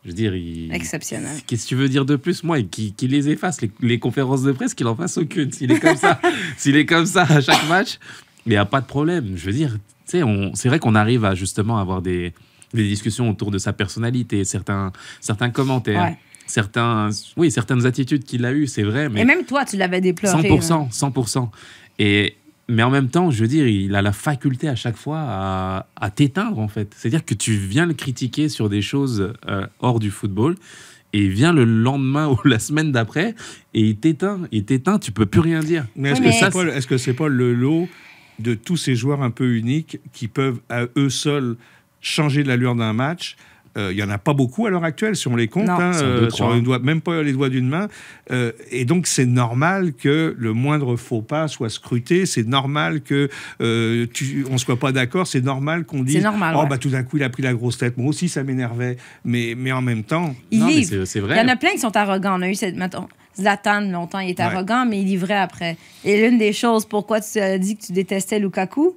Je 0.06 0.10
veux 0.12 0.16
dire, 0.16 0.36
il... 0.36 0.72
Exceptionnel. 0.72 1.36
Qu'est-ce 1.48 1.64
que 1.64 1.70
tu 1.70 1.76
veux 1.76 1.90
dire 1.90 2.06
de 2.06 2.16
plus, 2.16 2.44
moi 2.44 2.62
Qui 2.62 2.94
qui 2.94 3.08
les 3.08 3.28
efface, 3.28 3.60
les, 3.62 3.72
les 3.82 3.98
conférences 4.00 4.44
de 4.44 4.52
presse, 4.52 4.76
qu'il 4.76 4.86
en 4.88 4.96
fasse 4.96 5.18
aucune. 5.18 5.52
S'il 5.52 5.72
est 5.72 5.80
comme 5.80 5.98
ça, 5.98 6.22
s'il 6.58 6.76
est 6.78 6.86
comme 6.86 7.08
ça 7.08 7.24
à 7.24 7.42
chaque 7.42 7.68
match, 7.68 7.98
il 8.46 8.52
n'y 8.52 8.56
a 8.56 8.66
pas 8.66 8.82
de 8.82 8.86
problème. 8.86 9.34
Je 9.36 9.48
veux 9.48 9.52
dire, 9.54 9.74
tu 9.74 9.80
sais, 10.06 10.24
on- 10.24 10.54
c'est 10.54 10.70
vrai 10.70 10.78
qu'on 10.78 10.94
arrive 10.94 11.26
à 11.26 11.34
justement 11.34 11.80
avoir 11.80 12.04
des, 12.04 12.34
des 12.74 12.88
discussions 12.88 13.28
autour 13.32 13.50
de 13.50 13.58
sa 13.58 13.74
personnalité, 13.74 14.44
certains, 14.44 14.92
certains 15.22 15.50
commentaires, 15.50 16.04
Ouais. 16.04 16.18
certains, 16.46 17.10
oui, 17.36 17.50
certaines 17.50 17.88
attitudes 17.88 18.24
qu'il 18.26 18.46
a 18.46 18.54
eues, 18.54 18.68
c'est 18.68 18.84
vrai, 18.84 19.10
mais 19.10 19.22
Et 19.22 19.26
même 19.26 19.44
toi, 19.46 19.66
tu 19.66 19.76
l'avais 19.78 20.02
déploré. 20.02 20.48
100%, 20.48 20.92
100%. 20.92 21.50
Et, 21.98 22.36
mais 22.68 22.84
en 22.84 22.90
même 22.90 23.10
temps, 23.10 23.30
je 23.32 23.42
veux 23.42 23.48
dire, 23.48 23.68
il 23.68 23.94
a 23.96 24.02
la 24.02 24.12
faculté 24.12 24.68
à 24.68 24.76
chaque 24.76 24.98
fois 24.98 25.20
à, 25.20 25.88
à 25.96 26.10
t'éteindre, 26.10 26.60
en 26.60 26.68
fait. 26.68 26.94
C'est-à-dire 26.98 27.24
que 27.24 27.34
tu 27.36 27.54
viens 27.54 27.86
le 27.86 27.94
critiquer 27.94 28.50
sur 28.50 28.70
des 28.70 28.82
choses 28.82 29.34
euh, 29.48 29.68
hors 29.80 30.00
du 30.00 30.10
football, 30.12 30.56
et 31.14 31.24
il 31.26 31.30
vient 31.32 31.54
le 31.54 31.64
lendemain 31.66 32.28
ou 32.30 32.38
la 32.46 32.60
semaine 32.60 32.92
d'après, 32.92 33.36
et 33.74 33.82
il 33.82 33.98
t'éteint. 33.98 34.42
Il 34.52 34.66
t'éteint, 34.66 35.00
tu 35.00 35.12
peux 35.12 35.26
plus 35.26 35.42
rien 35.42 35.60
dire. 35.62 35.86
Mais 35.96 36.10
est-ce 36.10 36.20
Oui, 36.22 36.26
que 36.28 36.32
mais- 36.32 36.40
c'est 36.40 36.52
pas, 36.52 36.76
est-ce 36.76 36.88
que 36.88 36.98
c'est 36.98 37.14
pas 37.14 37.28
le 37.28 37.54
lot 37.54 37.88
de 38.40 38.54
tous 38.54 38.78
ces 38.78 38.96
joueurs 38.96 39.22
un 39.24 39.32
peu 39.32 39.56
uniques 39.56 40.00
qui 40.12 40.28
peuvent 40.28 40.60
à 40.70 40.86
eux 40.98 41.10
seuls 41.10 41.56
changer 42.02 42.44
l'allure 42.44 42.76
d'un 42.76 42.94
match 42.94 43.36
Euh, 43.38 43.42
Il 43.78 43.92
y 43.98 44.04
en 44.04 44.10
a 44.10 44.18
pas 44.18 44.34
beaucoup 44.34 44.66
à 44.66 44.70
l'heure 44.70 44.84
actuelle, 44.86 45.16
si 45.16 45.28
on 45.28 45.36
les 45.36 45.48
compte, 45.48 45.68
Non. 45.68 45.74
hein, 45.74 45.92
euh, 46.02 46.20
deux, 46.22 46.30
sur 46.30 46.54
les 46.54 46.62
doigts, 46.62 46.80
même 46.80 47.02
pas 47.02 47.22
les 47.22 47.34
doigts 47.34 47.50
d'une 47.50 47.68
main. 47.68 47.88
Euh, 48.32 48.52
et 48.72 48.86
donc 48.86 49.06
c'est 49.08 49.26
normal 49.26 49.94
que 49.94 50.34
le 50.38 50.54
moindre 50.54 50.96
faux 50.96 51.22
pas 51.22 51.48
soit 51.48 51.70
scruté. 51.70 52.26
C'est 52.26 52.48
normal 52.48 53.02
que 53.02 53.30
euh, 53.62 54.06
tu, 54.14 54.46
on 54.50 54.58
soit 54.58 54.80
pas 54.80 54.92
d'accord. 54.92 55.28
C'est 55.28 55.42
normal 55.44 55.84
qu'on 55.86 56.04
dise. 56.04 56.16
C'est 56.18 56.22
normal, 56.22 56.56
Oh 56.58 56.62
ouais. 56.64 56.70
bah 56.70 56.78
tout 56.78 56.90
d'un 56.90 57.04
coup 57.04 57.18
il 57.18 57.24
a 57.24 57.30
pris 57.30 57.44
la 57.44 57.54
grosse 57.54 57.78
tête. 57.78 57.98
Moi 57.98 58.08
aussi 58.08 58.30
ça 58.30 58.44
m'énervait. 58.44 58.98
Mais 59.26 59.56
mais 59.58 59.72
en 59.72 59.82
même 59.82 60.04
temps. 60.04 60.34
Il 60.52 60.60
Non, 60.62 60.66
mais 60.68 60.74
livre. 60.76 61.06
c'est- 61.06 61.20
Il 61.20 61.26
vrai. 61.26 61.38
y 61.38 61.42
en 61.42 61.48
a 61.50 61.56
plein 61.56 61.72
qui 61.72 61.80
sont 61.80 61.96
arrogants. 61.98 62.38
On 62.40 62.42
a 62.44 62.50
eu 62.50 62.56
cette. 62.56 62.76
Mettons, 62.78 63.08
Zlatan, 63.38 63.82
longtemps, 63.92 64.20
il 64.20 64.30
Ouais. 64.30 64.42
arrogant, 64.42 64.86
mais 64.86 65.02
il 65.02 65.06
livrait 65.08 65.36
après. 65.38 65.76
Et 66.06 66.22
l'une 66.22 66.38
des 66.38 66.54
choses, 66.54 66.86
pourquoi 66.86 67.20
tu 67.20 67.40
as 67.40 67.58
dit 67.58 67.76
que 67.78 67.86
tu 67.88 67.92
détestais 67.92 68.40
Lukaku? 68.40 68.96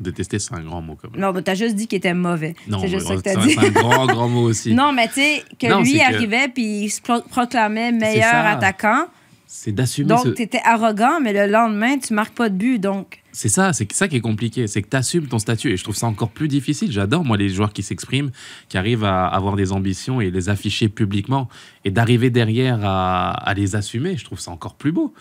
Détester, 0.00 0.38
c'est 0.38 0.54
un 0.54 0.60
grand 0.62 0.80
mot, 0.80 0.96
quand 1.00 1.10
même. 1.12 1.20
Non, 1.20 1.32
mais 1.32 1.42
t'as 1.42 1.54
juste 1.54 1.76
dit 1.76 1.86
qu'il 1.86 1.98
était 1.98 2.14
mauvais. 2.14 2.54
Non, 2.66 2.78
c'est 2.80 2.88
juste 2.88 3.06
ça 3.06 3.16
que 3.16 3.20
t'as 3.20 3.38
un, 3.38 3.46
dit. 3.46 3.52
c'est 3.52 3.66
un 3.66 3.70
grand, 3.70 4.06
grand 4.06 4.28
mot 4.28 4.42
aussi. 4.48 4.72
Non, 4.74 4.92
mais 4.92 5.08
tu 5.08 5.14
sais, 5.14 5.44
que 5.58 5.66
Non, 5.66 5.80
lui 5.82 5.92
c'est 5.92 5.98
que- 5.98 6.14
arrivait 6.14 6.48
puis 6.48 6.84
il 6.84 6.88
se 6.90 7.00
pro- 7.02 7.20
proclamait 7.28 7.92
meilleur 7.92 8.46
attaquant. 8.46 9.06
C'est 9.52 9.72
d'assumer 9.72 10.08
Donc, 10.08 10.22
ce... 10.24 10.28
tu 10.28 10.42
étais 10.42 10.60
arrogant, 10.64 11.20
mais 11.20 11.32
le 11.32 11.50
lendemain, 11.52 11.98
tu 11.98 12.14
marques 12.14 12.34
pas 12.36 12.48
de 12.48 12.54
but. 12.54 12.78
Donc, 12.78 13.18
C'est 13.32 13.48
ça, 13.48 13.72
c'est 13.72 13.92
ça 13.92 14.06
qui 14.06 14.14
est 14.16 14.20
compliqué, 14.20 14.68
c'est 14.68 14.80
que 14.80 14.88
tu 14.88 14.96
assumes 14.96 15.26
ton 15.26 15.40
statut 15.40 15.72
et 15.72 15.76
je 15.76 15.82
trouve 15.82 15.96
ça 15.96 16.06
encore 16.06 16.30
plus 16.30 16.46
difficile. 16.46 16.92
J'adore 16.92 17.24
moi 17.24 17.36
les 17.36 17.48
joueurs 17.48 17.72
qui 17.72 17.82
s'expriment, 17.82 18.30
qui 18.68 18.78
arrivent 18.78 19.02
à 19.04 19.26
avoir 19.26 19.56
des 19.56 19.72
ambitions 19.72 20.20
et 20.20 20.30
les 20.30 20.48
afficher 20.48 20.88
publiquement 20.88 21.48
et 21.84 21.90
d'arriver 21.90 22.30
derrière 22.30 22.78
à, 22.84 23.30
à 23.32 23.52
les 23.54 23.74
assumer, 23.74 24.16
je 24.16 24.24
trouve 24.24 24.38
ça 24.38 24.52
encore 24.52 24.76
plus 24.76 24.92
beau. 24.92 25.12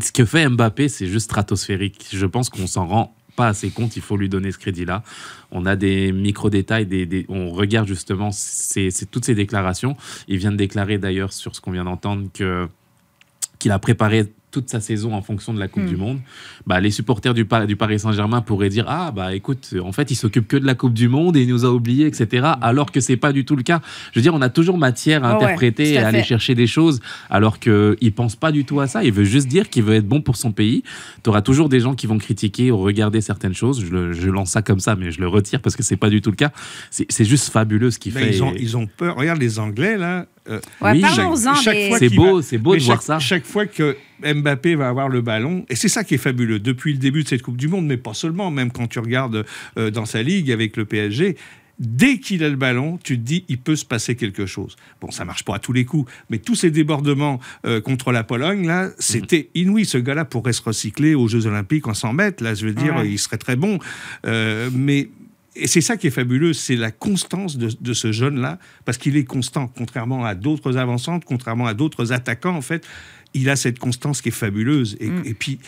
Ce 0.00 0.12
que 0.12 0.24
fait 0.24 0.48
Mbappé, 0.48 0.88
c'est 0.88 1.08
juste 1.08 1.24
stratosphérique. 1.24 2.06
Je 2.12 2.26
pense 2.26 2.48
qu'on 2.48 2.68
s'en 2.68 2.86
rend 2.86 3.14
pas 3.36 3.48
assez 3.48 3.70
compte, 3.70 3.96
il 3.96 4.02
faut 4.02 4.16
lui 4.16 4.28
donner 4.28 4.52
ce 4.52 4.58
crédit-là. 4.58 5.02
On 5.50 5.66
a 5.66 5.76
des 5.76 6.12
micro-détails, 6.12 7.26
on 7.28 7.50
regarde 7.50 7.88
justement 7.88 8.30
toutes 9.10 9.24
ces 9.24 9.34
déclarations. 9.34 9.96
Il 10.28 10.38
vient 10.38 10.52
de 10.52 10.56
déclarer 10.56 10.98
d'ailleurs 10.98 11.32
sur 11.32 11.54
ce 11.54 11.60
qu'on 11.60 11.70
vient 11.70 11.84
d'entendre 11.84 12.28
qu'il 13.58 13.70
a 13.70 13.78
préparé 13.78 14.32
toute 14.52 14.68
sa 14.70 14.78
saison 14.80 15.14
en 15.14 15.22
fonction 15.22 15.52
de 15.52 15.58
la 15.58 15.66
Coupe 15.66 15.82
Hmm. 15.82 15.88
du 15.88 15.96
Monde, 15.96 16.20
bah, 16.66 16.78
les 16.80 16.90
supporters 16.92 17.34
du, 17.34 17.44
Par- 17.44 17.66
du 17.66 17.74
Paris 17.74 17.98
Saint-Germain 17.98 18.40
pourraient 18.42 18.68
dire 18.68 18.84
Ah, 18.86 19.10
bah 19.10 19.34
écoute, 19.34 19.74
en 19.82 19.90
fait, 19.90 20.10
il 20.12 20.14
s'occupe 20.14 20.46
que 20.46 20.56
de 20.56 20.64
la 20.66 20.74
Coupe 20.76 20.92
du 20.94 21.08
Monde 21.08 21.36
et 21.36 21.42
il 21.42 21.48
nous 21.48 21.64
a 21.64 21.70
oubliés, 21.70 22.06
etc. 22.06 22.46
Alors 22.60 22.92
que 22.92 23.00
c'est 23.00 23.16
pas 23.16 23.32
du 23.32 23.44
tout 23.44 23.56
le 23.56 23.62
cas. 23.64 23.80
Je 24.12 24.18
veux 24.20 24.22
dire, 24.22 24.34
on 24.34 24.42
a 24.42 24.50
toujours 24.50 24.78
matière 24.78 25.24
à 25.24 25.30
Ah 25.30 25.38
ouais, 25.38 25.44
interpréter 25.44 25.96
à 25.98 26.00
et 26.02 26.04
à 26.04 26.08
aller 26.08 26.22
chercher 26.22 26.54
des 26.54 26.66
choses, 26.68 27.00
alors 27.30 27.58
qu'il 27.58 28.12
pense 28.14 28.36
pas 28.36 28.52
du 28.52 28.64
tout 28.64 28.78
à 28.80 28.86
ça. 28.86 29.02
Il 29.02 29.12
veut 29.12 29.24
juste 29.24 29.48
dire 29.48 29.68
qu'il 29.70 29.82
veut 29.82 29.94
être 29.94 30.06
bon 30.06 30.20
pour 30.20 30.36
son 30.36 30.52
pays. 30.52 30.82
Tu 31.24 31.30
auras 31.30 31.40
toujours 31.42 31.68
des 31.68 31.80
gens 31.80 31.94
qui 31.94 32.06
vont 32.06 32.18
critiquer 32.18 32.70
ou 32.70 32.78
regarder 32.78 33.20
certaines 33.22 33.54
choses. 33.54 33.80
Je, 33.84 33.90
le- 33.90 34.12
je 34.12 34.28
lance 34.30 34.50
ça 34.50 34.60
comme 34.62 34.80
ça, 34.80 34.94
mais 34.94 35.10
je 35.10 35.20
le 35.20 35.28
retire 35.28 35.60
parce 35.62 35.74
que 35.76 35.82
c'est 35.82 35.96
pas 35.96 36.10
du 36.10 36.20
tout 36.20 36.30
le 36.30 36.36
cas. 36.36 36.52
C'est 36.90 37.24
juste 37.24 37.50
fabuleux 37.50 37.90
ce 37.90 37.98
qu'il 37.98 38.12
Ben, 38.12 38.20
fait. 38.24 38.36
ils, 38.36 38.42
ont, 38.42 38.52
et- 38.52 38.58
ils 38.60 38.76
ont 38.76 38.86
peur. 38.86 39.16
Regarde 39.16 39.40
les 39.40 39.58
Anglais, 39.58 39.96
là. 39.96 40.26
Euh, 40.48 40.60
ouais, 40.80 40.92
Oui, 40.92 41.02
C'est 41.98 42.08
beau, 42.14 42.42
c'est 42.42 42.58
beau 42.58 42.74
de 42.76 42.80
voir 42.82 42.98
chaque- 42.98 43.02
ça. 43.06 43.18
Chaque 43.18 43.44
fois 43.46 43.66
que 43.66 43.96
Mbappé 44.24 44.74
va 44.74 44.88
avoir 44.88 45.08
le 45.08 45.20
ballon, 45.20 45.64
et 45.68 45.76
c'est 45.76 45.88
ça 45.88 46.04
qui 46.04 46.14
est 46.14 46.18
fabuleux, 46.18 46.58
depuis 46.58 46.92
le 46.92 46.98
début 46.98 47.22
de 47.24 47.28
cette 47.28 47.42
Coupe 47.42 47.56
du 47.56 47.68
Monde, 47.68 47.86
mais 47.86 47.96
pas 47.96 48.14
seulement, 48.14 48.50
même 48.50 48.70
quand 48.70 48.86
tu 48.86 48.98
regardes 48.98 49.44
euh, 49.78 49.90
dans 49.90 50.04
sa 50.06 50.22
ligue 50.22 50.50
avec 50.50 50.76
le 50.76 50.84
PSG, 50.84 51.36
dès 51.78 52.18
qu'il 52.18 52.44
a 52.44 52.48
le 52.48 52.54
ballon, 52.56 52.98
tu 53.02 53.16
te 53.18 53.22
dis, 53.24 53.44
il 53.48 53.58
peut 53.58 53.74
se 53.74 53.84
passer 53.84 54.14
quelque 54.14 54.46
chose. 54.46 54.76
Bon, 55.00 55.10
ça 55.10 55.24
marche 55.24 55.42
pas 55.44 55.56
à 55.56 55.58
tous 55.58 55.72
les 55.72 55.84
coups, 55.84 56.08
mais 56.30 56.38
tous 56.38 56.54
ces 56.54 56.70
débordements 56.70 57.40
euh, 57.66 57.80
contre 57.80 58.12
la 58.12 58.22
Pologne, 58.22 58.66
là, 58.66 58.90
c'était 58.98 59.48
inouï. 59.56 59.84
Ce 59.84 59.98
gars-là 59.98 60.24
pourrait 60.24 60.52
se 60.52 60.62
recycler 60.62 61.14
aux 61.16 61.26
Jeux 61.26 61.46
Olympiques 61.46 61.88
en 61.88 61.94
100 61.94 62.12
mètres, 62.12 62.44
là, 62.44 62.54
je 62.54 62.66
veux 62.66 62.74
dire, 62.74 62.94
Ouais. 62.96 63.08
il 63.10 63.18
serait 63.18 63.38
très 63.38 63.56
bon. 63.56 63.78
Euh, 64.26 64.70
mais 64.72 65.08
et 65.54 65.66
c'est 65.66 65.80
ça 65.80 65.96
qui 65.96 66.06
est 66.06 66.10
fabuleux, 66.10 66.52
c'est 66.54 66.76
la 66.76 66.90
constance 66.90 67.56
de, 67.58 67.70
de 67.78 67.92
ce 67.92 68.12
jeune-là, 68.12 68.58
parce 68.84 68.98
qu'il 68.98 69.16
est 69.16 69.24
constant, 69.24 69.68
contrairement 69.68 70.24
à 70.24 70.34
d'autres 70.34 70.76
avancantes, 70.78 71.24
contrairement 71.24 71.66
à 71.66 71.74
d'autres 71.74 72.12
attaquants, 72.12 72.56
en 72.56 72.62
fait, 72.62 72.86
il 73.34 73.50
a 73.50 73.56
cette 73.56 73.78
constance 73.78 74.22
qui 74.22 74.30
est 74.30 74.32
fabuleuse. 74.32 74.96
Et, 75.00 75.06
et 75.06 75.34
puis. 75.34 75.58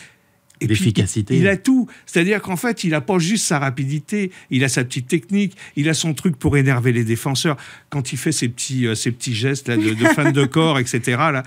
et 0.59 0.67
puis, 0.67 0.67
L'efficacité. 0.69 1.35
il, 1.35 1.41
il 1.41 1.47
a 1.47 1.57
tout. 1.57 1.87
C'est-à-dire 2.05 2.41
qu'en 2.41 2.57
fait, 2.57 2.83
il 2.83 2.91
n'a 2.91 3.01
pas 3.01 3.19
juste 3.19 3.45
sa 3.45 3.59
rapidité, 3.59 4.31
il 4.49 4.63
a 4.63 4.69
sa 4.69 4.83
petite 4.83 5.07
technique, 5.07 5.55
il 5.75 5.87
a 5.87 5.93
son 5.93 6.13
truc 6.13 6.37
pour 6.37 6.57
énerver 6.57 6.91
les 6.91 7.03
défenseurs. 7.03 7.57
Quand 7.89 8.11
il 8.11 8.17
fait 8.17 8.31
ses 8.31 8.49
petits, 8.49 8.87
euh, 8.87 8.95
ses 8.95 9.11
petits 9.11 9.35
gestes 9.35 9.67
là, 9.67 9.77
de, 9.77 9.93
de 9.93 10.05
fin 10.15 10.31
de 10.31 10.45
corps, 10.45 10.79
etc., 10.79 11.01
là, 11.07 11.43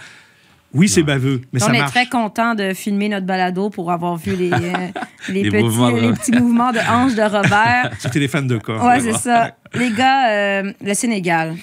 oui, 0.75 0.89
c'est 0.89 1.03
baveux, 1.03 1.41
mais 1.53 1.63
on 1.63 1.67
ça 1.67 1.75
est 1.75 1.79
marche. 1.79 1.91
très 1.93 2.07
content 2.07 2.55
de 2.55 2.75
filmer 2.75 3.09
notre 3.09 3.27
balado 3.27 3.71
pour 3.71 3.91
avoir 3.91 4.17
vu 4.17 4.37
les, 4.37 4.53
euh, 4.53 4.59
les, 5.31 5.45
Les 5.45 5.51
petits, 5.51 5.63
mouvements 5.65 5.91
de- 5.93 6.01
les 6.01 6.13
petits 6.13 6.33
mouvements 6.33 6.73
de 6.73 6.79
hanche 6.79 7.15
de 7.15 7.23
Robert. 7.23 7.93
C'était 7.99 8.19
les 8.21 8.29
fans 8.29 8.43
de 8.43 8.59
corps. 8.59 8.85
Ouais, 8.85 9.01
c'est 9.01 9.15
ça. 9.15 9.57
Les 9.75 9.91
gars, 9.91 10.31
euh, 10.31 10.73
le 10.83 10.95
Sénégal. 10.95 11.55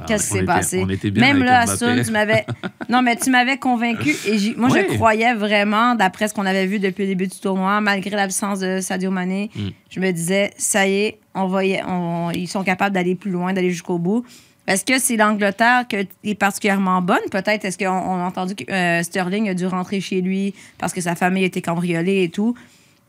Ah, 0.00 0.04
Qu'est-ce 0.06 0.30
qui 0.30 0.38
s'est 0.38 0.44
passé? 0.44 0.80
On 0.84 0.88
était 0.90 1.10
bien 1.10 1.34
Même 1.34 1.42
là. 1.42 1.60
Assun, 1.62 2.00
tu 2.04 2.12
m'avais. 2.12 2.46
Non, 2.88 3.02
mais 3.02 3.16
tu 3.16 3.30
m'avais 3.30 3.58
convaincu. 3.58 4.14
Et 4.26 4.54
moi, 4.56 4.70
Ouais. 4.70 4.86
je 4.88 4.94
croyais 4.94 5.34
vraiment, 5.34 5.94
d'après 5.96 6.28
ce 6.28 6.32
qu'on 6.34 6.46
avait 6.46 6.64
vu 6.66 6.78
depuis 6.78 7.02
le 7.02 7.08
début 7.08 7.26
du 7.26 7.38
tournoi, 7.38 7.80
malgré 7.82 8.10
l'absence 8.16 8.60
de 8.60 8.80
Sadio 8.80 9.10
Mané, 9.10 9.50
Mm. 9.54 9.60
je 9.90 10.00
me 10.00 10.10
disais, 10.12 10.52
ça 10.56 10.86
y 10.86 10.94
est, 10.94 11.18
on 11.34 11.48
va 11.48 11.64
y- 11.66 11.82
on- 11.86 12.30
ils 12.30 12.46
sont 12.46 12.62
capables 12.62 12.94
d'aller 12.94 13.14
plus 13.16 13.30
loin, 13.32 13.52
d'aller 13.52 13.70
jusqu'au 13.70 13.98
bout. 13.98 14.24
Est-ce 14.68 14.84
que 14.84 14.98
c'est 14.98 15.16
l'Angleterre 15.16 15.86
qui 15.88 15.96
est 16.30 16.34
particulièrement 16.34 17.00
bonne? 17.00 17.26
Peut-être. 17.30 17.64
Est-ce 17.64 17.78
qu'on 17.78 17.86
on 17.88 18.22
a 18.22 18.26
entendu 18.26 18.54
que 18.54 18.70
euh, 18.70 19.02
Sterling 19.02 19.48
a 19.48 19.54
dû 19.54 19.66
rentrer 19.66 20.00
chez 20.00 20.20
lui 20.20 20.54
parce 20.76 20.92
que 20.92 21.00
sa 21.00 21.14
famille 21.16 21.42
été 21.44 21.62
cambriolée 21.62 22.22
et 22.24 22.28
tout? 22.28 22.54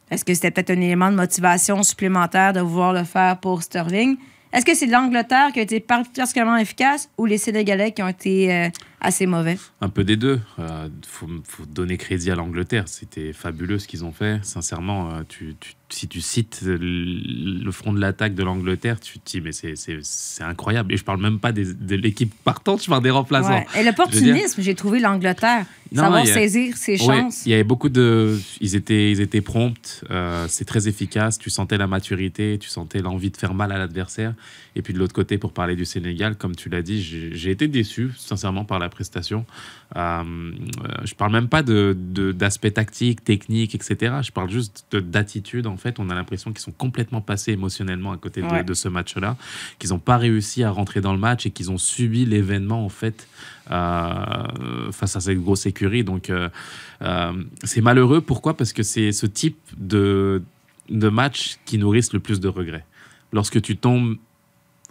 Est-ce 0.09 0.23
que 0.25 0.33
c'était 0.33 0.51
peut-être 0.51 0.71
un 0.71 0.81
élément 0.81 1.11
de 1.11 1.17
motivation 1.17 1.83
supplémentaire 1.83 2.53
de 2.53 2.61
vouloir 2.61 2.93
le 2.93 3.03
faire 3.03 3.37
pour 3.39 3.61
Sterling? 3.61 4.15
Est-ce 4.51 4.65
que 4.65 4.73
c'est 4.73 4.87
l'Angleterre 4.87 5.51
qui 5.53 5.59
a 5.59 5.61
été 5.61 5.79
particulièrement 5.79 6.57
efficace 6.57 7.09
ou 7.19 7.25
les 7.25 7.37
Sénégalais 7.37 7.91
qui 7.91 8.01
ont 8.01 8.07
été 8.07 8.51
euh, 8.51 8.69
assez 8.99 9.27
mauvais? 9.27 9.57
Un 9.81 9.89
peu 9.89 10.03
des 10.03 10.15
deux. 10.15 10.39
Il 10.57 10.89
faut, 11.05 11.27
faut 11.43 11.65
donner 11.67 11.97
crédit 11.97 12.31
à 12.31 12.35
l'Angleterre. 12.35 12.85
C'était 12.87 13.33
fabuleux 13.33 13.77
ce 13.77 13.87
qu'ils 13.87 14.03
ont 14.05 14.11
fait. 14.13 14.39
Sincèrement, 14.43 15.11
euh, 15.11 15.21
tu, 15.27 15.55
tu- 15.59 15.73
si 15.89 16.08
tu 16.08 16.21
cites 16.21 16.62
le 16.63 16.78
le 17.62 17.71
front 17.71 17.93
de 17.93 17.99
l'attaque 17.99 18.34
de 18.36 18.43
l'Angleterre, 18.43 18.99
tu 18.99 19.19
te 19.19 19.30
dis, 19.32 19.41
mais 19.41 19.52
c'est- 19.52 20.43
incroyable. 20.43 20.93
Et 20.93 20.97
je 20.97 21.04
parle 21.04 21.21
même 21.21 21.39
pas 21.39 21.52
des- 21.52 21.73
de 21.73 21.95
l'équipe 21.95 22.34
partante, 22.43 22.82
je 22.84 22.88
parle 22.89 23.04
des 23.04 23.10
remplaçants. 23.10 23.49
Ouais. 23.60 23.65
Et 23.80 23.84
l'opportunisme, 23.84 24.62
j'ai 24.62 24.75
trouvé 24.75 24.99
l'Angleterre. 24.99 25.65
Savoir 25.93 26.21
a- 26.21 26.25
saisir 26.28 26.78
ses 26.78 26.97
chances. 26.97 27.47
il 27.47 27.49
y 27.49 27.54
avait 27.56 27.63
beaucoup 27.63 27.89
de. 27.89 28.38
Ils 28.62 28.75
étaient, 28.75 29.12
ils 29.12 29.21
étaient 29.21 29.41
prompts. 29.41 30.04
euh, 30.12 30.45
c'est 30.47 30.65
très 30.65 30.88
efficace. 30.88 31.39
Tu 31.39 31.49
sentais 31.49 31.78
la 31.78 31.88
maturité, 31.88 32.58
tu 32.62 32.69
sentais 32.69 33.02
l'envie 33.02 33.32
de 33.32 33.38
faire 33.38 33.56
mal 33.56 33.71
à 33.71 33.78
l'adversaire. 33.80 34.36
Et 34.75 34.84
puis 34.84 34.93
de 34.93 34.99
l'autre 34.99 35.13
côté, 35.15 35.39
pour 35.39 35.52
parler 35.52 35.75
du 35.75 35.86
Sénégal, 35.86 36.36
comme 36.36 36.56
tu 36.56 36.69
l'as 36.69 36.84
dit, 36.84 37.02
j'ai 37.34 37.49
été 37.49 37.67
déçu, 37.67 38.12
sincèrement, 38.17 38.65
par 38.65 38.78
la 38.78 38.88
prestation. 38.89 39.45
Euh, 39.95 39.99
euh, 40.21 40.88
je 41.06 41.15
parle 41.15 41.32
même 41.32 41.47
pas 41.47 41.63
de 41.63 41.97
de- 41.99 42.32
d'aspect 42.32 42.69
tactique, 42.71 43.23
technique, 43.23 43.73
etc. 43.73 44.13
Je 44.21 44.32
parle 44.32 44.52
juste 44.52 44.86
de- 44.91 44.99
d'attitude. 44.99 45.65
En 45.65 45.78
fait, 45.79 45.99
on 45.99 46.09
a 46.09 46.15
l'impression 46.15 46.51
qu'ils 46.51 46.61
sont 46.61 46.71
complètement 46.71 47.21
passés 47.21 47.53
émotionnellement 47.53 48.11
à 48.11 48.17
côté 48.17 48.41
de, 48.41 48.47
Ouais. 48.47 48.63
de 48.63 48.73
ce 48.73 48.87
match-là, 48.87 49.37
qu'ils 49.79 49.89
n'ont 49.89 49.99
pas 49.99 50.17
réussi 50.17 50.63
à 50.63 50.71
rentrer 50.71 51.01
dans 51.01 51.13
le 51.13 51.19
match 51.19 51.45
et 51.45 51.51
qu'ils 51.51 51.71
ont 51.71 51.77
subi 51.77 52.25
l'événement 52.25 52.85
en 52.85 52.89
fait 52.89 53.27
euh, 53.71 54.91
face 54.91 55.15
à 55.15 55.19
cette 55.19 55.39
grosse 55.39 55.65
écurie. 55.65 56.03
Donc 56.03 56.29
euh, 56.29 56.49
euh, 57.01 57.33
c'est 57.63 57.81
malheureux. 57.81 58.21
Pourquoi? 58.21 58.55
Parce 58.55 58.73
que 58.73 58.83
c'est 58.83 59.11
ce 59.11 59.25
type 59.25 59.57
de, 59.77 60.41
de 60.89 61.09
match 61.09 61.57
qui 61.65 61.77
nourrissent 61.77 62.13
le 62.13 62.19
plus 62.19 62.39
de 62.39 62.47
regrets. 62.47 62.85
Lorsque 63.31 63.61
tu 63.61 63.77
tombes 63.77 64.17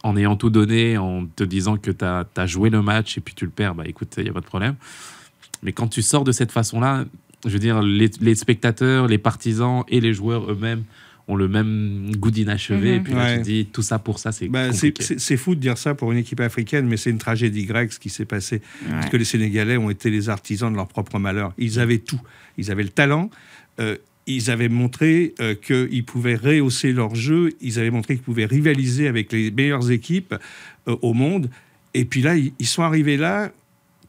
en 0.05 0.17
ayant 0.17 0.37
tout 0.37 0.51
donné, 0.51 0.97
en 0.97 1.27
te 1.27 1.43
disant 1.43 1.77
que 1.77 1.91
tu 1.91 2.05
as, 2.05 2.47
joué 2.47 2.71
le 2.71 2.83
match 2.83 3.19
et 3.19 3.21
puis 3.21 3.35
tu 3.35 3.45
le 3.45 3.51
perds, 3.51 3.75
bah 3.75 3.85
écoute, 3.87 4.15
il 4.17 4.25
n'y 4.25 4.31
a 4.31 4.33
pas 4.33 4.41
de 4.41 4.47
problème. 4.47 4.77
Mais 5.63 5.73
quand 5.73 5.89
tu 5.89 6.03
sors 6.03 6.23
de 6.23 6.31
cette 6.31 6.53
façon-là, 6.53 7.05
je 7.45 7.51
veux 7.51 7.59
dire, 7.59 7.83
les, 7.83 8.11
les 8.21 8.35
spectateurs, 8.35 9.07
les 9.07 9.19
partisans 9.19 9.85
et 9.89 10.01
les 10.01 10.13
joueurs 10.15 10.51
eux-mêmes 10.51 10.85
ont 11.31 11.37
le 11.37 11.47
même 11.47 12.11
goût 12.17 12.31
d'inachevé. 12.31 12.93
Mhm. 12.93 12.97
Et 12.97 13.01
puis 13.01 13.13
là, 13.13 13.33
tu 13.33 13.37
Ouais. 13.39 13.43
dis, 13.43 13.67
tout 13.67 13.83
ça 13.83 13.99
pour 13.99 14.19
ça, 14.19 14.33
c'est 14.33 14.49
Bah, 14.49 14.73
c'est- 14.73 14.93
compliqué. 14.93 15.19
c'est 15.19 15.37
fou 15.37 15.55
de 15.55 15.61
dire 15.61 15.77
ça 15.77 15.95
pour 15.95 16.11
une 16.11 16.17
équipe 16.19 16.41
africaine, 16.41 16.87
mais 16.89 16.97
c'est 16.97 17.11
une 17.11 17.19
tragédie 17.19 17.67
grecque 17.67 17.93
ce 17.93 17.99
qui 18.01 18.09
s'est 18.09 18.25
passé. 18.25 18.63
Parce 18.89 19.11
que 19.11 19.17
les 19.19 19.25
Sénégalais 19.27 19.77
ont 19.77 19.91
été 19.91 20.09
les 20.11 20.31
artisans 20.31 20.71
de 20.73 20.77
leur 20.77 20.89
propre 20.89 21.19
malheur. 21.19 21.53
Ils 21.59 21.81
avaient 21.81 21.99
tout. 21.99 22.21
Ils 22.57 22.71
avaient 22.71 22.83
le 22.83 22.89
talent. 22.89 23.31
euh, 23.81 23.97
ils 24.27 24.51
avaient 24.51 24.69
montré 24.69 25.35
euh, 25.41 25.55
qu'ils 25.55 26.05
pouvaient 26.05 26.35
rehausser 26.37 26.93
leur 26.93 27.15
jeu. 27.15 27.51
Ils 27.63 27.79
avaient 27.79 27.91
montré 27.91 28.15
qu'ils 28.17 28.25
pouvaient 28.25 28.45
rivaliser 28.45 29.07
avec 29.09 29.33
les 29.33 29.51
meilleures 29.51 29.91
équipes 29.91 30.35
euh, 30.89 30.97
au 31.01 31.15
monde. 31.15 31.49
Et 31.95 32.05
puis 32.05 32.21
là, 32.21 32.37
ils, 32.37 32.53
ils 32.59 32.67
sont 32.67 32.83
arrivés 32.83 33.17
là 33.17 33.51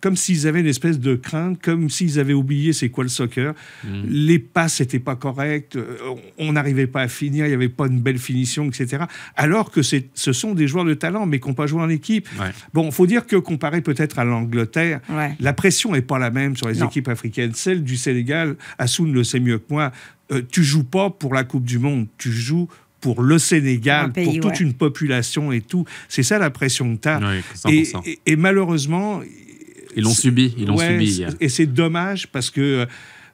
comme 0.02 0.16
s'ils 0.16 0.48
avaient 0.48 0.62
une 0.62 0.68
espèce 0.68 1.00
de 1.00 1.16
crainte, 1.16 1.62
comme 1.62 1.90
s'ils 1.90 2.20
avaient 2.20 2.34
oublié 2.34 2.72
c'est 2.74 2.90
quoi 2.90 3.04
le 3.04 3.10
soccer. 3.10 3.54
Mhm. 3.84 4.06
Les 4.08 4.40
passes 4.40 4.80
n'étaient 4.80 5.00
pas 5.00 5.16
correctes, 5.16 5.76
euh, 5.76 5.98
on 6.38 6.54
n'arrivait 6.54 6.88
pas 6.88 7.02
à 7.02 7.08
finir, 7.08 7.46
il 7.46 7.50
n'y 7.50 7.54
avait 7.56 7.70
pas 7.70 7.88
une 7.88 8.00
belle 8.00 8.18
finition, 8.18 8.66
etc. 8.68 9.04
Alors 9.36 9.72
que 9.72 9.82
ce 9.82 10.34
sont 10.34 10.54
des 10.54 10.68
joueurs 10.68 10.86
de 10.86 10.94
talent, 10.94 11.26
mais 11.26 11.40
qui 11.40 11.48
n'ont 11.48 11.54
pas 11.54 11.68
joué 11.68 11.82
en 11.82 11.90
équipe. 11.90 12.28
Ouais. 12.40 12.52
Bon, 12.74 12.86
il 12.86 12.92
faut 12.92 13.08
dire 13.08 13.26
que 13.28 13.36
comparé 13.36 13.82
peut-être 13.82 14.20
à 14.20 14.24
l'Angleterre, 14.24 15.02
Ouais. 15.10 15.36
la 15.40 15.54
pression 15.54 15.92
n'est 15.92 16.02
pas 16.02 16.20
la 16.20 16.32
même 16.32 16.56
sur 16.56 16.70
les 16.70 16.80
Non. 16.80 16.88
équipes 16.88 17.08
africaines. 17.10 17.54
Celle 17.54 17.84
du 17.84 17.98
Sénégal, 17.98 18.56
Assoun 18.78 19.12
le 19.12 19.24
sait 19.24 19.40
mieux 19.40 19.58
que 19.60 19.66
moi, 19.70 19.92
euh, 20.32 20.42
tu 20.50 20.64
joues 20.64 20.84
pas 20.84 21.10
pour 21.10 21.34
la 21.34 21.44
Coupe 21.44 21.66
du 21.66 21.80
Monde, 21.80 22.08
tu 22.18 22.32
joues 22.32 22.70
pour 23.02 23.22
le 23.22 23.38
Sénégal, 23.40 24.06
Un 24.06 24.10
pays, 24.10 24.26
pour 24.26 24.34
toute 24.36 24.60
ouais. 24.60 24.66
une 24.66 24.74
population 24.74 25.52
et 25.52 25.62
tout. 25.62 25.86
C'est 26.10 26.24
ça 26.24 26.38
la 26.38 26.50
pression 26.50 26.96
que 26.96 27.02
tu 27.02 27.08
as. 27.08 27.20
Ouais, 27.20 27.40
et, 27.74 27.84
100%. 27.86 28.02
et- 28.06 28.20
et 28.26 28.36
malheureusement, 28.36 29.22
Ils 29.96 30.04
l'ont 30.04 30.10
subi, 30.12 30.54
ils 30.58 30.66
l'ont 30.68 30.76
Ouais, 30.78 30.88
subi. 31.00 31.26
Et 31.40 31.50
c'est 31.50 31.66
dommage 31.66 32.28
parce 32.28 32.50
que, 32.50 32.88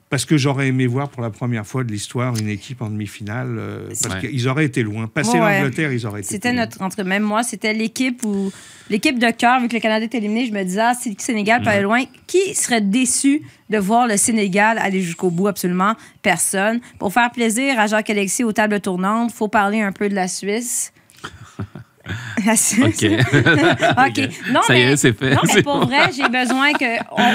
parce 0.09 0.23
que 0.23 0.37
j'aurais 0.37 0.67
aimé 0.67 0.85
voir 0.87 1.09
pour 1.09 1.21
la 1.21 1.29
première 1.31 1.65
fois 1.65 1.83
de 1.83 1.91
l'histoire 1.91 2.37
une 2.37 2.47
équipe 2.47 2.81
en 2.81 2.89
demi-finale. 2.89 3.55
euh, 3.57 3.87
parce 4.01 4.15
Ouais. 4.21 4.29
qu'ils 4.29 4.47
auraient 4.47 4.65
été 4.65 4.83
loin. 4.83 5.07
Passer 5.07 5.39
Ouais. 5.39 5.59
l'Angleterre, 5.59 5.91
ils 5.91 6.05
auraient 6.05 6.21
été 6.21 6.29
C'était 6.29 6.53
notre, 6.53 6.81
entre 6.81 7.03
même 7.03 7.23
moi, 7.23 7.43
c'était 7.43 7.73
l'équipe 7.73 8.23
où 8.23 8.51
l'équipe 8.89 9.17
de 9.19 9.29
cœur, 9.31 9.59
vu 9.59 9.67
que 9.67 9.73
le 9.73 9.79
Canada 9.81 10.05
est 10.05 10.15
éliminé, 10.15 10.45
je 10.45 10.53
me 10.53 10.63
disais, 10.63 10.79
ah, 10.81 10.93
si 10.93 11.09
le 11.09 11.15
Sénégal 11.17 11.61
peut 11.63 11.69
aller 11.69 11.81
loin, 11.81 12.03
qui 12.27 12.53
serait 12.53 12.81
déçu 12.81 13.41
de 13.69 13.77
voir 13.79 14.07
le 14.07 14.15
Sénégal 14.15 14.77
aller 14.77 15.01
jusqu'au 15.01 15.31
bout? 15.31 15.47
Absolument 15.47 15.95
personne. 16.21 16.79
Pour 16.99 17.11
faire 17.11 17.31
plaisir 17.31 17.79
à 17.79 17.87
Jacques-Alexis 17.87 18.43
aux 18.43 18.53
tables 18.53 18.79
tournantes, 18.79 19.31
faut 19.31 19.47
parler 19.49 19.81
un 19.81 19.91
peu 19.91 20.07
de 20.07 20.15
la 20.15 20.27
Suisse. 20.27 20.93
Suisse. 22.55 23.03
Ok. 23.03 23.03
OK. 24.07 24.29
Non, 24.51 24.61
Ça 24.63 24.75
y 24.77 24.85
mais, 24.85 24.91
est, 24.93 24.97
c'est 24.97 25.13
fait. 25.13 25.31
Non, 25.35 25.41
mais 25.45 25.49
C'est 25.53 25.63
pour 25.63 25.79
bon. 25.79 25.85
vrai, 25.85 26.11
j'ai 26.15 26.29
besoin 26.29 26.73
que. 26.73 26.85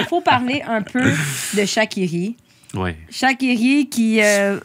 Il 0.01 0.07
faut 0.09 0.21
parler 0.21 0.63
un 0.67 0.83
peu 0.83 1.01
de 1.55 1.65
Shakiri. 1.65 2.37
Ouais. 2.75 2.97
Shakiri 3.11 3.89
qui. 3.89 4.21
euh, 4.23 4.59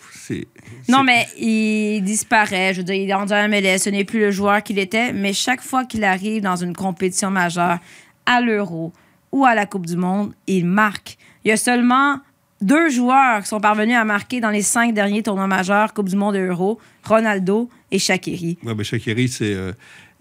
non, 0.88 1.04
mais 1.04 1.28
il 1.40 2.02
disparaît. 2.02 2.74
Je 2.74 2.80
veux 2.80 2.84
dire, 2.84 2.96
il 2.96 3.10
est 3.10 3.14
rendu 3.14 3.34
à 3.34 3.48
MLS. 3.48 3.80
Ce 3.80 3.90
n'est 3.90 4.04
plus 4.04 4.20
le 4.20 4.32
joueur 4.32 4.62
qu'il 4.64 4.78
était. 4.80 5.12
Mais 5.14 5.34
chaque 5.34 5.62
fois 5.62 5.86
qu'il 5.86 6.04
arrive 6.04 6.42
dans 6.44 6.56
une 6.56 6.76
compétition 6.76 7.32
majeure, 7.32 7.80
à 8.26 8.42
l'Euro 8.42 8.94
ou 9.32 9.46
à 9.46 9.56
la 9.56 9.66
Coupe 9.66 9.86
du 9.86 9.96
Monde, 9.98 10.34
il 10.48 10.66
marque. 10.66 11.18
Il 11.44 11.50
y 11.50 11.52
a 11.52 11.58
seulement 11.58 12.18
deux 12.66 12.90
joueurs 12.90 13.42
qui 13.42 13.48
sont 13.48 13.60
parvenus 13.60 13.96
à 13.96 14.04
marquer 14.04 14.42
dans 14.42 14.50
les 14.50 14.64
cinq 14.64 14.94
derniers 14.94 15.22
tournois 15.22 15.48
majeurs, 15.48 15.94
Coupe 15.94 16.10
du 16.10 16.16
Monde 16.16 16.36
Euro, 16.36 16.80
Ronaldo 17.04 17.70
et 17.92 18.00
Shakiri. 18.00 18.58
Ouais, 18.64 18.84
Shaqiri, 18.84 19.28
c'est 19.28 19.54
euh, 19.54 19.72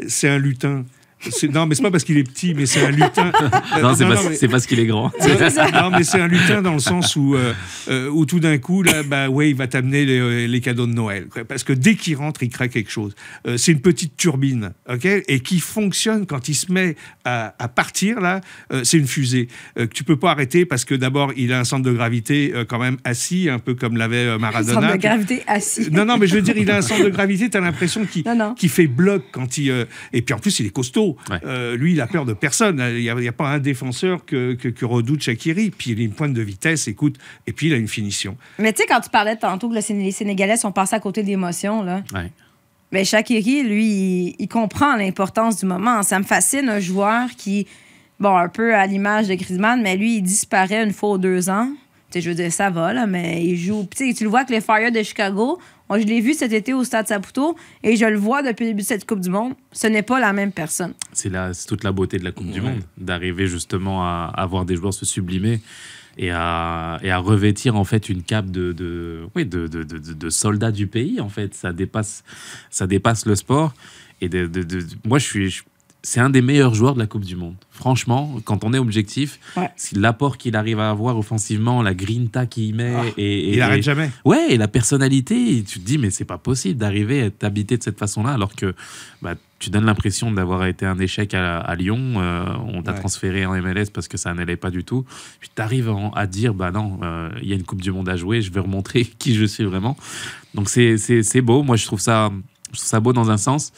c'est 0.07 0.29
un 0.29 0.39
lutin. 0.39 0.85
C'est- 1.31 1.49
Non, 1.49 1.67
mais 1.67 1.75
c'est 1.75 1.83
pas 1.83 1.91
parce 1.91 2.05
qu'il 2.05 2.19
est 2.19 2.25
petit, 2.25 2.55
mais 2.55 2.67
c'est 2.67 2.85
un 2.85 2.91
lutin. 2.91 3.33
Euh, 3.41 3.49
Non, 3.83 3.95
c'est 3.95 4.07
parce, 4.07 4.29
mais- 4.29 4.35
c'est 4.37 4.49
parce 4.49 4.67
qu'il 4.67 4.79
est 4.81 4.87
grand. 4.87 5.11
non, 5.75 5.91
mais 5.91 6.05
c'est 6.05 6.21
un 6.21 6.27
lutin 6.29 6.63
dans 6.63 6.73
le 6.75 6.79
sens 6.79 7.17
où, 7.17 7.35
euh, 7.35 7.53
euh, 7.89 8.09
où 8.11 8.27
tout 8.27 8.41
d'un 8.41 8.59
coup, 8.59 8.83
là, 8.83 9.03
bah, 9.03 9.29
ouais, 9.29 9.51
il 9.51 9.57
va 9.57 9.67
t'amener 9.67 10.05
les, 10.05 10.47
les 10.49 10.61
cadeaux 10.61 10.87
de 10.87 10.93
Noël. 10.93 11.27
quoi. 11.27 11.45
Parce 11.45 11.65
que 11.65 11.73
dès 11.73 11.95
qu'il 11.97 12.17
rentre, 12.17 12.43
il 12.43 12.49
crée 12.49 12.69
quelque 12.69 12.91
chose. 12.91 13.15
Euh, 13.47 13.57
c'est 13.57 13.73
une 13.73 13.81
petite 13.81 14.17
turbine, 14.17 14.73
ok, 14.89 15.05
et 15.07 15.41
qui 15.41 15.61
fonctionne 15.61 16.27
quand 16.27 16.49
il 16.49 16.55
se 16.55 16.71
met 16.73 16.97
à, 17.25 17.55
à 17.59 17.69
partir 17.69 18.21
là. 18.21 18.41
euh, 18.73 18.83
c'est 18.85 18.99
une 18.99 19.07
fusée 19.07 19.49
euh, 19.79 19.87
que 19.87 19.93
tu 19.95 20.05
peux 20.05 20.17
pas 20.17 20.31
arrêter 20.31 20.65
parce 20.65 20.85
que 20.85 20.95
d'abord, 20.95 21.33
il 21.37 21.53
a 21.53 21.61
un 21.61 21.65
centre 21.65 21.83
de 21.85 21.93
gravité 21.93 22.53
euh, 22.55 22.65
quand 22.65 22.79
même 22.79 22.97
assis, 23.05 23.49
un 23.49 23.59
peu 23.59 23.75
comme 23.75 23.97
l'avait 23.97 24.17
euh, 24.27 24.39
Maradona. 24.39 24.75
Centre 24.81 24.93
de 24.93 24.99
gravité 25.01 25.43
assis. 25.47 25.89
Non, 25.91 26.05
non, 26.05 26.17
mais 26.19 26.27
je 26.27 26.35
veux 26.35 26.43
dire, 26.43 26.57
il 26.57 26.71
a 26.71 26.77
un 26.77 26.83
centre 26.83 27.05
de 27.05 27.09
gravité, 27.11 27.49
tu 27.51 27.57
as 27.57 27.61
l'impression 27.61 28.05
qu'il 28.05 28.25
Non, 28.27 28.35
non. 28.37 28.55
qu'il 28.55 28.69
fait 28.69 28.87
bloc 28.87 29.23
quand 29.33 29.59
il. 29.59 29.71
euh, 29.71 29.85
et 30.13 30.23
puis 30.23 30.35
en 30.35 30.39
plus, 30.39 30.61
il 30.61 30.67
est 30.67 30.71
costaud. 30.71 31.14
Ouais. 31.31 31.39
Euh, 31.45 31.77
lui, 31.77 31.93
il 31.93 32.01
a 32.01 32.07
peur 32.07 32.25
de 32.25 32.33
personne. 32.33 32.83
Il 32.95 33.03
n'y 33.03 33.11
a, 33.11 33.15
il 33.15 33.25
y 33.25 33.29
a 33.29 33.33
pas 33.33 33.49
un 33.49 33.59
défenseur 33.59 34.25
que, 34.25 34.55
que, 34.55 34.69
que 34.69 34.85
redoute 34.85 35.23
Shakiri. 35.23 35.71
Puis 35.71 35.91
il 35.93 36.01
a 36.01 36.03
une 36.05 36.13
pointe 36.13 36.35
de 36.35 36.43
vitesse, 36.43 36.89
écoute. 36.89 37.17
Et 37.47 37.53
puis 37.53 37.69
il 37.69 37.73
a 37.73 37.77
une 37.77 37.89
finition. 37.89 38.37
Mais 38.59 38.73
tu 38.73 38.83
sais, 38.83 38.89
quand 38.89 39.01
tu 39.01 39.11
parlais 39.11 39.37
tantôt 39.37 39.69
que 39.69 39.75
les 39.75 40.11
Sénégalais 40.13 40.57
sont 40.57 40.73
passés 40.73 40.97
à 40.97 41.01
côté 41.01 41.23
de 41.23 41.29
l'émotion, 41.29 41.83
là. 41.83 42.03
Ouais. 42.15 42.31
Ben, 42.93 43.05
Shakiri, 43.05 43.65
lui, 43.65 43.87
il, 43.87 44.37
il 44.39 44.49
comprend 44.49 44.95
l'importance 44.95 45.59
du 45.59 45.67
moment. 45.67 46.03
Ça 46.05 46.19
me 46.19 46.25
fascine 46.25 46.69
un 46.69 46.79
joueur 46.79 47.29
qui, 47.37 47.67
bon, 48.21 48.37
un 48.37 48.49
peu 48.49 48.75
à 48.75 48.87
l'image 48.87 49.27
de 49.27 49.35
Griezmann, 49.35 49.83
mais 49.83 49.97
lui, 49.97 50.19
il 50.19 50.23
disparaît 50.23 50.85
une 50.85 50.93
fois 50.93 51.11
aux 51.11 51.19
deux 51.19 51.51
ans. 51.51 51.73
Tu 52.11 52.13
sais, 52.13 52.21
je 52.21 52.29
veux 52.29 52.37
dire, 52.37 52.53
ça 52.53 52.71
va, 52.71 52.93
là, 52.93 53.07
mais 53.07 53.45
il 53.45 53.57
joue. 53.57 53.83
Puis, 53.85 53.99
tu 53.99 54.09
sais, 54.09 54.15
tu 54.15 54.23
le 54.23 54.31
vois 54.31 54.45
que 54.45 54.53
les 54.53 54.61
Fire 54.61 54.93
de 54.93 55.03
Chicago, 55.03 55.59
moi, 55.95 56.01
je 56.03 56.07
l'ai 56.09 56.21
vu 56.21 56.35
cet 56.35 56.53
été 56.53 56.73
au 56.75 56.83
Stade 56.83 57.07
Saputo 57.07 57.55
et 57.85 57.95
je 57.95 58.05
le 58.05 58.17
vois 58.17 58.43
depuis 58.43 58.65
le 58.65 58.71
début 58.71 58.83
de 58.83 58.87
cette 58.87 59.07
Coupe 59.07 59.21
du 59.21 59.31
Monde. 59.31 59.55
Ce 59.71 59.87
n'est 59.87 60.03
pas 60.03 60.19
la 60.19 60.33
même 60.33 60.51
personne. 60.51 60.93
C'est 61.13 61.31
toute 61.69 61.85
la 61.85 61.93
beauté 61.93 62.19
de 62.19 62.25
la 62.25 62.33
Coupe 62.33 62.51
du 62.51 62.61
Monde, 62.61 62.81
d'arriver 62.99 63.47
justement 63.47 64.03
à, 64.03 64.33
à 64.35 64.45
voir 64.47 64.65
des 64.65 64.75
joueurs 64.75 64.93
se 64.93 65.07
sublimer 65.07 65.61
et 66.19 66.33
à, 66.33 66.99
et 67.05 67.13
à 67.13 67.19
revêtir 67.19 67.77
en 67.77 67.85
fait 67.85 68.09
une 68.09 68.25
cape 68.25 68.51
de, 68.51 68.73
de, 68.73 69.27
oui, 69.37 69.47
de, 69.47 69.69
de, 69.69 69.85
de, 69.85 69.99
de- 69.99 70.13
de 70.15 70.31
soldats 70.31 70.73
du 70.73 70.89
pays. 70.89 71.21
En 71.21 71.29
fait, 71.29 71.55
ça 71.55 71.73
dépasse, 71.73 72.25
ça 72.71 72.89
dépasse 72.89 73.25
le 73.27 73.37
sport. 73.37 73.73
Et 74.21 74.29
de, 74.29 74.49
de- 74.49 74.65
de- 74.65 74.85
moi, 75.05 75.21
je 75.21 75.25
suis, 75.27 75.51
je- 75.51 75.63
c'est 76.07 76.21
un 76.21 76.29
des 76.31 76.43
meilleurs 76.43 76.75
joueurs 76.75 76.95
de 76.95 77.01
la 77.01 77.07
Coupe 77.07 77.25
du 77.25 77.35
Monde. 77.35 77.55
Franchement, 77.71 78.37
quand 78.45 78.63
on 78.63 78.73
est 78.75 78.79
objectif, 78.79 79.41
Ouais. 79.57 79.71
l'apport 79.97 80.37
qu'il 80.39 80.55
arrive 80.55 80.79
à 80.79 80.91
avoir 80.91 81.19
offensivement, 81.19 81.83
la 81.83 81.95
grinta 81.95 82.47
qu'il 82.47 82.75
met, 82.77 82.93
Ah, 82.95 83.03
et, 83.17 83.23
et- 83.23 83.53
il 83.55 83.59
n'arrête 83.59 83.83
jamais. 83.83 84.11
Ouais, 84.25 84.47
et 84.53 84.57
la 84.59 84.69
personnalité, 84.69 85.65
tu 85.67 85.81
te 85.81 85.85
dis, 85.85 85.99
mais 85.99 86.11
c'est 86.11 86.25
pas 86.27 86.39
possible 86.39 86.79
d'arriver 86.79 87.23
à 87.23 87.31
t'habiter 87.31 87.77
de 87.79 87.83
cette 87.83 87.99
façon-là, 87.99 88.35
alors 88.35 88.55
que 88.55 88.75
bah, 89.23 89.35
tu 89.59 89.71
donnes 89.71 89.87
l'impression 89.87 90.31
d'avoir 90.31 90.67
été 90.67 90.85
un 90.85 90.99
échec 90.99 91.33
à, 91.33 91.59
à 91.59 91.75
Lyon. 91.75 91.99
euh, 92.19 92.45
on 92.73 92.83
t'a 92.83 92.93
Ouais. 92.93 92.99
transféré 92.99 93.47
en 93.47 93.55
MLS 93.55 93.87
parce 93.93 94.07
que 94.09 94.19
ça 94.19 94.35
n'allait 94.35 94.57
pas 94.57 94.71
du 94.71 94.85
tout. 94.85 95.05
Puis 95.41 95.51
tu 95.57 95.63
arrives 95.63 95.91
à 96.15 96.27
dire, 96.27 96.53
bah 96.53 96.71
non, 96.71 97.01
euh, 97.03 97.31
il 97.43 97.49
y 97.49 97.53
a 97.53 97.57
une 97.57 97.65
Coupe 97.65 97.81
du 97.81 97.91
Monde 97.91 98.09
à 98.11 98.17
jouer, 98.17 98.43
je 98.43 98.53
vais 98.53 98.61
remontrer 98.61 99.05
qui 99.19 99.35
je 99.35 99.47
suis 99.47 99.65
vraiment. 99.65 99.97
Donc 100.55 100.69
c'est 100.69 101.41
beau. 101.41 101.63
Moi, 101.63 101.77
je 101.77 101.87
trouve 101.87 102.01
ça. 102.01 102.31
Beau 103.01 103.13
dans 103.13 103.31
un 103.31 103.37
sens. 103.37 103.73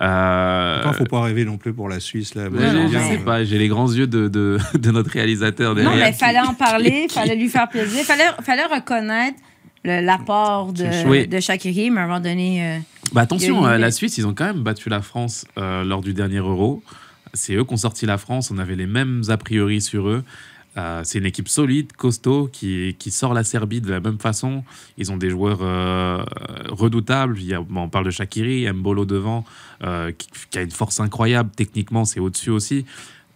Euh, 0.00 0.80
Il 0.84 0.88
ne 0.88 0.94
faut 0.94 1.04
pas 1.04 1.20
rêver 1.22 1.44
non 1.44 1.56
plus 1.58 1.72
pour 1.72 1.88
la 1.88 2.00
Suisse. 2.00 2.34
Là. 2.34 2.48
Moi, 2.50 2.72
non, 2.72 2.88
sais 2.90 3.18
euh, 3.20 3.24
pas, 3.24 3.44
j'ai 3.44 3.58
les 3.58 3.68
grands 3.68 3.90
yeux 3.92 4.06
de, 4.06 4.28
de, 4.28 4.58
de 4.78 4.90
notre 4.90 5.10
réalisateur 5.10 5.74
Non, 5.74 5.94
mais 5.96 6.08
il 6.08 6.14
fallait 6.14 6.40
en 6.40 6.54
parler, 6.54 7.06
il 7.08 7.12
fallait 7.12 7.36
lui 7.36 7.48
faire 7.48 7.68
plaisir. 7.68 8.00
Il 8.00 8.04
fallait, 8.04 8.24
fallait 8.42 8.64
reconnaître 8.66 9.38
l'apport 9.84 10.72
de, 10.72 11.08
Oui. 11.08 11.26
de 11.26 11.40
Shakiri, 11.40 11.90
mais 11.90 12.00
à 12.00 12.04
un 12.04 12.06
moment 12.06 12.20
donné. 12.20 12.64
euh, 12.64 12.78
Bah 13.12 13.22
attention, 13.22 13.64
euh, 13.66 13.78
la. 13.78 13.90
Suisse, 13.90 14.18
ils 14.18 14.26
ont 14.26 14.34
quand 14.34 14.44
même 14.46 14.62
battu 14.62 14.88
la 14.88 15.00
France 15.02 15.46
euh, 15.58 15.84
lors 15.84 16.00
du 16.00 16.14
dernier 16.14 16.38
Euro. 16.38 16.82
C'est 17.32 17.54
eux 17.54 17.64
qui 17.64 17.72
ont 17.74 17.78
sorti 17.78 18.06
la 18.06 18.18
France. 18.18 18.50
On 18.50 18.58
avait 18.58 18.76
les 18.76 18.86
mêmes 18.86 19.22
a 19.28 19.36
priori 19.36 19.80
sur 19.80 20.08
eux. 20.08 20.24
Euh, 20.76 21.00
c'est 21.04 21.18
une 21.18 21.26
équipe 21.26 21.48
solide, 21.48 21.92
costaud, 21.92 22.48
qui, 22.52 22.94
qui 22.98 23.10
sort 23.10 23.34
la 23.34 23.42
Serbie 23.42 23.80
de 23.80 23.90
la 23.90 24.00
même 24.00 24.18
façon. 24.18 24.62
Ils 24.98 25.10
ont 25.10 25.16
des 25.16 25.30
joueurs 25.30 25.60
euh, 25.62 26.22
redoutables. 26.68 27.38
Il 27.38 27.46
y 27.46 27.54
a, 27.54 27.60
bon, 27.60 27.82
on 27.82 27.88
parle 27.88 28.04
de 28.04 28.10
Shakiri, 28.10 28.70
Mbolo 28.72 29.04
devant, 29.04 29.44
euh, 29.82 30.12
qui, 30.12 30.28
qui 30.50 30.58
a 30.58 30.62
une 30.62 30.70
force 30.70 31.00
incroyable. 31.00 31.50
Techniquement, 31.56 32.04
c'est 32.04 32.20
au-dessus 32.20 32.50
aussi. 32.50 32.84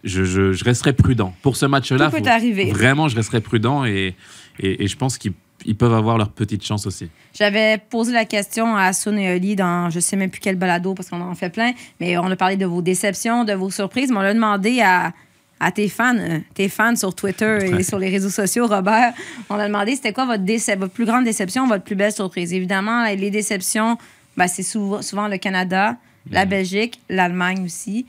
Je, 0.03 0.23
je, 0.23 0.53
je 0.53 0.63
resterai 0.63 0.93
prudent. 0.93 1.33
Pour 1.41 1.57
ce 1.57 1.65
match-là, 1.65 2.09
vraiment, 2.71 3.09
je 3.09 3.15
resterai 3.15 3.41
prudent 3.41 3.85
et, 3.85 4.15
et, 4.59 4.83
et 4.83 4.87
je 4.87 4.95
pense 4.95 5.17
qu'ils 5.17 5.33
ils 5.65 5.75
peuvent 5.75 5.93
avoir 5.93 6.17
leur 6.17 6.29
petite 6.29 6.63
chance 6.63 6.85
aussi. 6.85 7.09
J'avais 7.33 7.77
posé 7.89 8.13
la 8.13 8.25
question 8.25 8.75
à 8.75 8.93
Sun 8.93 9.17
et 9.17 9.35
Oli 9.35 9.55
dans 9.55 9.89
je 9.89 9.99
sais 9.99 10.15
même 10.15 10.29
plus 10.29 10.39
quel 10.39 10.57
balado 10.57 10.93
parce 10.93 11.09
qu'on 11.09 11.21
en 11.21 11.33
fait 11.33 11.49
plein, 11.49 11.73
mais 11.99 12.17
on 12.17 12.29
a 12.29 12.35
parlé 12.35 12.55
de 12.55 12.65
vos 12.65 12.81
déceptions, 12.81 13.43
de 13.45 13.53
vos 13.53 13.71
surprises, 13.71 14.11
mais 14.11 14.17
on 14.17 14.21
l'a 14.21 14.33
demandé 14.33 14.81
à, 14.81 15.13
à 15.59 15.71
tes 15.71 15.87
fans, 15.87 16.17
euh, 16.17 16.39
tes 16.53 16.69
fans 16.69 16.95
sur 16.95 17.15
Twitter 17.15 17.71
et 17.77 17.83
sur 17.83 17.97
les 17.97 18.09
réseaux 18.09 18.29
sociaux, 18.29 18.67
Robert. 18.67 19.13
On 19.49 19.55
a 19.55 19.67
demandé 19.67 19.95
c'était 19.95 20.13
quoi 20.13 20.25
votre, 20.25 20.43
plus 20.89 21.05
grande 21.05 21.23
déception, 21.23 21.67
votre 21.67 21.83
plus 21.83 21.95
belle 21.95 22.11
surprise? 22.11 22.53
Évidemment, 22.53 23.05
les 23.05 23.29
déceptions, 23.31 23.97
ben, 24.35 24.47
c'est 24.47 24.63
souvent, 24.63 25.01
souvent 25.01 25.27
le 25.27 25.37
Canada, 25.37 25.95
la 26.29 26.45
Belgique, 26.45 26.99
l'Allemagne 27.09 27.63
aussi. 27.63 28.05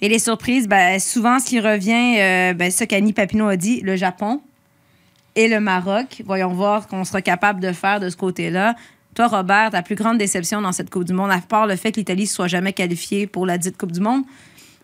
Et 0.00 0.08
les 0.08 0.18
surprises, 0.18 0.68
ben, 0.68 0.98
souvent, 0.98 1.38
ce 1.38 1.46
qui 1.46 1.60
revient, 1.60 2.18
euh, 2.18 2.54
ben, 2.54 2.70
ce 2.70 2.84
qu'Annie 2.84 3.12
Papineau 3.12 3.48
a 3.48 3.56
dit, 3.56 3.80
le 3.80 3.96
Japon 3.96 4.42
et 5.34 5.48
le 5.48 5.60
Maroc. 5.60 6.22
Voyons 6.26 6.52
voir 6.52 6.88
qu'on 6.88 7.04
sera 7.04 7.22
capable 7.22 7.60
de 7.60 7.72
faire 7.72 8.00
de 8.00 8.10
ce 8.10 8.16
côté-là. 8.16 8.74
Toi, 9.14 9.28
Robert, 9.28 9.70
ta 9.70 9.82
plus 9.82 9.94
grande 9.94 10.18
déception 10.18 10.60
dans 10.60 10.72
cette 10.72 10.90
Coupe 10.90 11.04
du 11.04 11.12
Monde, 11.12 11.30
à 11.30 11.38
part 11.38 11.66
le 11.66 11.76
fait 11.76 11.92
que 11.92 12.00
l'Italie 12.00 12.22
ne 12.22 12.28
soit 12.28 12.48
jamais 12.48 12.72
qualifiée 12.72 13.26
pour 13.26 13.46
la 13.46 13.58
dite 13.58 13.76
Coupe 13.76 13.92
du 13.92 14.00
Monde, 14.00 14.24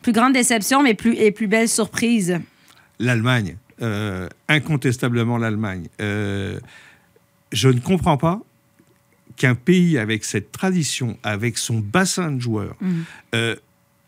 plus 0.03 0.13
grande 0.13 0.33
déception, 0.33 0.83
mais 0.83 0.95
plus, 0.95 1.15
et 1.15 1.31
plus 1.33 1.47
belle 1.47 1.69
surprise. 1.69 2.39
L'Allemagne. 2.99 3.57
Euh, 3.81 4.29
incontestablement 4.49 5.39
l'Allemagne. 5.39 5.87
Euh, 6.01 6.59
je 7.53 7.69
ne 7.69 7.79
comprends 7.79 8.17
pas 8.17 8.41
qu'un 9.37 9.55
pays 9.55 9.99
avec 9.99 10.25
cette 10.25 10.51
tradition, 10.51 11.17
avec 11.23 11.59
son 11.59 11.79
bassin 11.79 12.33
de 12.33 12.41
joueurs, 12.41 12.75
euh, 13.37 13.55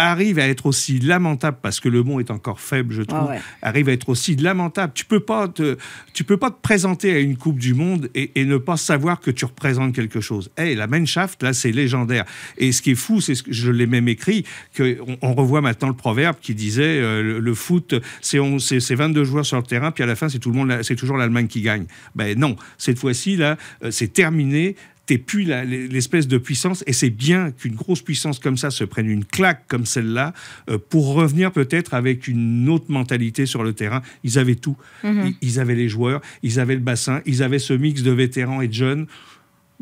arrive 0.08 0.38
à 0.38 0.48
être 0.48 0.66
aussi 0.66 0.98
lamentable 0.98 1.58
parce 1.62 1.80
que 1.80 1.88
le 1.88 2.02
mot 2.02 2.20
est 2.20 2.30
encore 2.30 2.60
faible, 2.60 2.94
je 2.94 3.02
trouve. 3.02 3.20
Ah 3.28 3.30
ouais. 3.32 3.40
Arrive 3.62 3.88
à 3.88 3.92
être 3.92 4.08
aussi 4.08 4.36
lamentable. 4.36 4.92
Tu 4.94 5.04
peux 5.04 5.20
pas 5.20 5.48
te, 5.48 5.76
tu 6.14 6.24
peux 6.24 6.36
pas 6.36 6.50
te 6.50 6.60
présenter 6.60 7.14
à 7.14 7.18
une 7.18 7.36
Coupe 7.36 7.58
du 7.58 7.74
Monde 7.74 8.08
et, 8.14 8.30
et 8.40 8.44
ne 8.44 8.56
pas 8.56 8.76
savoir 8.76 9.20
que 9.20 9.30
tu 9.30 9.44
représentes 9.44 9.94
quelque 9.94 10.20
chose. 10.20 10.50
Hey, 10.56 10.74
la 10.74 10.86
Mannschaft, 10.86 11.42
là, 11.42 11.52
c'est 11.52 11.72
légendaire. 11.72 12.24
Et 12.58 12.72
ce 12.72 12.82
qui 12.82 12.92
est 12.92 12.94
fou, 12.94 13.20
c'est 13.20 13.34
ce 13.34 13.42
que 13.42 13.52
je 13.52 13.70
l'ai 13.70 13.86
même 13.86 14.08
écrit, 14.08 14.44
que 14.74 14.98
on, 15.22 15.34
revoit 15.34 15.60
maintenant 15.60 15.88
le 15.88 15.94
proverbe 15.94 16.36
qui 16.40 16.54
disait 16.54 16.82
euh, 17.00 17.22
le, 17.22 17.40
le 17.40 17.54
foot, 17.54 17.94
c'est 18.20 18.38
on- 18.38 18.58
c'est 18.58 18.80
c'est 18.80 18.94
22 18.94 19.24
joueurs 19.24 19.46
sur 19.46 19.56
le 19.56 19.62
terrain, 19.62 19.90
puis 19.90 20.02
à 20.02 20.06
la 20.06 20.16
fin, 20.16 20.28
c'est 20.28 20.38
tout 20.38 20.50
le 20.50 20.56
monde, 20.56 20.82
c'est 20.82 20.96
toujours 20.96 21.16
l'Allemagne 21.16 21.46
qui 21.46 21.60
gagne. 21.62 21.86
Ben 22.14 22.38
non, 22.38 22.56
cette 22.78 22.98
fois-ci 22.98 23.36
là, 23.36 23.56
euh, 23.84 23.90
c'est 23.90 24.12
terminé 24.12 24.76
t'es 25.10 25.18
plus 25.18 25.42
l'espèce 25.42 26.28
de 26.28 26.38
puissance, 26.38 26.84
et 26.86 26.92
c'est 26.92 27.10
bien 27.10 27.50
qu'une 27.50 27.74
grosse 27.74 28.00
puissance 28.00 28.38
comme 28.38 28.56
ça 28.56 28.70
se 28.70 28.84
prenne 28.84 29.10
une 29.10 29.24
claque 29.24 29.64
comme 29.66 29.84
celle-là 29.84 30.32
euh, 30.68 30.78
pour 30.78 31.14
revenir 31.14 31.50
peut-être 31.50 31.94
avec 31.94 32.28
une 32.28 32.68
autre 32.68 32.84
mentalité 32.90 33.44
sur 33.44 33.64
le 33.64 33.72
terrain. 33.72 34.02
Ils 34.22 34.38
avaient 34.38 34.54
tout. 34.54 34.76
Ils, 35.02 35.34
ils 35.42 35.58
avaient 35.58 35.74
les 35.74 35.88
joueurs, 35.88 36.20
ils 36.44 36.60
avaient 36.60 36.76
le 36.76 36.80
bassin, 36.80 37.22
ils 37.26 37.42
avaient 37.42 37.58
ce 37.58 37.72
mix 37.72 38.04
de 38.04 38.12
vétérans 38.12 38.60
et 38.60 38.68
de 38.68 38.72
jeunes. 38.72 39.08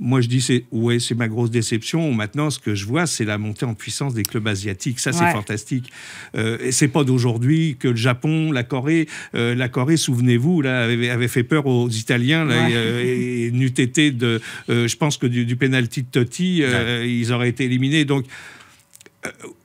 Moi, 0.01 0.21
je 0.21 0.29
dis, 0.29 0.41
c'est 0.41 0.65
ouais, 0.71 1.01
c'est 1.01 1.15
ma 1.17 1.27
grosse 1.27 1.51
déception. 1.51 2.13
Maintenant, 2.13 2.51
ce 2.51 2.59
que 2.61 2.75
je 2.75 2.87
vois, 2.87 3.07
c'est 3.07 3.25
la 3.25 3.37
montée 3.37 3.67
en 3.67 3.75
puissance 3.75 4.15
des 4.15 4.23
clubs 4.23 4.47
asiatiques. 4.47 5.01
Ça, 5.01 5.13
c'est 5.13 5.25
Ouais. 5.25 5.33
fantastique. 5.33 5.91
Euh, 6.37 6.57
et 6.61 6.71
c'est 6.73 6.87
pas 6.89 7.03
d'aujourd'hui 7.05 7.77
que 7.79 7.89
le 7.89 7.97
Japon, 7.97 8.53
la 8.53 8.63
Corée, 8.63 9.09
euh, 9.35 9.55
la 9.57 9.69
Corée, 9.69 9.97
souvenez-vous, 9.97 10.63
là, 10.63 10.85
avait, 10.85 11.11
avait 11.11 11.27
fait 11.29 11.43
peur 11.43 11.67
aux 11.67 11.89
Italiens 11.89 12.45
là, 12.45 12.65
Ouais. 12.67 12.71
et, 12.73 12.77
euh, 12.77 13.47
et, 13.49 13.51
n'eût 13.51 13.67
été 13.67 14.13
de, 14.13 14.41
euh, 14.71 14.87
je 14.87 14.97
pense 14.97 15.17
que 15.17 15.27
du, 15.27 15.45
du 15.45 15.57
penalty 15.57 16.03
de 16.03 16.09
Totti, 16.09 16.63
ils 17.05 17.33
auraient 17.33 17.49
été 17.49 17.65
éliminés. 17.65 18.05
Donc 18.05 18.25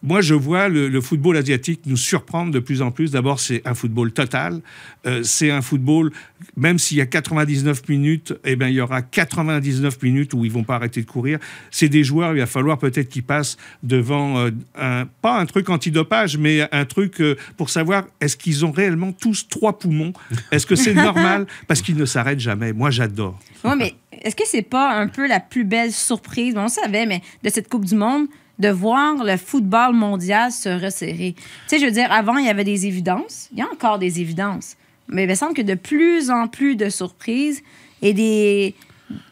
moi, 0.02 0.22
je 0.22 0.34
vois 0.34 0.70
le, 0.70 0.90
le 0.90 1.02
football 1.02 1.38
asiatique 1.38 1.82
nous 1.86 1.98
surprendre 1.98 2.52
de 2.52 2.60
plus 2.60 2.82
en 2.82 2.92
plus. 2.92 3.12
D'abord, 3.12 3.40
c'est 3.40 3.62
un 3.66 3.74
football 3.74 4.12
total. 4.12 4.62
Euh, 5.06 5.22
c'est 5.24 5.52
un 5.52 5.62
football, 5.62 6.12
même 6.56 6.80
s'il 6.80 6.98
y 6.98 7.02
a 7.02 7.06
99 7.06 7.88
minutes, 7.90 8.34
eh 8.46 8.56
ben, 8.56 8.68
il 8.68 8.76
y 8.76 8.82
aura 8.82 9.02
99 9.02 10.02
minutes 10.02 10.34
où 10.34 10.46
ils 10.46 10.52
vont 10.52 10.64
pas 10.64 10.76
arrêter 10.76 11.02
de 11.02 11.10
courir. 11.10 11.40
C'est 11.72 11.90
des 11.90 12.04
joueurs, 12.04 12.34
il 12.34 12.40
va 12.40 12.46
falloir 12.46 12.78
peut-être 12.78 13.10
qu'ils 13.10 13.24
passent 13.24 13.58
devant, 13.82 14.38
euh, 14.40 14.52
un, 14.76 15.06
pas 15.22 15.40
un 15.40 15.46
truc 15.46 15.70
antidopage, 15.70 16.38
mais 16.38 16.68
un 16.72 16.86
truc 16.86 17.22
euh, 17.22 17.36
pour 17.58 17.70
savoir 17.70 18.06
est-ce 18.22 18.38
qu'ils 18.38 18.66
ont 18.66 18.72
réellement 18.72 19.12
tous 19.12 19.48
trois 19.50 19.78
poumons? 19.78 20.14
Est-ce 20.52 20.66
que 20.66 20.76
c'est 20.76 20.94
normal? 20.94 21.48
Parce 21.68 21.82
qu'ils 21.82 21.98
ne 21.98 22.06
s'arrêtent 22.06 22.40
jamais. 22.40 22.74
Moi, 22.74 22.92
j'adore. 22.92 23.40
Oui, 23.64 23.72
mais 23.78 23.94
est-ce 24.22 24.36
que 24.36 24.44
c'est 24.46 24.62
pas 24.62 24.94
un 24.94 25.08
peu 25.08 25.28
la 25.28 25.40
plus 25.40 25.64
belle 25.64 25.92
surprise, 25.92 26.56
on 26.58 26.64
le 26.64 26.70
savait, 26.70 27.06
mais 27.06 27.22
de 27.44 27.50
cette 27.50 27.68
Coupe 27.68 27.86
du 27.86 27.96
Monde, 27.96 28.28
de 28.60 28.70
voir 28.70 29.24
le 29.24 29.38
football 29.38 29.94
mondial 29.94 30.52
se 30.52 30.70
resserrer? 30.70 31.34
Tu 31.36 31.44
sais, 31.68 31.80
je 31.80 31.86
veux 31.86 31.92
dire, 31.92 32.12
avant, 32.12 32.38
il 32.38 32.46
y 32.46 32.50
avait 32.50 32.64
des 32.64 32.86
évidences. 32.86 33.50
Il 33.52 33.60
y 33.60 33.62
a 33.62 33.68
encore 33.72 34.00
des 34.00 34.22
évidences. 34.22 34.76
Mais 35.08 35.24
il 35.24 35.30
me 35.30 35.36
semble 35.36 35.54
que 35.54 35.62
de 35.62 35.74
plus 35.76 36.30
en 36.32 36.48
plus 36.48 36.76
de 36.76 36.90
surprises 36.90 37.62
et 38.02 38.14
des, 38.14 38.74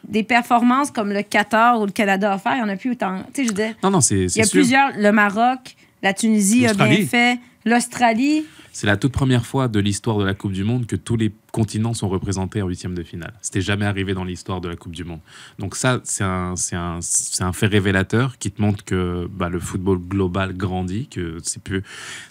des 0.06 0.22
performances 0.22 0.90
comme 0.90 1.12
le 1.12 1.22
Qatar 1.22 1.80
ou 1.80 1.86
le 1.86 1.92
Canada 1.92 2.32
a 2.32 2.38
fait, 2.38 2.50
il 2.52 2.56
n'y 2.56 2.62
en 2.62 2.68
a 2.68 2.76
plus 2.76 2.90
autant. 2.92 3.18
Tu 3.32 3.42
sais, 3.42 3.44
je 3.44 3.48
veux 3.48 3.54
dire, 3.54 3.74
Non, 3.82 3.90
non, 3.90 4.00
c'est 4.00 4.16
il 4.16 4.36
y 4.36 4.40
a 4.40 4.44
sûr. 4.44 4.50
plusieurs. 4.52 4.90
Le 4.98 5.12
Maroc, 5.12 5.76
la 6.02 6.12
Tunisie 6.12 6.66
a 6.66 6.74
bien 6.74 7.06
fait. 7.06 7.38
L'Australie. 7.64 8.44
C'est 8.72 8.86
la 8.86 8.96
toute 8.96 9.12
première 9.12 9.44
fois 9.44 9.68
de 9.68 9.78
l'histoire 9.78 10.18
de 10.18 10.24
la 10.24 10.32
Coupe 10.34 10.52
du 10.52 10.64
Monde 10.64 10.86
que 10.86 10.96
tous 10.96 11.16
les 11.16 11.30
continents 11.52 11.92
sont 11.92 12.08
représentés 12.08 12.62
en 12.62 12.68
huitième 12.68 12.94
de 12.94 13.02
finale. 13.02 13.34
C'était 13.42 13.60
jamais 13.60 13.84
arrivé 13.84 14.14
dans 14.14 14.24
l'histoire 14.24 14.62
de 14.62 14.68
la 14.68 14.76
Coupe 14.76 14.94
du 14.94 15.04
Monde. 15.04 15.20
Donc 15.58 15.76
ça, 15.76 16.00
c'est 16.04 16.24
un, 16.24 16.54
un, 16.72 17.00
un 17.40 17.52
fait 17.52 17.66
révélateur 17.66 18.38
qui 18.38 18.50
te 18.50 18.62
montre 18.62 18.82
que 18.84 19.28
bah, 19.30 19.50
le 19.50 19.60
football 19.60 19.98
global 19.98 20.56
grandit, 20.56 21.06
que 21.08 21.36
c'est 21.42 21.62
plus, 21.62 21.82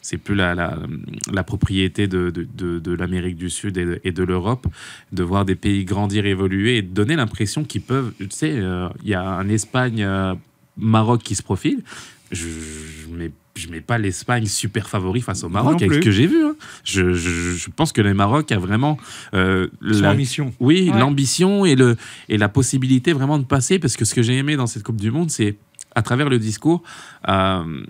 c'est 0.01 0.17
plus 0.17 0.33
la, 0.33 0.55
la, 0.55 1.43
propriété 1.43 2.07
de, 2.07 2.31
de, 2.31 2.79
de, 2.79 2.93
l'Amérique 2.93 3.35
du 3.35 3.51
Sud 3.51 3.77
et 3.77 4.11
de, 4.11 4.23
l'Europe, 4.23 4.67
de 5.11 5.23
voir 5.23 5.45
des 5.45 5.55
pays 5.55 5.85
grandir, 5.85 6.25
évoluer 6.25 6.77
et 6.77 6.81
donner 6.81 7.15
l'impression 7.15 7.63
qu'ils 7.63 7.83
peuvent. 7.83 8.13
Tu 8.19 8.27
sais, 8.31 8.51
euh, 8.51 8.89
il 9.03 9.09
y 9.09 9.13
a 9.13 9.23
un 9.23 9.47
Espagne. 9.47 10.01
euh, 10.01 10.33
Maroc 10.77 11.21
qui 11.23 11.35
se 11.35 11.43
profile, 11.43 11.83
je, 12.31 12.47
je 12.47 13.07
mets, 13.09 13.31
je 13.55 13.67
mets 13.69 13.81
pas 13.81 13.97
l'Espagne 13.97 14.45
super 14.45 14.87
favori 14.89 15.21
face 15.21 15.43
au 15.43 15.49
Maroc 15.49 15.81
avec 15.81 15.93
ce 15.95 15.99
que 15.99 16.11
j'ai 16.11 16.25
vu. 16.27 16.43
hein. 16.43 16.55
Je, 16.85 17.13
je- 17.13 17.51
je 17.51 17.69
pense 17.75 17.91
que 17.91 18.01
le 18.01 18.13
Maroc 18.13 18.51
a 18.51 18.57
vraiment 18.57 18.97
euh, 19.33 19.67
la- 19.81 20.13
mission. 20.13 20.53
oui, 20.59 20.89
Ouais. 20.89 20.99
l'ambition 20.99 21.65
et, 21.65 21.75
le, 21.75 21.97
et 22.29 22.37
la 22.37 22.47
possibilité 22.49 23.11
vraiment 23.13 23.37
de 23.39 23.43
passer, 23.45 23.77
parce 23.79 23.97
que 23.97 24.05
ce 24.05 24.15
que 24.15 24.21
j'ai 24.21 24.37
aimé 24.37 24.55
dans 24.55 24.67
cette 24.67 24.83
Coupe 24.83 25.01
du 25.01 25.11
Monde, 25.11 25.31
c'est 25.31 25.57
à 25.95 26.01
travers 26.01 26.29
le 26.29 26.39
discours, 26.39 26.83
euh, 27.27 27.83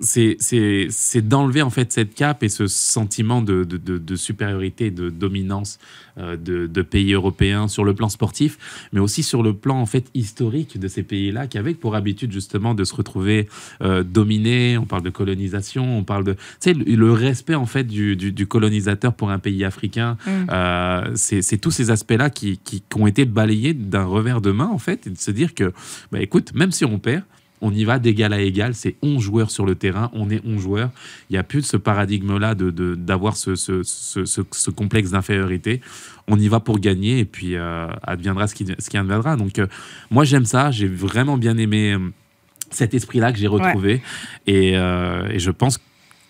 c'est 0.00 1.28
d'enlever 1.28 1.62
en 1.62 1.70
fait 1.70 1.92
cette 1.92 2.14
cape 2.14 2.42
et 2.42 2.48
ce 2.48 2.66
sentiment 2.66 3.40
de, 3.42 3.64
de, 3.64 3.76
de- 3.76 3.98
de 3.98 4.16
supériorité, 4.16 4.90
de 4.90 5.10
dominance 5.10 5.78
euh, 6.18 6.36
de, 6.36 6.82
pays 6.82 7.12
européens 7.12 7.68
sur 7.68 7.84
le 7.84 7.94
plan 7.94 8.08
sportif, 8.08 8.88
mais 8.92 9.00
aussi 9.00 9.22
sur 9.22 9.42
le 9.42 9.52
plan 9.54 9.80
en 9.80 9.86
fait 9.86 10.06
historique 10.14 10.78
de 10.78 10.88
ces 10.88 11.02
pays-là 11.02 11.46
qui 11.46 11.58
avaient 11.58 11.74
pour 11.74 11.94
habitude 11.94 12.32
justement 12.32 12.74
de 12.74 12.84
se 12.84 12.94
retrouver 12.94 13.48
euh, 13.82 14.02
dominés. 14.02 14.78
On 14.78 14.84
parle 14.86 15.02
de 15.02 15.10
colonisation, 15.10 15.98
on 15.98 16.04
parle 16.04 16.24
de, 16.24 16.32
tu 16.34 16.40
sais, 16.60 16.74
le, 16.74 17.12
respect 17.12 17.54
en 17.54 17.66
fait 17.66 17.84
du, 17.84 18.16
du, 18.16 18.32
du 18.32 18.46
colonisateur 18.46 19.14
pour 19.14 19.30
un 19.30 19.38
pays 19.38 19.64
africain. 19.64 20.16
C'est 21.14 21.42
c'est 21.42 21.58
tous 21.58 21.70
ces 21.70 21.90
aspects-là 21.90 22.30
qui, 22.30 22.58
qui, 22.58 22.80
qui 22.80 23.00
ont 23.00 23.06
été 23.06 23.24
balayés 23.24 23.74
d'un 23.74 24.04
revers 24.04 24.40
de 24.40 24.50
main 24.50 24.68
en 24.68 24.78
fait, 24.78 25.06
et 25.06 25.10
de 25.10 25.18
se 25.18 25.30
dire 25.30 25.54
que, 25.54 25.72
bah, 26.12 26.20
écoute, 26.20 26.52
même 26.54 26.72
si 26.72 26.84
on 26.84 26.98
perd, 26.98 27.22
on 27.62 27.72
y 27.72 27.84
va 27.84 27.98
d'égal 27.98 28.32
à 28.32 28.40
égal, 28.40 28.74
c'est 28.74 28.96
11 29.02 29.22
joueurs 29.22 29.50
sur 29.50 29.64
le 29.64 29.74
terrain, 29.74 30.10
on 30.12 30.28
est 30.30 30.42
11 30.46 30.60
joueurs. 30.60 30.90
Il 31.30 31.34
n'y 31.34 31.38
a 31.38 31.42
plus 31.42 31.60
de 31.62 31.66
ce 31.66 31.76
paradigme-là 31.76 32.54
d'avoir 32.54 32.72
de, 32.72 32.94
d'avoir 32.94 33.36
ce, 33.36 33.54
ce, 33.54 33.82
ce, 33.82 34.70
complexe 34.70 35.10
d'infériorité. 35.12 35.80
On 36.28 36.38
y 36.38 36.48
va 36.48 36.60
pour 36.60 36.78
gagner 36.80 37.18
et 37.20 37.24
puis 37.24 37.56
euh, 37.56 37.86
adviendra 38.02 38.46
ce 38.46 38.54
qui, 38.54 38.66
ce 38.78 38.90
qui 38.90 38.96
adviendra. 38.96 39.36
Donc, 39.36 39.58
euh, 39.58 39.66
moi, 40.10 40.24
j'aime 40.24 40.44
ça. 40.44 40.70
J'ai 40.70 40.86
vraiment 40.88 41.38
bien 41.38 41.56
aimé 41.56 41.92
euh, 41.94 41.98
cet 42.70 42.94
esprit-là 42.94 43.32
que 43.32 43.38
j'ai 43.38 43.46
retrouvé. 43.46 44.02
Et, 44.46 44.76
euh, 44.76 45.28
et 45.30 45.38
je 45.38 45.50
pense 45.50 45.78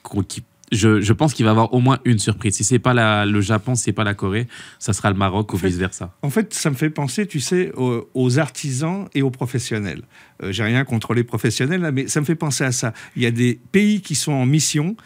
qu'on- 0.03 0.23
qu'il 0.23 0.43
je, 0.73 1.01
je 1.01 1.13
pense 1.13 1.33
qu'il 1.35 1.45
va 1.45 1.51
y 1.51 1.53
avoir 1.53 1.73
au 1.73 1.81
moins 1.81 1.99
une 2.05 2.19
surprise. 2.19 2.57
Si 2.57 2.65
c'est 2.65 2.79
pas 2.79 2.95
la, 2.95 3.25
le 3.27 3.41
Japon, 3.41 3.75
si 3.75 3.85
c'est 3.85 3.93
pas 3.93 4.05
la 4.05 4.15
Corée, 4.15 4.49
ça 4.79 4.93
sera 4.93 5.11
le 5.11 5.17
Maroc 5.17 5.53
ou 5.53 5.57
En 5.57 5.59
fait, 5.59 5.69
vice 5.69 5.77
versa. 5.77 6.13
En 6.23 6.31
fait, 6.31 6.53
ça 6.55 6.71
me 6.71 6.75
fait 6.75 6.91
penser, 6.91 7.27
tu 7.27 7.41
sais, 7.41 7.73
aux, 7.77 8.09
aux 8.15 8.39
artisans 8.39 9.09
et 9.15 9.23
aux 9.23 9.31
professionnels. 9.31 10.03
Euh, 10.43 10.53
J'ai 10.53 10.65
rien 10.65 10.85
contre 10.85 11.15
les 11.15 11.25
professionnels, 11.25 11.81
là, 11.81 11.93
mais 11.93 12.09
ça 12.09 12.21
me 12.21 12.27
fait 12.27 12.35
penser 12.35 12.65
à 12.65 12.73
ça. 12.73 12.93
Il 13.17 13.23
y 13.23 13.27
a 13.27 13.31
des 13.31 13.61
pays 13.73 14.01
qui 14.01 14.15
sont 14.15 14.33
en 14.33 14.47
mission 14.47 14.97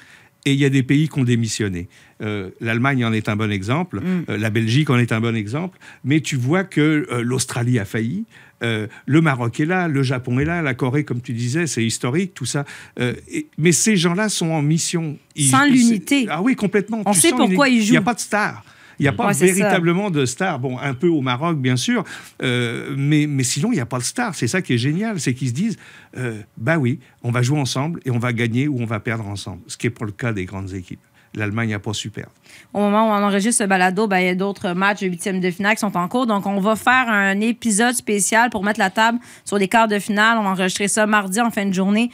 et 0.47 0.53
il 0.53 0.59
y 0.59 0.65
a 0.65 0.71
des 0.71 0.83
pays 0.83 1.09
qui 1.09 1.19
ont 1.19 1.25
démissionné. 1.25 1.89
Euh, 2.23 2.51
L'Allemagne 2.61 3.05
en 3.05 3.13
est 3.13 3.29
un 3.29 3.37
bon 3.37 3.51
exemple, 3.51 4.01
euh, 4.29 4.37
la 4.39 4.51
Belgique 4.51 4.91
en 4.91 4.99
est 4.99 5.13
un 5.13 5.21
bon 5.21 5.35
exemple, 5.37 5.79
mais 6.05 6.21
tu 6.21 6.37
vois 6.37 6.65
que 6.65 7.07
euh, 7.11 7.23
l'Australie 7.23 7.79
a 7.79 7.85
failli. 7.85 8.25
le 8.63 9.21
Maroc 9.23 9.59
est 9.61 9.65
là, 9.67 9.89
le 9.89 10.03
Japon 10.03 10.39
est 10.39 10.45
là, 10.45 10.61
la 10.63 10.75
Corée, 10.75 11.05
comme 11.05 11.23
tu 11.23 11.33
disais, 11.33 11.67
c'est 11.67 11.83
historique, 11.85 12.35
tout 12.35 12.45
ça. 12.45 12.65
Et- 13.01 13.47
mais 13.57 13.73
ces 13.73 13.97
gens-là 13.97 14.29
sont 14.29 14.51
en 14.51 14.61
mission. 14.61 15.17
Sans 15.39 15.65
l'unité. 15.65 16.27
Ah 16.29 16.43
oui, 16.43 16.57
complètement. 16.57 17.03
On 17.07 17.13
Tu 17.13 17.21
sait 17.21 17.31
pourquoi 17.31 17.69
ils 17.71 17.83
Il 17.83 17.91
n'y 17.91 17.97
a 17.97 18.01
jouent. 18.01 18.05
pas 18.05 18.15
de 18.15 18.21
star. 18.21 18.63
Il 19.01 19.05
n'y 19.05 19.09
a 19.09 19.13
pas 19.13 19.29
Ouais, 19.29 19.35
ça. 19.35 19.47
véritablement 19.47 20.11
de 20.11 20.27
star. 20.27 20.59
Bon, 20.61 20.79
un 20.79 20.93
peu 20.95 21.09
au 21.09 21.23
Maroc, 21.23 21.59
bien 21.59 21.77
sûr, 21.77 22.05
euh, 22.43 22.95
mais, 22.97 23.27
mais 23.27 23.43
sinon, 23.43 23.73
il 23.73 23.77
n'y 23.77 23.81
a 23.81 23.87
pas 23.87 23.99
de 23.99 24.05
star. 24.05 24.35
C'est 24.35 24.47
ça 24.47 24.61
qui 24.61 24.75
est 24.75 24.79
génial, 24.79 25.19
c'est 25.19 25.33
qu'ils 25.35 25.49
se 25.49 25.53
disent, 25.55 25.79
euh, 26.19 26.41
bah 26.59 26.77
oui, 26.77 27.01
on 27.23 27.31
va 27.31 27.41
jouer 27.43 27.59
ensemble 27.59 28.01
et 28.05 28.11
on 28.11 28.19
va 28.19 28.33
gagner 28.35 28.69
ou 28.69 28.79
on 28.81 28.85
va 28.85 29.01
perdre 29.01 29.27
ensemble. 29.27 29.63
Ce 29.67 29.77
qui 29.77 29.87
est 29.87 29.91
pas 29.91 30.05
le 30.05 30.13
cas 30.13 30.33
des 30.33 30.45
grandes 30.45 30.73
équipes. 30.75 31.01
L'Allemagne 31.35 31.71
n'a 31.71 31.79
pas 31.79 31.93
su 31.95 32.11
perdre. 32.11 32.33
Au 32.75 32.81
moment 32.81 33.09
où 33.09 33.13
on 33.13 33.25
enregistre 33.25 33.63
ce 33.63 33.69
balado, 33.69 34.07
ben, 34.09 34.19
il 34.19 34.27
y 34.27 34.29
a 34.29 34.35
d'autres 34.35 34.73
matchs 34.73 35.01
de 35.01 35.07
huitième 35.07 35.41
de 35.41 35.51
finale 35.51 35.75
qui 35.77 35.81
sont 35.81 35.97
en 35.97 36.09
cours. 36.09 36.27
Donc, 36.27 36.45
on 36.45 36.61
va 36.61 36.75
faire 36.77 37.09
un 37.09 37.41
épisode 37.41 37.95
spécial 37.95 38.51
pour 38.51 38.65
mettre 38.65 38.81
la 38.81 38.91
table 38.91 39.19
sur 39.45 39.57
les 39.57 39.69
quarts 39.69 39.87
de 39.89 39.99
finale. 39.99 40.39
On 40.39 40.43
va 40.43 40.51
enregistrer 40.51 40.89
ça 40.89 41.07
mardi 41.07 41.41
en 41.41 41.51
fin 41.51 41.65
de 41.67 41.73
journée 41.73 42.11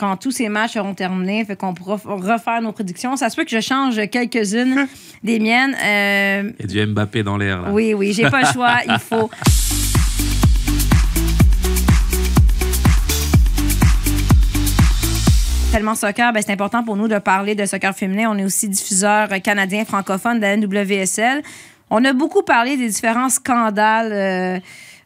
quand 0.00 0.16
tous 0.16 0.30
ces 0.30 0.48
matchs 0.48 0.72
seront 0.72 0.94
terminés. 0.94 1.44
Fait 1.44 1.56
qu'on 1.56 1.74
pourra 1.74 2.00
refaire 2.02 2.62
nos 2.62 2.72
prédictions. 2.72 3.16
Ça 3.16 3.28
se 3.28 3.36
peut 3.36 3.44
que 3.44 3.50
je 3.50 3.60
change 3.60 4.00
quelques-unes 4.08 4.88
des 5.22 5.38
miennes. 5.38 5.76
Euh, 5.84 6.50
a 6.58 6.66
du 6.66 6.86
Mbappé 6.86 7.22
dans 7.22 7.36
l'air 7.36 7.60
là. 7.60 7.70
oui, 7.70 7.92
oui, 7.92 8.14
j'ai 8.14 8.30
pas 8.30 8.40
le 8.40 8.46
choix. 8.46 8.78
Il 8.88 8.98
faut. 8.98 9.30
Tellement 15.70 15.94
soccer, 15.94 16.32
ben, 16.32 16.42
c'est 16.44 16.52
important 16.52 16.82
pour 16.82 16.96
nous 16.96 17.06
de 17.06 17.18
parler 17.18 17.54
de 17.54 17.66
soccer 17.66 17.94
féminin. 17.94 18.28
On 18.30 18.38
est 18.38 18.44
aussi 18.44 18.70
diffuseur 18.70 19.28
canadien 19.44 19.84
francophone 19.84 20.40
de 20.40 20.46
la 20.46 20.56
NWSL. 20.56 21.42
On 21.90 22.02
a 22.06 22.12
beaucoup 22.14 22.42
parlé 22.42 22.78
des 22.78 22.88
différents 22.88 23.28
scandales 23.28 24.12
euh, 24.12 24.60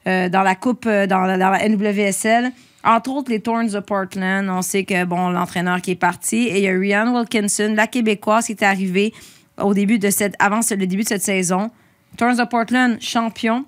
euh, 0.07 0.29
dans 0.29 0.43
la 0.43 0.55
Coupe, 0.55 0.85
dans 0.85 1.23
la, 1.23 1.37
dans 1.37 1.51
la 1.51 1.69
NWSL. 1.69 2.53
Entre 2.85 3.11
autres, 3.11 3.31
les 3.31 3.41
Thorns 3.41 3.69
de 3.69 3.81
Portland. 3.81 4.49
On 4.51 4.61
sait 4.61 4.85
que, 4.85 5.05
bon, 5.05 5.31
l'entraîneur 5.31 5.81
qui 5.81 5.93
est 5.93 5.97
parti. 5.97 6.49
Et 6.49 6.59
il 6.59 6.65
y 6.65 6.69
a 6.69 6.79
Rianne 6.79 7.09
Wilkinson, 7.17 7.73
la 7.75 7.87
Québécoise, 7.87 8.47
qui 8.47 8.53
est 8.53 8.63
arrivée 8.63 9.15
au 9.59 9.73
début 9.73 9.99
de 9.99 10.11
cette, 10.11 10.35
avant 10.39 10.61
le 10.71 10.87
début 10.87 11.03
de 11.03 11.09
cette 11.09 11.23
saison. 11.23 11.71
Thorns 12.19 12.37
de 12.37 12.45
Portland, 12.45 13.01
champion. 13.01 13.65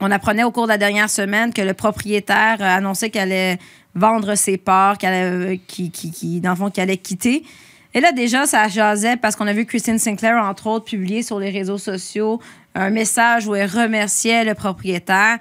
on 0.00 0.10
apprenait 0.10 0.44
au 0.44 0.50
cours 0.50 0.64
de 0.64 0.72
la 0.72 0.78
dernière 0.78 1.08
semaine 1.08 1.52
que 1.52 1.62
le 1.62 1.72
propriétaire 1.72 2.58
a 2.60 2.74
annoncé 2.74 3.10
qu'elle 3.10 3.32
allait 3.32 3.58
vendre 3.94 4.34
ses 4.34 4.58
parts, 4.58 4.98
qu'elle 4.98 5.14
allait, 5.14 5.58
qui, 5.58 5.90
qui, 5.90 6.10
qui, 6.10 6.40
dans 6.40 6.50
le 6.50 6.56
fond, 6.56 6.70
qu'elle 6.70 6.84
allait 6.84 6.98
quitter. 6.98 7.44
Et 7.94 8.00
là, 8.00 8.12
déjà, 8.12 8.44
ça 8.44 8.68
jasait 8.68 9.16
parce 9.16 9.36
qu'on 9.36 9.46
a 9.46 9.52
vu 9.52 9.64
Christine 9.66 9.98
Sinclair, 9.98 10.36
entre 10.44 10.66
autres, 10.66 10.84
publier 10.84 11.22
sur 11.22 11.38
les 11.38 11.50
réseaux 11.50 11.78
sociaux 11.78 12.40
un 12.74 12.90
message 12.90 13.46
où 13.46 13.54
elle 13.54 13.70
remerciait 13.70 14.44
le 14.44 14.54
propriétaire. 14.54 15.38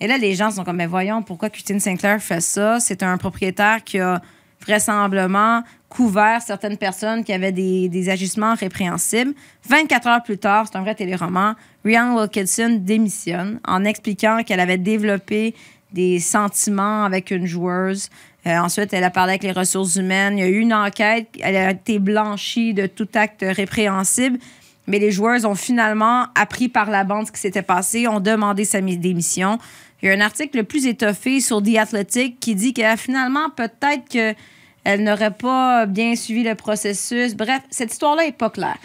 Et 0.00 0.06
là, 0.06 0.18
les 0.18 0.34
gens 0.34 0.50
sont 0.50 0.64
comme, 0.64 0.76
mais 0.76 0.86
voyons, 0.86 1.22
pourquoi 1.22 1.50
Christine 1.50 1.80
Sinclair 1.80 2.20
fait 2.20 2.40
ça? 2.40 2.80
C'est 2.80 3.02
un 3.02 3.16
propriétaire 3.16 3.82
qui 3.82 3.98
a 3.98 4.20
vraisemblablement 4.60 5.62
couvert 5.88 6.42
certaines 6.42 6.76
personnes 6.76 7.24
qui 7.24 7.32
avaient 7.32 7.52
des, 7.52 7.88
des 7.88 8.08
ajustements 8.08 8.54
répréhensibles. 8.54 9.32
24 9.68 10.06
heures 10.08 10.22
plus 10.22 10.38
tard, 10.38 10.66
c'est 10.70 10.76
un 10.76 10.82
vrai 10.82 10.94
téléroman, 10.94 11.54
Rihanna 11.84 12.14
Wilkinson 12.14 12.78
démissionne 12.80 13.60
en 13.66 13.84
expliquant 13.84 14.42
qu'elle 14.42 14.60
avait 14.60 14.78
développé 14.78 15.54
des 15.92 16.18
sentiments 16.18 17.04
avec 17.04 17.30
une 17.30 17.46
joueuse. 17.46 18.10
Euh, 18.46 18.58
ensuite, 18.58 18.92
elle 18.92 19.04
a 19.04 19.10
parlé 19.10 19.32
avec 19.32 19.44
les 19.44 19.52
ressources 19.52 19.96
humaines. 19.96 20.38
Il 20.38 20.40
y 20.40 20.44
a 20.44 20.48
eu 20.48 20.58
une 20.58 20.74
enquête. 20.74 21.28
Elle 21.40 21.56
a 21.56 21.70
été 21.70 21.98
blanchie 21.98 22.74
de 22.74 22.86
tout 22.86 23.08
acte 23.14 23.44
répréhensible. 23.46 24.38
Mais 24.86 24.98
les 24.98 25.10
joueurs 25.10 25.44
ont 25.44 25.54
finalement 25.54 26.26
appris 26.34 26.68
par 26.68 26.90
la 26.90 27.02
bande 27.02 27.26
ce 27.26 27.32
qui 27.32 27.40
s'était 27.40 27.62
passé, 27.62 28.06
ont 28.06 28.20
demandé 28.20 28.64
sa 28.64 28.80
démission. 28.80 29.58
Il 30.02 30.08
y 30.08 30.12
a 30.12 30.14
un 30.14 30.20
article 30.20 30.58
le 30.58 30.64
plus 30.64 30.86
étoffé 30.86 31.40
sur 31.40 31.62
The 31.62 31.76
Athletic 31.76 32.38
qui 32.40 32.54
dit 32.54 32.74
que 32.74 32.96
finalement, 32.96 33.50
peut-être 33.50 34.08
qu'elle 34.08 35.02
n'aurait 35.02 35.32
pas 35.32 35.86
bien 35.86 36.14
suivi 36.16 36.42
le 36.42 36.54
processus. 36.54 37.34
Bref, 37.34 37.62
cette 37.70 37.92
histoire-là 37.92 38.26
n'est 38.26 38.32
pas 38.32 38.50
claire. 38.50 38.78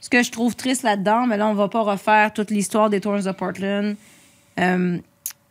Ce 0.00 0.10
que 0.10 0.22
je 0.22 0.30
trouve 0.30 0.54
triste 0.56 0.82
là-dedans, 0.82 1.26
mais 1.26 1.36
là, 1.36 1.46
on 1.48 1.52
ne 1.52 1.58
va 1.58 1.68
pas 1.68 1.82
refaire 1.82 2.32
toute 2.32 2.50
l'histoire 2.50 2.90
des 2.90 3.00
Tours 3.00 3.22
de 3.22 3.32
Portland. 3.32 3.96
Euh, 4.58 4.98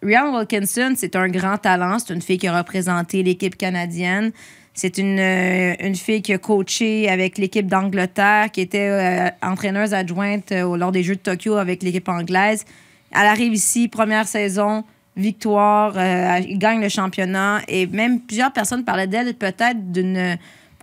Rihanna 0.01 0.37
Wilkinson, 0.37 0.93
c'est 0.95 1.15
un 1.15 1.27
grand 1.29 1.57
talent. 1.57 1.97
C'est 1.99 2.13
une 2.13 2.21
fille 2.21 2.37
qui 2.37 2.47
a 2.47 2.57
représenté 2.57 3.23
l'équipe 3.23 3.57
canadienne. 3.57 4.31
C'est 4.73 4.97
une, 4.97 5.19
euh, 5.19 5.73
une 5.79 5.95
fille 5.95 6.21
qui 6.21 6.33
a 6.33 6.37
coaché 6.37 7.09
avec 7.09 7.37
l'équipe 7.37 7.65
d'Angleterre, 7.65 8.51
qui 8.51 8.59
était 8.59 8.89
euh, 8.89 9.29
entraîneuse 9.41 9.93
adjointe 9.93 10.51
euh, 10.51 10.75
lors 10.77 10.91
des 10.91 11.01
Jeux 11.01 11.15
de 11.15 11.21
Tokyo 11.21 11.55
avec 11.55 11.81
l'équipe 11.81 12.07
anglaise. 12.09 12.65
Elle 13.11 13.25
arrive 13.25 13.53
ici, 13.53 13.87
première 13.87 14.27
saison, 14.27 14.83
victoire, 15.15 15.97
elle 15.97 16.57
gagne 16.57 16.81
le 16.81 16.89
championnat. 16.89 17.61
Et 17.67 17.87
même 17.87 18.19
plusieurs 18.21 18.51
personnes 18.51 18.83
parlaient 18.83 19.07
d'elle 19.07 19.33
peut-être 19.33 19.91
d'une 19.91 20.37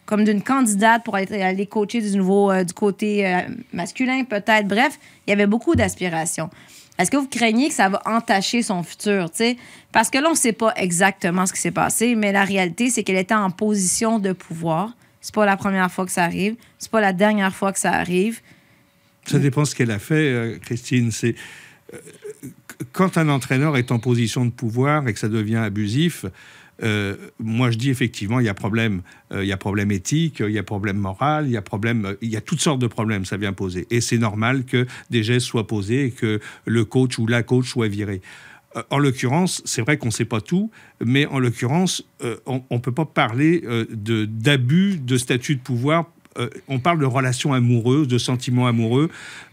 comme 0.05 0.25
d'une 0.25 0.43
candidate 0.43 1.05
pour 1.05 1.15
aller, 1.15 1.67
coacher 1.67 2.03
du 2.03 2.17
nouveau 2.17 2.53
du 2.65 2.75
côté 2.75 3.41
masculin, 3.73 4.25
peut-être. 4.25 4.67
Bref, 4.67 4.99
il 5.27 5.31
y 5.31 5.33
avait 5.33 5.47
beaucoup 5.47 5.75
d'aspirations. 5.75 6.51
Est-ce 6.99 7.11
que 7.11 7.17
vous 7.17 7.29
craignez 7.29 7.69
que 7.69 7.75
ça 7.75 7.89
va 7.89 8.03
entacher 8.05 8.63
son 8.63 8.83
futur? 8.83 9.31
Parce 9.93 10.11
que 10.11 10.19
là, 10.19 10.29
on 10.29 10.33
ne 10.33 10.37
sait 10.37 10.53
pas 10.53 10.73
exactement 10.77 11.47
ce 11.47 11.53
qui 11.53 11.61
s'est 11.61 11.71
passé, 11.71 12.15
mais 12.15 12.33
la 12.33 12.45
réalité, 12.45 12.91
c'est 12.91 13.03
qu'elle 13.03 13.17
était 13.17 13.35
en 13.35 13.51
position 13.51 14.19
de 14.19 14.33
pouvoir. 14.33 14.95
C'est 15.21 15.35
pas 15.35 15.47
la 15.47 15.57
première 15.57 15.91
fois 15.91 16.05
que 16.05 16.13
ça 16.13 16.25
arrive. 16.25 16.57
C'est 16.79 16.91
pas 16.91 17.01
la 17.01 17.13
dernière 17.13 17.55
fois 17.55 17.73
que 17.73 17.79
ça 17.79 17.93
arrive. 17.93 18.41
Ça 19.27 19.39
dépend 19.39 19.65
ce 19.65 19.75
qu'elle 19.75 19.91
a 19.91 19.99
fait, 19.99 20.15
euh, 20.15 20.59
Christine. 20.59 21.13
C'est 21.13 21.35
euh, 21.95 21.99
quand 22.93 23.19
un 23.19 23.29
entraîneur 23.29 23.77
est 23.77 23.93
en 23.93 23.99
position 23.99 24.45
de 24.45 24.51
pouvoir 24.51 25.09
et 25.09 25.13
que 25.13 25.19
ça 25.19 25.29
devient 25.29 25.57
abusif, 25.57 26.27
euh, 26.83 27.17
moi, 27.39 27.71
je 27.71 27.79
dis 27.79 27.91
effectivement, 27.91 28.41
il 28.41 28.47
y 28.47 28.49
a 28.49 28.55
problème, 28.55 29.03
euh, 29.33 29.45
il 29.45 29.49
y 29.49 29.53
a 29.53 29.57
problème 29.57 29.93
éthique, 29.93 30.41
il 30.41 30.53
y 30.53 30.59
a 30.59 30.63
problème 30.63 30.97
moral, 30.97 31.47
il 31.47 31.53
y 31.53 31.57
a 31.57 31.63
problème, 31.63 32.17
il 32.21 32.31
y 32.31 32.37
a 32.37 32.41
toutes 32.41 32.61
sortes 32.61 32.81
de 32.81 32.87
problèmes, 32.87 33.25
ça 33.25 33.37
vient 33.37 33.53
poser. 33.53 33.87
Et 33.91 34.01
c'est 34.01 34.19
normal 34.19 34.65
que 34.65 34.87
des 35.11 35.23
gestes 35.23 35.47
soient 35.47 35.67
posés 35.67 36.07
et 36.07 36.11
que 36.11 36.41
le 36.65 36.85
coach 36.85 37.19
ou 37.19 37.27
la 37.27 37.43
coach 37.43 37.69
soit 37.69 37.89
viré. 37.89 38.21
Euh, 38.77 38.83
en 38.91 38.99
l'occurrence, 38.99 39.63
c'est 39.65 39.83
vrai 39.83 39.97
qu'on 39.97 40.07
ne 40.07 40.13
sait 40.13 40.25
pas 40.25 40.41
tout, 40.41 40.71
mais 41.05 41.27
en 41.27 41.39
l'occurrence, 41.39 42.05
on 42.47 42.63
ne 42.71 42.79
peut 42.79 42.93
pas 42.93 43.05
parler 43.05 43.63
d'abus 43.91 44.99
de 44.99 45.17
statut 45.17 45.57
de 45.57 45.61
pouvoir 45.61 46.07
euh, 46.39 46.49
on 46.69 46.79
parle 46.79 46.99
de 46.99 47.05
relations 47.05 47.53
amoureuses, 47.53 48.09
de 48.09 48.19
sentiments 48.19 48.67
amoureux. 48.67 49.11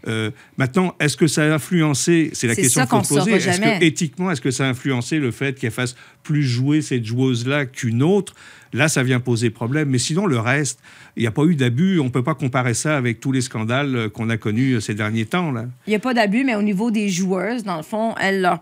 Euh, 0.08 0.30
maintenant, 0.56 0.94
est-ce 0.98 1.16
que 1.16 1.26
ça 1.26 1.42
a 1.42 1.54
influencé, 1.54 2.30
c'est 2.32 2.46
la 2.46 2.54
question 2.54 2.86
qu'on 2.86 3.02
se 3.02 3.14
poser, 3.14 3.32
est-ce 3.32 3.60
que 3.60 3.84
éthiquement, 3.84 4.30
est-ce 4.30 4.40
que 4.40 4.50
ça 4.50 4.64
a 4.64 4.68
influencé 4.68 5.18
le 5.18 5.30
fait 5.30 5.58
qu'elle 5.58 5.72
fasse 5.72 5.94
plus 6.22 6.42
jouer 6.42 6.80
cette 6.80 7.04
joueuse-là 7.04 7.66
qu'une 7.66 8.02
autre? 8.02 8.34
Là, 8.72 8.88
ça 8.88 9.02
vient 9.02 9.20
poser 9.20 9.50
problème. 9.50 9.90
Mais 9.90 9.98
sinon, 9.98 10.26
le 10.26 10.38
reste, 10.38 10.80
il 11.16 11.22
n'y 11.22 11.26
a 11.26 11.32
pas 11.32 11.44
eu 11.44 11.56
d'abus. 11.56 11.98
On 11.98 12.04
ne 12.04 12.10
peut 12.10 12.22
pas 12.22 12.34
comparer 12.34 12.74
ça 12.74 12.96
avec 12.96 13.20
tous 13.20 13.32
les 13.32 13.40
scandales 13.40 13.96
euh, 13.96 14.08
qu'on 14.08 14.30
a 14.30 14.36
connus 14.36 14.80
ces 14.80 14.94
derniers 14.94 15.26
temps. 15.26 15.50
Là. 15.50 15.64
Il 15.86 15.90
n'y 15.90 15.96
a 15.96 16.00
pas 16.00 16.14
d'abus, 16.14 16.44
mais 16.44 16.54
au 16.54 16.62
niveau 16.62 16.90
des 16.90 17.08
joueuses, 17.08 17.64
dans 17.64 17.76
le 17.76 17.82
fond, 17.82 18.14
elles 18.20 18.40
leur 18.40 18.60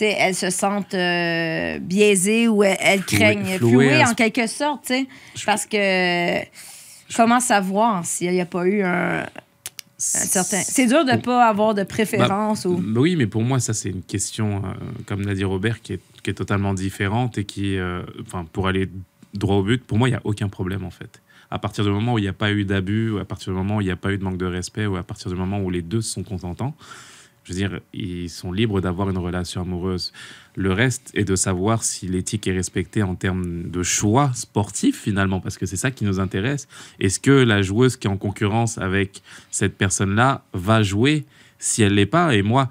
elles 0.00 0.36
se 0.36 0.50
sentent 0.50 0.94
biaisées 0.94 2.46
ou 2.46 2.62
elles, 2.62 3.02
craignent 3.02 3.58
flouer, 3.58 4.04
en 4.04 4.14
quelque 4.14 4.46
sorte, 4.46 4.92
parce 5.44 5.66
que 5.66 6.38
Comment 7.14 7.40
savoir 7.40 8.04
s'il 8.04 8.30
n'y 8.30 8.40
a 8.40 8.46
pas 8.46 8.66
eu 8.66 8.82
un, 8.82 9.26
certain. 9.98 10.60
C'est 10.60 10.86
dur 10.86 11.04
de 11.04 11.12
ne 11.12 11.16
pas 11.16 11.46
avoir 11.46 11.74
de 11.74 11.82
préférence. 11.82 12.66
Bah, 12.66 12.72
ou... 12.72 13.00
Oui, 13.00 13.16
mais 13.16 13.26
pour 13.26 13.42
moi, 13.42 13.60
ça, 13.60 13.74
c'est 13.74 13.90
une 13.90 14.02
question, 14.02 14.58
euh, 14.64 14.72
comme 15.06 15.22
l'a 15.22 15.34
dit 15.34 15.44
Robert, 15.44 15.82
qui 15.82 15.94
est, 15.94 16.00
qui 16.22 16.30
est, 16.30 16.34
totalement 16.34 16.74
différente 16.74 17.38
et 17.38 17.44
qui, 17.44 17.76
euh, 17.76 18.02
enfin, 18.22 18.46
pour 18.52 18.68
aller 18.68 18.88
droit 19.34 19.56
au 19.56 19.62
but, 19.62 19.84
pour 19.84 19.98
moi, 19.98 20.08
il 20.08 20.12
n'y 20.12 20.16
a 20.16 20.22
aucun 20.24 20.48
problème, 20.48 20.84
en 20.84 20.90
fait. 20.90 21.20
À 21.50 21.58
partir 21.58 21.84
du 21.84 21.90
moment 21.90 22.14
où 22.14 22.18
il 22.18 22.22
n'y 22.22 22.28
a 22.28 22.34
pas 22.34 22.52
eu 22.52 22.64
d'abus, 22.64 23.10
ou 23.10 23.18
à 23.18 23.24
partir 23.24 23.52
du 23.52 23.58
moment 23.58 23.76
où 23.76 23.80
il 23.80 23.86
n'y 23.86 23.90
a 23.90 23.96
pas 23.96 24.12
eu 24.12 24.18
de 24.18 24.24
manque 24.24 24.38
de 24.38 24.46
respect, 24.46 24.86
ou 24.86 24.96
à 24.96 25.02
partir 25.02 25.30
du 25.30 25.36
moment 25.36 25.60
où 25.60 25.70
les 25.70 25.82
deux 25.82 26.02
sont 26.02 26.22
contentants, 26.22 26.74
je 27.44 27.52
veux 27.54 27.58
dire, 27.58 27.80
ils 27.94 28.28
sont 28.28 28.52
libres 28.52 28.82
d'avoir 28.82 29.08
une 29.08 29.16
relation 29.16 29.62
amoureuse. 29.62 30.12
Le 30.58 30.72
reste 30.72 31.12
est 31.14 31.22
de 31.22 31.36
savoir 31.36 31.84
si 31.84 32.08
l'éthique 32.08 32.48
est 32.48 32.52
respectée 32.52 33.04
en 33.04 33.14
termes 33.14 33.70
de 33.70 33.84
choix 33.84 34.32
sportifs, 34.34 35.00
finalement, 35.00 35.38
parce 35.38 35.56
que 35.56 35.66
c'est 35.66 35.76
ça 35.76 35.92
qui 35.92 36.04
nous 36.04 36.18
intéresse. 36.18 36.66
Est-ce 36.98 37.20
que 37.20 37.30
la 37.30 37.62
joueuse 37.62 37.96
qui 37.96 38.08
est 38.08 38.10
en 38.10 38.16
concurrence 38.16 38.76
avec 38.76 39.22
cette 39.52 39.78
personne-là 39.78 40.42
va 40.54 40.82
jouer 40.82 41.26
si 41.60 41.84
elle 41.84 41.94
l'est 41.94 42.06
pas? 42.06 42.34
Et 42.34 42.42
moi, 42.42 42.68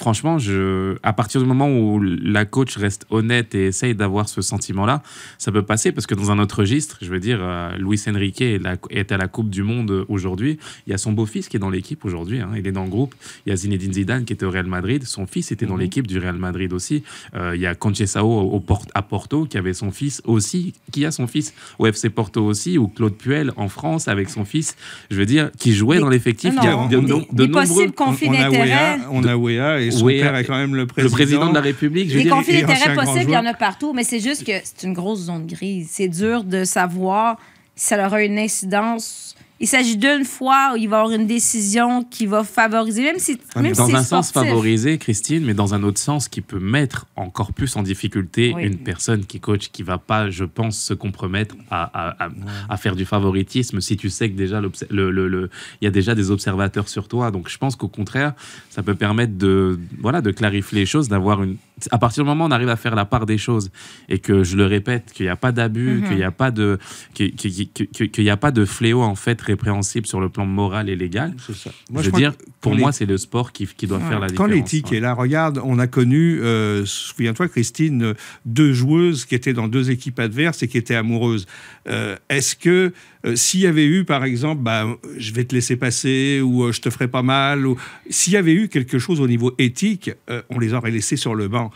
franchement, 0.00 0.38
je, 0.38 0.96
à 1.02 1.12
partir 1.12 1.42
du 1.42 1.46
moment 1.46 1.68
où 1.68 2.00
la 2.00 2.46
coach 2.46 2.76
reste 2.78 3.06
honnête 3.10 3.54
et 3.54 3.66
essaye 3.66 3.94
d'avoir 3.94 4.30
ce 4.30 4.40
sentiment-là, 4.40 5.02
ça 5.36 5.52
peut 5.52 5.62
passer 5.62 5.92
parce 5.92 6.06
que 6.06 6.14
dans 6.14 6.30
un 6.30 6.38
autre 6.38 6.60
registre, 6.60 6.96
je 7.02 7.10
veux 7.10 7.20
dire, 7.20 7.38
euh, 7.42 7.76
Luis 7.76 8.00
Enrique 8.08 8.40
est, 8.40 9.12
à 9.12 9.16
la 9.18 9.28
Coupe 9.28 9.50
du 9.50 9.62
Monde 9.62 10.06
aujourd'hui. 10.08 10.58
Il 10.86 10.90
y 10.90 10.94
a 10.94 10.98
son 10.98 11.12
beau-fils 11.12 11.48
qui 11.48 11.58
est 11.58 11.60
dans 11.60 11.68
l'équipe 11.68 12.02
aujourd'hui. 12.06 12.40
Hein. 12.40 12.50
il 12.56 12.66
est 12.66 12.72
dans 12.72 12.84
le 12.84 12.88
groupe. 12.88 13.14
Il 13.44 13.50
y 13.50 13.52
a 13.52 13.56
Zinedine 13.56 13.92
Zidane 13.92 14.24
qui 14.24 14.32
était 14.32 14.46
au 14.46 14.50
Real 14.50 14.66
Madrid. 14.66 15.04
Son 15.04 15.26
fils 15.26 15.52
était 15.52 15.66
dans 15.66 15.74
mhm. 15.74 15.80
l'équipe 15.80 16.06
du 16.06 16.18
Real 16.18 16.36
Madrid 16.36 16.72
aussi. 16.72 17.02
Euh, 17.34 17.52
il 17.54 17.60
y 17.60 17.66
a 17.66 17.74
Conceição 17.74 18.26
au, 18.26 18.64
à 18.94 19.02
Porto 19.02 19.44
qui 19.44 19.58
avait 19.58 19.74
son 19.74 19.90
fils 19.90 20.22
aussi, 20.24 20.72
qui 20.92 21.04
a 21.04 21.10
son 21.10 21.26
fils 21.26 21.52
au 21.78 21.86
FC 21.86 22.08
Porto 22.08 22.42
aussi, 22.42 22.78
ou 22.78 22.88
Claude 22.88 23.16
Puel 23.16 23.52
en 23.56 23.68
France 23.68 24.08
avec 24.08 24.30
son 24.30 24.46
fils. 24.46 24.76
Je 25.10 25.16
veux 25.16 25.26
dire, 25.26 25.50
qui 25.58 25.74
jouait 25.74 25.98
dans 25.98 26.08
l'effectif. 26.08 26.54
Il 26.56 26.64
y 26.64 26.66
a 26.66 26.88
de, 26.88 26.96
de, 26.96 27.46
nombreux. 27.46 27.90
conflits 27.90 28.30
d'intérêt. 28.30 28.98
On 29.10 29.24
a 29.24 29.36
Wea 29.36 29.82
et 29.82 29.89
son 29.90 30.06
père 30.06 30.36
est 30.36 30.44
quand 30.44 30.56
même 30.56 30.74
le 30.74 30.86
président. 30.86 31.10
Le 31.10 31.12
président 31.12 31.48
de 31.50 31.54
la 31.54 31.60
République. 31.60 32.12
Les 32.12 32.28
conflits 32.28 32.62
d'intérêts 32.62 32.94
possibles, 32.94 33.30
il 33.30 33.34
y 33.34 33.36
en 33.36 33.46
a 33.46 33.54
partout, 33.54 33.92
mais 33.92 34.04
c'est 34.04 34.20
juste 34.20 34.44
que 34.44 34.52
c'est 34.62 34.86
une 34.86 34.94
grosse 34.94 35.20
zone 35.20 35.46
grise. 35.46 35.88
C'est 35.90 36.08
dur 36.08 36.44
de 36.44 36.64
savoir 36.64 37.38
si 37.74 37.86
ça 37.86 38.06
aura 38.06 38.22
une 38.22 38.38
incidence 38.38 39.34
il 39.62 39.68
s'agit 39.68 39.98
d'une 39.98 40.24
fois 40.24 40.70
où 40.72 40.76
il 40.76 40.88
va 40.88 40.96
y 40.96 41.00
avoir 41.00 41.12
une 41.12 41.26
décision 41.26 42.02
qui 42.02 42.24
va 42.24 42.44
favoriser, 42.44 43.02
même 43.02 43.18
si. 43.18 43.38
Même 43.56 43.74
dans 43.74 43.94
un 43.94 44.02
sens 44.02 44.32
favoriser, 44.32 44.96
Christine, 44.96 45.44
mais 45.44 45.52
dans 45.52 45.74
un 45.74 45.82
autre 45.82 46.00
sens 46.00 46.28
qui 46.28 46.40
peut 46.40 46.58
mettre 46.58 47.06
encore 47.14 47.52
plus 47.52 47.76
en 47.76 47.82
difficulté 47.82 48.54
une 48.58 48.78
personne 48.78 49.26
qui 49.26 49.38
coach, 49.38 49.68
qui 49.70 49.82
va 49.82 49.98
pas, 49.98 50.30
je 50.30 50.44
pense, 50.44 50.78
se 50.78 50.94
compromettre 50.94 51.56
à, 51.70 52.14
à, 52.24 52.28
à, 52.70 52.76
faire 52.78 52.96
du 52.96 53.04
favoritisme 53.04 53.82
si 53.82 53.98
tu 53.98 54.08
sais 54.08 54.30
que 54.30 54.36
déjà 54.36 54.62
le, 54.62 54.70
le, 54.88 55.28
le, 55.28 55.50
il 55.82 55.84
y 55.84 55.88
a 55.88 55.90
déjà 55.90 56.14
des 56.14 56.30
observateurs 56.30 56.88
sur 56.88 57.06
toi. 57.06 57.30
Donc 57.30 57.50
je 57.50 57.58
pense 57.58 57.76
qu'au 57.76 57.88
contraire, 57.88 58.32
ça 58.70 58.82
peut 58.82 58.94
permettre 58.94 59.36
de, 59.36 59.78
voilà, 60.00 60.22
de 60.22 60.30
clarifier 60.30 60.78
les 60.78 60.86
choses, 60.86 61.08
d'avoir 61.08 61.42
une. 61.42 61.56
À 61.90 61.98
partir 61.98 62.24
du 62.24 62.28
moment 62.28 62.44
où 62.44 62.48
on 62.48 62.50
arrive 62.50 62.68
à 62.68 62.76
faire 62.76 62.94
la 62.94 63.06
part 63.06 63.24
des 63.24 63.38
choses 63.38 63.70
et 64.08 64.18
que 64.18 64.42
je 64.42 64.56
le 64.56 64.66
répète, 64.66 65.12
qu'il 65.12 65.24
n'y 65.24 65.30
a 65.30 65.36
pas 65.36 65.52
d'abus, 65.52 66.00
mm-hmm. 66.00 66.08
qu'il 66.08 66.16
n'y 66.16 66.24
a 66.24 66.30
pas 66.30 66.50
de, 66.50 66.78
qu'il 67.14 68.24
n'y 68.24 68.30
a 68.30 68.36
pas 68.36 68.50
de 68.50 68.64
fléau 68.64 69.02
en 69.02 69.14
fait 69.14 69.40
répréhensible 69.50 70.06
sur 70.06 70.20
le 70.20 70.28
plan 70.28 70.46
moral 70.46 70.88
et 70.88 70.96
légal. 70.96 71.34
Ça. 71.38 71.70
Moi, 71.90 72.02
je, 72.02 72.10
veux 72.10 72.18
dire, 72.18 72.32
pour 72.60 72.74
moi, 72.74 72.92
c'est 72.92 73.06
le 73.06 73.18
sport 73.18 73.52
qui, 73.52 73.66
qui 73.66 73.86
doit 73.86 73.98
faire 73.98 74.20
la 74.20 74.28
différence. 74.28 74.36
Quand 74.36 74.54
l'éthique 74.54 74.92
est 74.92 75.00
là, 75.00 75.12
regarde, 75.14 75.60
on 75.62 75.78
a 75.78 75.86
connu, 75.86 76.40
euh, 76.40 76.84
souviens-toi, 76.86 77.48
Christine, 77.48 78.14
deux 78.44 78.72
joueuses 78.72 79.24
qui 79.24 79.34
étaient 79.34 79.52
dans 79.52 79.68
deux 79.68 79.90
équipes 79.90 80.20
adverses 80.20 80.62
et 80.62 80.68
qui 80.68 80.78
étaient 80.78 80.94
amoureuses. 80.94 81.46
Euh, 81.88 82.16
est-ce 82.28 82.54
que 82.54 82.92
euh, 83.26 83.36
s'il 83.36 83.60
y 83.60 83.66
avait 83.66 83.86
eu, 83.86 84.04
par 84.04 84.24
exemple, 84.24 84.62
bah, 84.62 84.86
je 85.16 85.32
vais 85.32 85.44
te 85.44 85.54
laisser 85.54 85.76
passer 85.76 86.40
ou 86.40 86.70
je 86.72 86.80
te 86.80 86.90
ferai 86.90 87.08
pas 87.08 87.22
mal, 87.22 87.66
ou 87.66 87.76
s'il 88.08 88.32
y 88.32 88.36
avait 88.36 88.54
eu 88.54 88.68
quelque 88.68 88.98
chose 88.98 89.20
au 89.20 89.26
niveau 89.26 89.54
éthique, 89.58 90.10
on 90.48 90.58
les 90.58 90.74
aurait 90.74 90.90
laissés 90.90 91.16
sur 91.16 91.34
le 91.34 91.48
banc. 91.48 91.70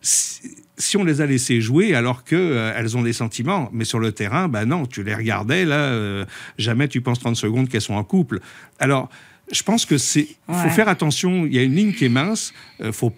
Si, 0.00 0.40
si 0.78 0.96
on 0.96 1.04
les 1.04 1.20
a 1.20 1.26
laissées 1.26 1.60
jouer 1.60 1.94
alors 1.94 2.24
qu'elles 2.24 2.38
euh, 2.38 2.72
elles 2.76 2.96
ont 2.96 3.02
des 3.02 3.12
sentiments, 3.12 3.70
mais 3.72 3.84
sur 3.84 3.98
le 3.98 4.12
terrain, 4.12 4.48
ben 4.48 4.66
non, 4.66 4.86
tu 4.86 5.02
les 5.02 5.14
regardais, 5.14 5.64
là, 5.64 5.76
euh, 5.76 6.24
jamais 6.58 6.88
tu 6.88 7.00
penses 7.00 7.20
30 7.20 7.36
secondes 7.36 7.68
qu'elles 7.68 7.80
sont 7.80 7.94
en 7.94 8.04
couple. 8.04 8.40
Alors, 8.78 9.08
je 9.50 9.62
pense 9.62 9.86
que 9.86 9.96
c'est 9.96 10.28
faut 10.48 10.70
faire 10.70 10.88
attention. 10.88 11.46
Il 11.46 11.54
y 11.54 11.58
a 11.58 11.62
une 11.62 11.74
ligne 11.74 11.92
qui 11.92 12.04
est 12.04 12.10
mince. 12.10 12.52
Euh, 12.80 12.92
faut 12.92 13.12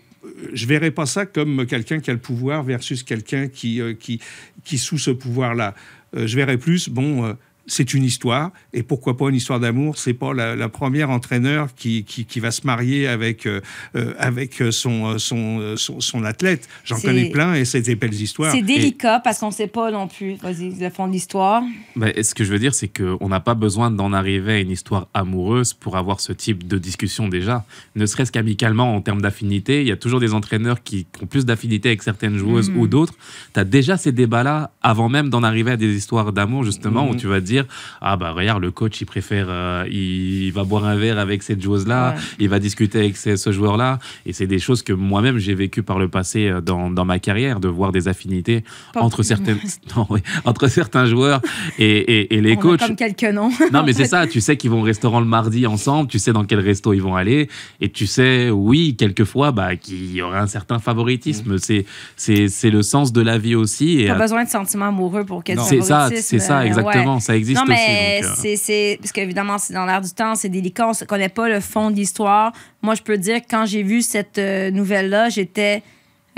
je 0.53 0.67
verrais 0.67 0.91
pas 0.91 1.07
ça 1.07 1.27
comme 1.27 1.65
quelqu'un 1.65 2.01
qui 2.01 2.11
a 2.11 2.13
le 2.13 2.19
pouvoir 2.19 2.63
versus 2.63 3.03
quelqu'un 3.03 3.49
qui, 3.49 3.81
euh, 3.81 3.95
qui, 3.95 4.21
qui 4.63 4.75
est 4.75 4.79
sous 4.79 4.99
ce 4.99 5.11
pouvoir-là. 5.11 5.75
Je 6.15 6.37
verrais 6.37 6.59
plus, 6.59 6.89
bon, 6.89 7.37
c'est 7.69 7.95
une 7.95 8.05
histoire, 8.05 8.51
et 8.73 8.83
pourquoi 8.83 9.17
pas 9.17 9.29
une 9.29 9.35
histoire 9.37 9.61
d'amour? 9.61 9.99
C'est 9.99 10.15
pas 10.15 10.33
la, 10.35 10.57
la 10.57 10.69
première 10.69 11.11
entraîneur 11.11 11.75
qui, 11.75 12.05
qui, 12.05 12.25
qui 12.25 12.41
va 12.41 12.51
se 12.51 12.67
marier 12.67 13.07
avec, 13.07 13.47
euh, 13.47 13.61
euh, 13.95 14.15
avec 14.19 14.63
son, 14.71 15.19
son, 15.19 15.61
euh, 15.61 15.77
son, 15.77 16.01
son 16.01 16.25
athlète. 16.25 16.69
J'en 16.85 16.99
connais 17.01 17.31
plein, 17.31 17.55
et 17.55 17.65
c'est 17.65 17.83
des 17.83 17.95
belles 17.95 18.15
histoires. 18.15 18.53
C'est 18.53 18.63
délicat 18.63 19.21
parce 19.21 19.39
qu'on 19.39 19.49
ne 19.49 19.53
sait 19.53 19.67
pas 19.69 19.91
non 19.91 20.09
plus, 20.09 20.35
vas-y, 20.37 20.75
le 20.81 20.91
fond 20.91 21.07
de 21.07 21.13
l'histoire. 21.13 21.63
Ben, 21.97 22.13
ce 22.23 22.35
que 22.35 22.45
je 22.45 22.51
veux 22.53 22.59
dire, 22.59 22.75
c'est 22.75 22.89
qu'on 22.89 23.29
n'a 23.29 23.41
pas 23.41 23.55
besoin 23.55 23.91
d'en 23.91 24.13
arriver 24.13 24.53
à 24.55 24.59
une 24.61 24.71
histoire 24.71 25.09
amoureuse 25.15 25.75
pour 25.75 25.97
avoir 25.97 26.21
ce 26.21 26.33
type 26.33 26.67
de 26.67 26.79
discussion 26.79 27.29
déjà. 27.29 27.65
Ne 27.97 28.07
serait-ce 28.07 28.33
qu'amicalement, 28.33 28.95
en 28.95 29.01
termes 29.01 29.21
d'affinité, 29.23 29.83
il 29.83 29.87
y 29.89 29.93
a 29.93 29.97
toujours 29.97 30.21
des 30.21 30.35
entraîneurs 30.35 30.83
qui 30.83 31.07
ont 31.23 31.27
plus 31.27 31.45
d'affinité 31.45 31.91
avec 31.91 32.03
certaines 32.03 32.37
joueuses 32.39 32.71
Mhm. 32.71 32.79
ou 32.79 32.87
d'autres. 32.87 33.15
Tu 33.55 33.61
as 33.61 33.65
déjà 33.65 33.97
ces 33.97 34.13
débats-là 34.13 34.71
avant 34.83 35.09
même 35.09 35.29
d'en 35.31 35.43
arriver 35.43 35.73
à 35.73 35.77
des 35.77 35.95
histoires 35.97 36.33
d'amour, 36.33 36.65
justement, 36.65 37.09
où 37.09 37.15
tu 37.15 37.27
vas 37.27 37.41
te 37.41 37.47
dire 37.63 37.67
Ah, 38.01 38.17
bah 38.17 38.33
regarde, 38.33 38.63
le 38.63 38.71
coach, 38.71 39.01
il 39.01 39.07
préfère, 39.07 39.47
euh, 39.49 39.85
il 39.91 40.51
va 40.53 40.65
boire 40.65 40.85
un 40.85 40.97
verre 40.97 41.19
avec 41.19 41.43
cette 41.43 41.61
joueuse-là, 41.63 42.15
Ouais. 42.15 42.21
il 42.39 42.49
va 42.49 42.59
discuter 42.59 42.99
avec 42.99 43.17
ce, 43.17 43.37
ce 43.37 43.53
joueur-là. 43.53 43.99
Et 44.27 44.33
c'est 44.33 44.47
des 44.47 44.59
choses 44.59 44.83
que 44.83 44.93
moi-même, 44.93 45.39
j'ai 45.39 45.55
vécu 45.55 45.83
par 45.83 45.99
le 45.99 46.09
passé 46.09 46.49
euh, 46.49 46.61
dans, 46.61 46.91
dans 46.91 47.05
ma 47.05 47.19
carrière, 47.19 47.61
de 47.61 47.69
voir 47.69 47.93
des 47.93 48.09
affinités 48.09 48.65
Pas- 48.95 49.01
entre, 49.03 49.23
certaines, 49.23 49.59
non, 49.97 50.07
oui, 50.11 50.21
entre 50.45 50.69
certains 50.69 51.07
joueurs 51.07 51.41
et, 51.79 51.85
et- 51.87 52.35
et 52.37 52.41
les 52.41 52.55
On 52.57 52.59
a 52.59 52.63
coachs. 52.63 52.81
comme 52.81 52.97
quelques 52.97 53.25
noms. 53.25 53.51
Non, 53.73 53.83
mais 53.85 53.93
c'est 53.93 54.07
ça, 54.07 54.27
tu 54.27 54.41
sais 54.41 54.57
qu'ils 54.57 54.71
vont 54.71 54.81
au 54.81 54.85
restaurant 54.85 55.21
le 55.21 55.27
mardi 55.27 55.67
ensemble, 55.67 56.09
tu 56.09 56.19
sais 56.19 56.33
dans 56.33 56.45
quel 56.45 56.61
resto 56.61 56.93
ils 56.93 57.03
vont 57.03 57.17
aller, 57.17 57.49
et 57.81 57.89
tu 57.91 58.07
sais, 58.07 58.51
oui, 58.51 58.97
quelquefois, 58.99 59.53
bah, 59.53 59.77
qu'il 59.77 60.13
y 60.13 60.23
aura 60.23 60.41
un 60.41 60.47
certain 60.47 60.79
favoritisme. 60.79 61.59
C'est, 61.59 61.85
c'est, 62.17 62.49
c'est 62.49 62.71
le 62.71 62.83
sens 62.83 63.13
de 63.13 63.21
la 63.21 63.39
vie 63.39 63.55
aussi. 63.55 64.01
Et 64.01 64.09
Pas 64.09 64.15
besoin 64.19 64.45
de 64.45 64.49
sentiments 64.49 64.87
amoureux 64.89 65.25
pour 65.25 65.43
du 65.43 65.53
c'est 65.69 65.81
ça, 65.83 66.09
c'est 66.15 66.39
ça, 66.39 66.65
exactement. 66.67 67.15
ouais. 67.17 67.21
Ça 67.21 67.37
existe 67.37 67.48
Non, 67.55 67.63
mais 67.69 68.21
euh, 68.23 68.35
c'est, 68.43 68.57
c'est- 68.57 68.99
Parce 69.01 69.13
qu'évidemment, 69.13 69.59
c'est 69.59 69.73
dans 69.75 69.87
l'air 69.87 70.01
du 70.01 70.11
temps, 70.11 70.35
c'est 70.35 70.49
délicat, 70.49 70.87
on 70.89 70.93
ne 71.01 71.07
connaît 71.07 71.29
pas 71.29 71.49
le 71.49 71.61
fond 71.61 71.91
de 71.91 71.97
l'histoire. 71.97 72.53
Moi, 72.83 72.95
je 72.95 73.03
peux 73.03 73.19
dire 73.19 73.41
que 73.41 73.47
quand 73.51 73.67
j'ai 73.67 73.83
vu 73.83 74.03
cette 74.03 74.39
euh, 74.39 74.71
nouvelle-là, 74.71 75.29
j'étais. 75.29 75.83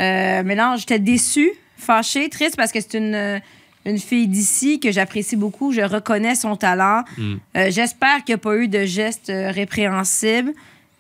Euh, 0.01 0.43
mélange, 0.45 0.81
j'étais 0.81 0.99
déçue, 0.99 1.51
fâchée, 1.77 2.29
triste 2.29 2.57
parce 2.57 2.73
que 2.73 2.81
c'est 2.81 2.95
une. 2.99 3.15
euh, 3.15 3.39
une 3.87 3.99
fille 3.99 4.29
d'ici 4.29 4.79
que 4.79 4.93
j'apprécie 4.93 5.37
beaucoup, 5.37 5.73
je 5.73 5.81
reconnais 5.81 6.35
son 6.35 6.55
talent. 6.55 7.03
Mm. 7.17 7.35
Euh, 7.57 7.71
J'espère 7.71 8.19
qu'il 8.25 8.35
n'y 8.35 8.35
a 8.35 8.39
pas 8.39 8.57
eu 8.57 8.69
de 8.69 8.85
gestes 8.85 9.33
répréhensibles. 9.81 10.53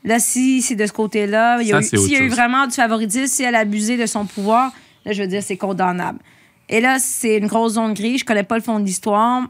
Là, 0.05 0.19
si 0.19 0.63
c'est 0.63 0.77
de 0.77 0.87
ce 0.87 0.93
côté-là, 0.93 1.61
y 1.63 1.73
a 1.73 1.77
eu- 1.81 1.83
s'il 1.99 2.13
y 2.13 2.17
a 2.17 2.21
eu 2.21 2.29
vraiment 2.31 2.67
du 2.67 2.73
favoritisme, 2.75 3.27
si 3.27 3.43
elle 3.43 3.55
a 3.55 3.59
abusé 3.61 3.99
de 3.99 4.07
son 4.07 4.25
pouvoir, 4.25 4.73
là, 5.05 5.13
je 5.13 5.21
veux 5.23 5.29
dire, 5.29 5.43
c'est 5.43 5.59
condamnable. 5.59 6.19
Et 6.71 6.81
là, 6.81 6.99
c'est 6.99 7.37
une 7.37 7.49
grosse 7.49 7.75
zone 7.75 7.93
grise. 7.93 8.21
Je 8.21 8.25
connais 8.25 8.45
pas 8.45 8.57
le 8.57 8.63
fond 8.63 8.79
de 8.81 8.87
l'histoire. 8.87 9.43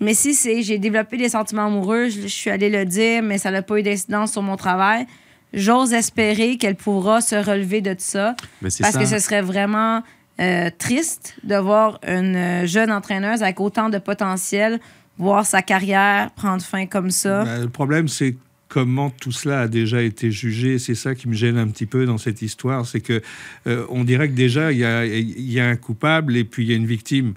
Mais 0.00 0.14
si 0.14 0.34
c'est 0.34 0.62
j'ai 0.62 0.78
développé 0.78 1.16
des 1.16 1.30
sentiments 1.30 1.66
amoureux, 1.66 2.08
je, 2.08 2.22
je 2.22 2.26
suis 2.26 2.50
allée 2.50 2.70
le 2.70 2.84
dire, 2.84 3.22
mais 3.22 3.38
ça 3.38 3.50
n'a 3.50 3.62
pas 3.62 3.78
eu 3.78 3.82
d'incidence 3.82 4.32
sur 4.32 4.42
mon 4.42 4.56
travail. 4.56 5.06
J'ose 5.54 5.92
espérer 5.92 6.58
qu'elle 6.58 6.76
pourra 6.76 7.20
se 7.20 7.36
relever 7.36 7.80
de 7.80 7.94
ça. 7.98 8.34
mais 8.60 8.70
c'est 8.70 8.82
Parce 8.82 8.94
ça. 8.94 9.00
que 9.00 9.06
ce 9.06 9.18
serait 9.18 9.42
vraiment 9.42 10.02
euh, 10.40 10.70
triste 10.76 11.36
de 11.44 11.56
voir 11.56 11.98
une 12.06 12.36
euh, 12.36 12.66
jeune 12.66 12.92
entraîneuse 12.92 13.42
avec 13.42 13.58
autant 13.60 13.88
de 13.88 13.98
potentiel 13.98 14.80
voir 15.18 15.46
sa 15.46 15.62
carrière 15.62 16.30
prendre 16.32 16.62
fin 16.62 16.84
comme 16.86 17.10
ça. 17.10 17.44
Ben, 17.44 17.62
le 17.62 17.68
problème, 17.70 18.06
c'est 18.08 18.36
comment 18.68 19.10
tout 19.10 19.32
cela 19.32 19.62
a 19.62 19.68
déjà 19.68 20.02
été 20.02 20.30
jugé. 20.30 20.78
C'est 20.78 20.94
ça 20.94 21.14
qui 21.14 21.28
me 21.28 21.32
gêne 21.34 21.56
un 21.56 21.68
petit 21.68 21.86
peu 21.86 22.04
dans 22.04 22.18
cette 22.18 22.42
histoire. 22.42 22.84
C'est 22.84 23.00
que 23.00 23.22
euh, 23.66 23.86
on 23.88 24.04
dirait 24.04 24.28
que 24.28 24.34
déjà, 24.34 24.72
il 24.72 24.78
y 24.78 24.84
a, 24.84 25.06
il 25.06 25.50
y 25.50 25.60
a 25.60 25.66
un 25.66 25.76
coupable 25.76 26.36
et 26.36 26.44
puis 26.44 26.64
il 26.64 26.70
y 26.70 26.72
a 26.74 26.76
une 26.76 26.86
victime. 26.86 27.34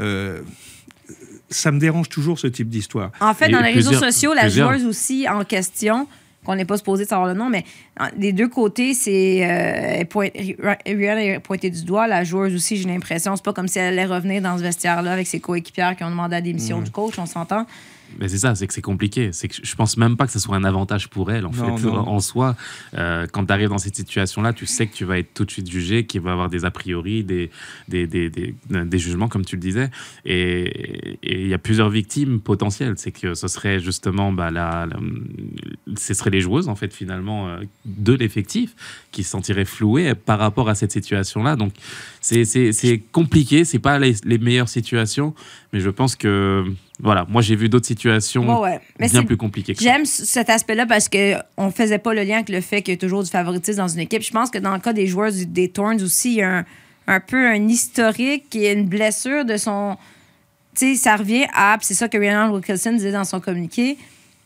Euh, 0.00 0.40
ça 1.52 1.70
me 1.70 1.78
dérange 1.78 2.08
toujours 2.08 2.38
ce 2.38 2.46
type 2.46 2.68
d'histoire. 2.68 3.10
En 3.20 3.34
fait, 3.34 3.48
dans 3.48 3.60
les 3.60 3.72
réseaux 3.72 3.92
sociaux, 3.92 4.34
la 4.34 4.42
plusieurs. 4.42 4.72
joueuse 4.72 4.86
aussi 4.86 5.28
en 5.28 5.44
question, 5.44 6.06
qu'on 6.44 6.56
n'est 6.56 6.64
pas 6.64 6.76
supposé 6.76 7.04
de 7.04 7.08
savoir 7.08 7.28
le 7.28 7.34
nom, 7.34 7.48
mais 7.48 7.64
des 8.16 8.32
deux 8.32 8.48
côtés, 8.48 8.94
c'est. 8.94 9.40
euh, 9.42 10.04
Rihanna 10.86 11.24
est 11.24 11.38
pointée 11.38 11.70
du 11.70 11.84
doigt. 11.84 12.06
La 12.08 12.24
joueuse 12.24 12.54
aussi, 12.54 12.76
j'ai 12.76 12.88
l'impression. 12.88 13.36
C'est 13.36 13.44
pas 13.44 13.52
comme 13.52 13.68
si 13.68 13.78
elle 13.78 13.98
allait 13.98 14.12
revenir 14.12 14.42
dans 14.42 14.58
ce 14.58 14.62
vestiaire-là 14.62 15.12
avec 15.12 15.26
ses 15.26 15.40
coéquipières 15.40 15.96
qui 15.96 16.02
ont 16.04 16.10
demandé 16.10 16.34
la 16.34 16.40
démission 16.40 16.80
du 16.80 16.90
coach, 16.90 17.14
on 17.18 17.26
s'entend. 17.26 17.66
Mais 18.18 18.28
c'est 18.28 18.38
ça, 18.38 18.54
c'est 18.54 18.66
que 18.66 18.74
c'est 18.74 18.82
compliqué. 18.82 19.30
C'est 19.32 19.48
que 19.48 19.54
je 19.62 19.74
pense 19.74 19.96
même 19.96 20.16
pas 20.16 20.26
que 20.26 20.32
ce 20.32 20.38
soit 20.38 20.56
un 20.56 20.64
avantage 20.64 21.08
pour 21.08 21.30
elle, 21.30 21.46
en 21.46 21.50
Non, 21.52 21.76
fait. 21.76 21.86
non. 21.86 22.08
En 22.08 22.20
soi, 22.20 22.56
euh, 22.94 23.26
quand 23.32 23.46
tu 23.46 23.52
arrives 23.52 23.68
dans 23.70 23.78
cette 23.78 23.96
situation-là, 23.96 24.52
tu 24.52 24.66
sais 24.66 24.86
que 24.86 24.94
tu 24.94 25.04
vas 25.04 25.18
être 25.18 25.32
tout 25.34 25.44
de 25.44 25.50
suite 25.50 25.70
jugé, 25.70 26.04
qu'il 26.06 26.20
va 26.20 26.30
y 26.30 26.32
avoir 26.32 26.48
des 26.50 26.64
a 26.64 26.70
priori, 26.70 27.24
des, 27.24 27.50
des, 27.88 28.06
des, 28.06 28.30
des, 28.30 28.54
des 28.70 28.98
jugements, 28.98 29.28
comme 29.28 29.44
tu 29.44 29.56
le 29.56 29.60
disais. 29.62 29.90
Et 30.24 31.18
il 31.22 31.48
y 31.48 31.54
a 31.54 31.58
plusieurs 31.58 31.90
victimes 31.90 32.40
potentielles. 32.40 32.94
C'est 32.96 33.12
que 33.12 33.34
ce 33.34 33.48
serait 33.48 33.80
justement, 33.80 34.32
bah, 34.32 34.50
la, 34.50 34.86
la- 34.86 34.96
ce 35.96 36.14
seraient 36.14 36.30
les 36.30 36.40
joueuses, 36.40 36.68
en 36.68 36.74
fait, 36.76 36.92
finalement, 36.92 37.48
euh, 37.48 37.58
de 37.84 38.12
l'effectif, 38.12 38.74
qui 39.10 39.24
se 39.24 39.30
sentiraient 39.30 39.64
flouées 39.64 40.14
par 40.14 40.38
rapport 40.38 40.68
à 40.68 40.74
cette 40.74 40.92
situation-là. 40.92 41.56
Donc, 41.56 41.72
c'est- 42.20 42.42
compliqué. 43.12 43.64
C'est 43.64 43.78
pas 43.78 43.98
les, 43.98 44.14
les 44.24 44.38
meilleures 44.38 44.68
situations, 44.68 45.34
mais 45.72 45.80
je 45.80 45.90
pense 45.90 46.16
que, 46.16 46.64
voilà, 47.00 47.26
moi, 47.28 47.40
j'ai 47.42 47.56
vu 47.56 47.68
d'autres 47.68 47.86
situations 47.86 48.60
Ouais, 48.60 48.70
ouais. 48.72 48.80
Mais 48.98 49.08
bien 49.08 49.22
plus 49.24 49.36
compliqué 49.36 49.74
que 49.74 49.82
ça. 49.82 49.88
J'aime 49.90 50.04
cet 50.04 50.50
aspect-là 50.50 50.86
parce 50.86 51.08
qu'on 51.08 51.66
ne 51.66 51.70
faisait 51.70 51.98
pas 51.98 52.12
le 52.14 52.22
lien 52.24 52.36
avec 52.36 52.48
le 52.50 52.60
fait 52.60 52.82
qu'il 52.82 52.92
y 52.94 52.96
a 52.96 53.00
toujours 53.00 53.22
du 53.24 53.30
favoritisme 53.30 53.78
dans 53.78 53.88
une 53.88 54.00
équipe. 54.00 54.22
Je 54.22 54.30
pense 54.32 54.50
que 54.50 54.58
dans 54.58 54.74
le 54.74 54.80
cas 54.80 54.92
des 54.92 55.06
joueurs 55.06 55.32
du- 55.32 55.46
des 55.46 55.68
Thorns 55.68 56.02
aussi, 56.02 56.32
il 56.32 56.36
y 56.38 56.42
a 56.42 56.58
un, 56.58 56.64
un 57.06 57.20
peu 57.20 57.48
un 57.48 57.68
historique 57.68 58.54
et 58.54 58.72
une 58.72 58.86
blessure 58.86 59.44
de 59.44 59.56
son. 59.56 59.96
Tu 60.76 60.94
sais, 60.94 60.94
ça 60.96 61.16
revient 61.16 61.46
à. 61.54 61.76
C'est 61.80 61.94
ça 61.94 62.08
que 62.08 62.16
Ryan 62.18 62.50
Wilkinson 62.52 62.92
disait 62.92 63.12
dans 63.12 63.24
son 63.24 63.40
communiqué. 63.40 63.96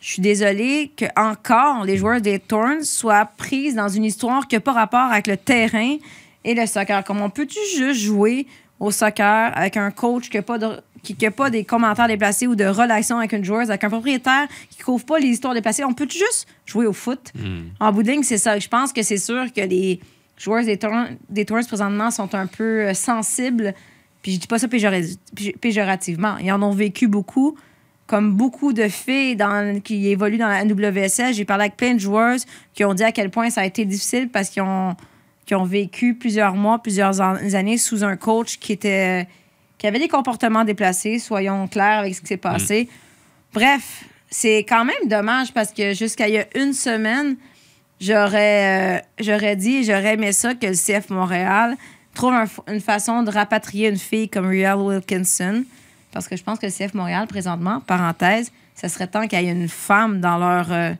Je 0.01 0.12
suis 0.12 0.22
désolée 0.22 0.91
que 0.97 1.07
encore 1.16 1.85
les 1.85 1.97
joueurs 1.97 2.20
des 2.20 2.39
Thorns 2.39 2.83
soient 2.85 3.29
prises 3.37 3.74
dans 3.74 3.89
une 3.89 4.05
histoire 4.05 4.47
qui 4.47 4.55
n'a 4.55 4.61
pas 4.61 4.72
rapport 4.72 5.11
avec 5.12 5.27
le 5.27 5.37
terrain 5.37 5.97
et 6.45 6.55
le 6.55 6.66
soccer. 6.66 7.03
Comme 7.05 7.20
on 7.20 7.31
peut-tu 7.31 7.59
juste 7.77 8.01
jouer 8.01 8.47
au 8.81 8.91
soccer 8.91 9.53
avec 9.57 9.77
un 9.77 9.91
coach 9.91 10.29
qui 10.29 10.37
n'a 10.37 10.43
pas, 10.43 10.59
de- 10.59 10.81
qui, 11.03 11.14
pas 11.14 11.51
des 11.51 11.64
commentaires 11.64 12.09
déplacés 12.09 12.47
ou 12.47 12.55
de 12.55 12.64
relations 12.64 13.18
avec 13.18 13.33
une 13.33 13.45
joueuse, 13.45 13.70
avec 13.70 13.85
un 13.85 13.89
propriétaire 13.91 14.47
qui 14.70 14.81
ne 14.81 14.85
couvre 14.85 15.05
pas 15.05 15.18
les 15.18 15.29
histoires 15.29 15.55
déplacées? 15.55 15.85
On 15.85 15.95
peut 15.95 16.09
juste 16.09 16.47
jouer 16.66 16.87
au 16.87 16.93
foot? 16.93 17.33
Hmm. 17.35 17.68
En 17.81 17.93
bout 17.93 18.03
de 18.03 18.11
ligne, 18.11 18.22
c'est 18.22 18.39
ça. 18.39 18.59
Je 18.59 18.68
pense 18.68 18.93
que 18.93 19.03
c'est 19.03 19.16
sûr 19.18 19.53
que 19.53 19.61
les 19.62 20.01
joueurs 20.37 20.64
des 20.64 20.77
Thorns, 20.77 21.16
des 21.31 21.45
présentement 21.45 22.11
sont 22.11 22.35
un 22.35 22.47
peu 22.47 22.89
euh, 22.89 22.95
sensibles. 22.95 23.72
Puis 24.22 24.33
je 24.33 24.41
dis 24.41 24.47
pas 24.47 24.59
ça 24.59 24.66
péjora- 24.68 25.16
pé- 25.35 25.55
péjorativement. 25.61 26.37
Ils 26.39 26.53
en 26.53 26.62
ont 26.62 26.72
vécu 26.72 27.07
beaucoup. 27.09 27.57
Comme 28.07 28.35
beaucoup 28.35 28.72
de 28.72 28.87
filles 28.87 29.35
dans, 29.35 29.81
qui 29.81 30.09
évoluent 30.09 30.39
dans 30.39 30.47
la 30.47 30.64
NWSL, 30.64 31.35
j'ai 31.35 31.45
parlé 31.45 31.62
avec 31.64 31.77
plein 31.77 31.95
de 31.95 31.99
joueuses 31.99 32.45
qui 32.72 32.85
ont 32.85 32.95
dit 32.95 33.03
à 33.03 33.11
quel 33.11 33.31
point 33.31 33.51
ça 33.51 33.62
a 33.62 33.64
été 33.64 33.85
difficile 33.85 34.29
parce 34.29 34.49
qu'ils 34.49 34.62
ont, 34.62 34.95
qu'ils 35.47 35.57
ont 35.57 35.64
vécu 35.64 36.14
plusieurs 36.14 36.55
mois, 36.55 36.78
plusieurs 36.80 37.20
an- 37.20 37.36
années 37.55 37.78
sous 37.78 38.05
un 38.05 38.16
coach 38.16 38.59
qui 38.59 38.72
était 38.72 39.26
qui 39.78 39.86
avait 39.86 39.99
des 39.99 40.09
comportements 40.09 40.64
déplacés, 40.64 41.18
soyons 41.18 41.68
clairs 41.68 42.01
avec 42.01 42.14
ce 42.14 42.20
qui 42.20 42.26
s'est 42.28 42.36
passé. 42.38 42.88
Bref, 43.55 44.05
c'est 44.30 44.59
quand 44.61 44.84
même 44.84 45.09
dommage 45.09 45.53
parce 45.53 45.70
que 45.72 45.92
jusqu'à 45.94 46.28
il 46.28 46.34
y 46.34 46.38
a 46.38 46.47
une 46.57 46.72
semaine, 46.72 47.36
j'aurais 48.01 48.99
euh, 48.99 49.01
j'aurais 49.20 49.57
dit, 49.57 49.84
j'aurais 49.84 50.14
aimé 50.14 50.32
ça 50.32 50.55
que 50.55 50.66
le 50.66 50.72
CF 50.72 51.11
Montréal 51.11 51.76
trouve 52.14 52.32
un 52.32 52.47
une 52.68 52.80
façon 52.80 53.22
de 53.22 53.30
rapatrier 53.30 53.88
une 53.88 53.99
fille 53.99 54.28
comme 54.28 54.47
Riel 54.47 54.76
Wilkinson. 54.76 55.64
Parce 56.12 56.28
que 56.28 56.36
je 56.36 56.42
pense 56.42 56.59
que 56.59 56.66
le 56.66 56.72
CF 56.72 56.94
Montréal, 56.94 57.26
présentement, 57.26 57.80
parenthèse, 57.80 58.51
ça 58.74 58.88
serait 58.88 59.07
temps 59.07 59.26
qu'il 59.26 59.38
y 59.42 59.47
ait 59.49 59.53
une 59.53 59.68
femme 59.68 60.20
dans 60.20 60.38
leur, 60.38 60.72
euh, 60.72 60.92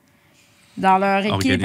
dans 0.77 0.99
leur 0.99 1.25
équipe. 1.25 1.61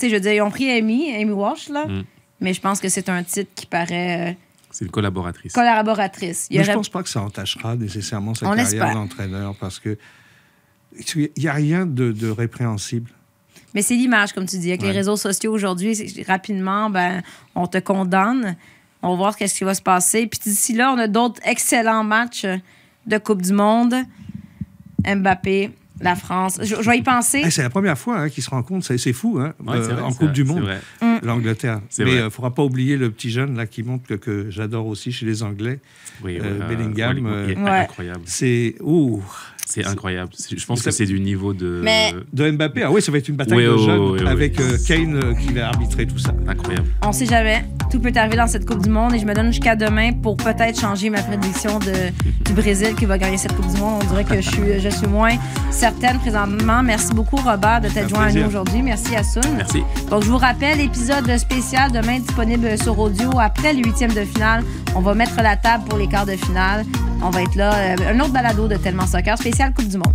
je 0.00 0.06
veux 0.14 0.20
dire, 0.20 0.32
ils 0.32 0.40
ont 0.40 0.50
pris 0.50 0.70
Amy, 0.70 1.14
Amy 1.14 1.30
Walsh, 1.32 1.68
là. 1.68 1.84
Mm. 1.84 2.04
Mais 2.44 2.52
je 2.52 2.60
pense 2.60 2.78
que 2.78 2.90
c'est 2.90 3.08
un 3.08 3.22
titre 3.22 3.50
qui 3.54 3.64
paraît 3.64 4.30
euh, 4.30 4.34
C'est 4.70 4.84
une 4.84 4.90
collaboratrice. 4.90 5.52
collaboratrice. 5.54 6.46
Il 6.50 6.58
Mais 6.58 6.64
je 6.64 6.72
pense 6.72 6.90
pas 6.90 7.02
que 7.02 7.08
ça 7.08 7.22
entachera 7.22 7.74
nécessairement 7.74 8.34
sa 8.34 8.46
On 8.50 8.54
carrière 8.54 8.92
d'entraîneur 8.92 9.56
parce 9.56 9.80
que 9.80 9.96
il 11.16 11.30
n'y 11.38 11.48
a 11.48 11.54
rien 11.54 11.86
de, 11.86 12.12
de 12.12 12.28
répréhensible. 12.28 13.10
Mais 13.74 13.82
c'est 13.82 13.94
l'image, 13.94 14.32
comme 14.32 14.46
tu 14.46 14.58
dis. 14.58 14.68
Avec 14.68 14.82
les 14.82 14.92
réseaux 14.92 15.16
sociaux 15.16 15.52
aujourd'hui, 15.52 16.22
rapidement, 16.28 16.90
ben, 16.90 17.22
on 17.54 17.66
te 17.66 17.78
condamne. 17.78 18.56
On 19.02 19.10
va 19.10 19.16
voir 19.16 19.34
ce 19.38 19.46
qui 19.46 19.64
va 19.64 19.74
se 19.74 19.82
passer. 19.82 20.26
Puis 20.26 20.38
d'ici 20.44 20.74
là, 20.74 20.92
on 20.92 20.98
a 20.98 21.08
d'autres 21.08 21.40
excellents 21.44 22.04
matchs 22.04 22.46
de 23.06 23.18
Coupe 23.18 23.42
du 23.42 23.52
Monde. 23.52 23.94
Mbappé, 25.04 25.72
la 26.00 26.16
France. 26.16 26.58
Je, 26.62 26.74
je 26.82 26.90
vais 26.90 26.98
y 26.98 27.02
penser. 27.02 27.42
Eh, 27.44 27.50
c'est 27.50 27.62
la 27.62 27.70
première 27.70 27.96
fois 27.98 28.18
hein, 28.18 28.28
qu'ils 28.28 28.42
se 28.42 28.50
rencontrent, 28.50 28.84
c'est 28.84 28.98
c'est 28.98 29.12
fou, 29.12 29.38
hein, 29.40 29.54
Ouais, 29.64 29.76
c'est 29.82 29.90
euh, 29.90 29.94
vrai, 29.94 30.02
en 30.02 30.08
Coupe 30.12 30.22
vrai, 30.24 30.32
du 30.32 30.44
Monde, 30.44 30.68
l'Angleterre. 31.22 31.80
C'est 31.88 32.04
Mais 32.04 32.16
il 32.16 32.24
ne 32.24 32.28
faudra 32.30 32.52
pas 32.54 32.62
oublier 32.64 32.96
le 32.96 33.10
petit 33.10 33.30
jeune 33.30 33.56
là 33.56 33.66
qui 33.66 33.82
montre 33.82 34.06
que, 34.06 34.14
que 34.14 34.50
j'adore 34.50 34.86
aussi 34.86 35.12
chez 35.12 35.24
les 35.26 35.42
Anglais. 35.42 35.78
Oui, 36.22 36.38
Euh, 36.40 36.58
ouais, 36.60 36.66
Bellingham, 36.76 37.26
euh, 37.26 37.54
Ouais. 37.54 37.70
incroyable. 37.70 38.20
C'est 38.24 38.74
ouh, 38.80 39.22
C'est 39.66 39.84
incroyable. 39.86 40.30
C'est- 40.36 40.58
Je 40.58 40.66
pense 40.66 40.82
que 40.82 40.90
c'est 40.90 41.06
du 41.06 41.18
niveau 41.20 41.54
de. 41.54 41.80
Mais- 41.82 42.12
De 42.32 42.50
Mbappé, 42.50 42.82
ah 42.82 42.92
oui, 42.92 43.00
ça 43.00 43.10
va 43.10 43.18
être 43.18 43.28
une 43.28 43.36
bataille 43.36 43.64
de 43.64 43.76
jeunes 43.78 44.26
avec 44.26 44.60
euh, 44.60 44.76
Kane 44.86 45.16
euh, 45.16 45.34
qui 45.34 45.52
va 45.54 45.68
arbitrer 45.68 46.06
tout 46.06 46.18
ça. 46.18 46.34
Incroyable. 46.46 46.88
On 47.02 47.12
sait 47.12 47.24
jamais. 47.26 47.64
Tout 47.94 48.00
peut 48.00 48.10
arriver 48.16 48.34
dans 48.34 48.48
cette 48.48 48.66
Coupe 48.66 48.82
du 48.82 48.90
Monde 48.90 49.14
et 49.14 49.20
je 49.20 49.24
me 49.24 49.32
donne 49.34 49.52
jusqu'à 49.52 49.76
demain 49.76 50.10
pour 50.14 50.36
peut-être 50.36 50.80
changer 50.80 51.10
ma 51.10 51.22
prédiction 51.22 51.78
de, 51.78 52.10
du 52.44 52.52
Brésil 52.52 52.96
qui 52.96 53.04
va 53.04 53.18
gagner 53.18 53.36
cette 53.36 53.54
Coupe 53.54 53.72
du 53.72 53.80
Monde. 53.80 54.02
On 54.02 54.08
dirait 54.08 54.24
que 54.24 54.34
je 54.40 54.50
suis, 54.50 54.80
je 54.80 54.88
suis 54.88 55.06
moins 55.06 55.36
certaine 55.70 56.18
présentement. 56.18 56.82
Merci 56.82 57.14
beaucoup, 57.14 57.36
Robert, 57.36 57.82
de 57.82 57.88
t'être 57.88 58.08
joint 58.08 58.26
à 58.26 58.32
nous 58.32 58.48
aujourd'hui. 58.48 58.82
Merci, 58.82 59.14
Assoun. 59.14 59.44
Merci. 59.56 59.84
Donc, 60.10 60.24
je 60.24 60.28
vous 60.28 60.38
rappelle, 60.38 60.80
épisode 60.80 61.36
spécial 61.38 61.92
demain 61.92 62.18
disponible 62.18 62.76
sur 62.76 62.98
audio. 62.98 63.30
Après 63.38 63.72
le 63.72 63.84
huitième 63.84 64.12
de 64.12 64.24
finale, 64.24 64.64
on 64.96 65.00
va 65.00 65.14
mettre 65.14 65.40
la 65.40 65.56
table 65.56 65.84
pour 65.84 65.96
les 65.96 66.08
quarts 66.08 66.26
de 66.26 66.34
finale. 66.34 66.84
On 67.22 67.30
va 67.30 67.42
être 67.42 67.54
là. 67.54 67.74
Euh, 67.74 68.12
un 68.12 68.18
autre 68.18 68.32
balado 68.32 68.66
de 68.66 68.74
Tellement 68.74 69.06
Soccer 69.06 69.38
spécial 69.38 69.72
Coupe 69.72 69.86
du 69.86 69.98
Monde. 69.98 70.14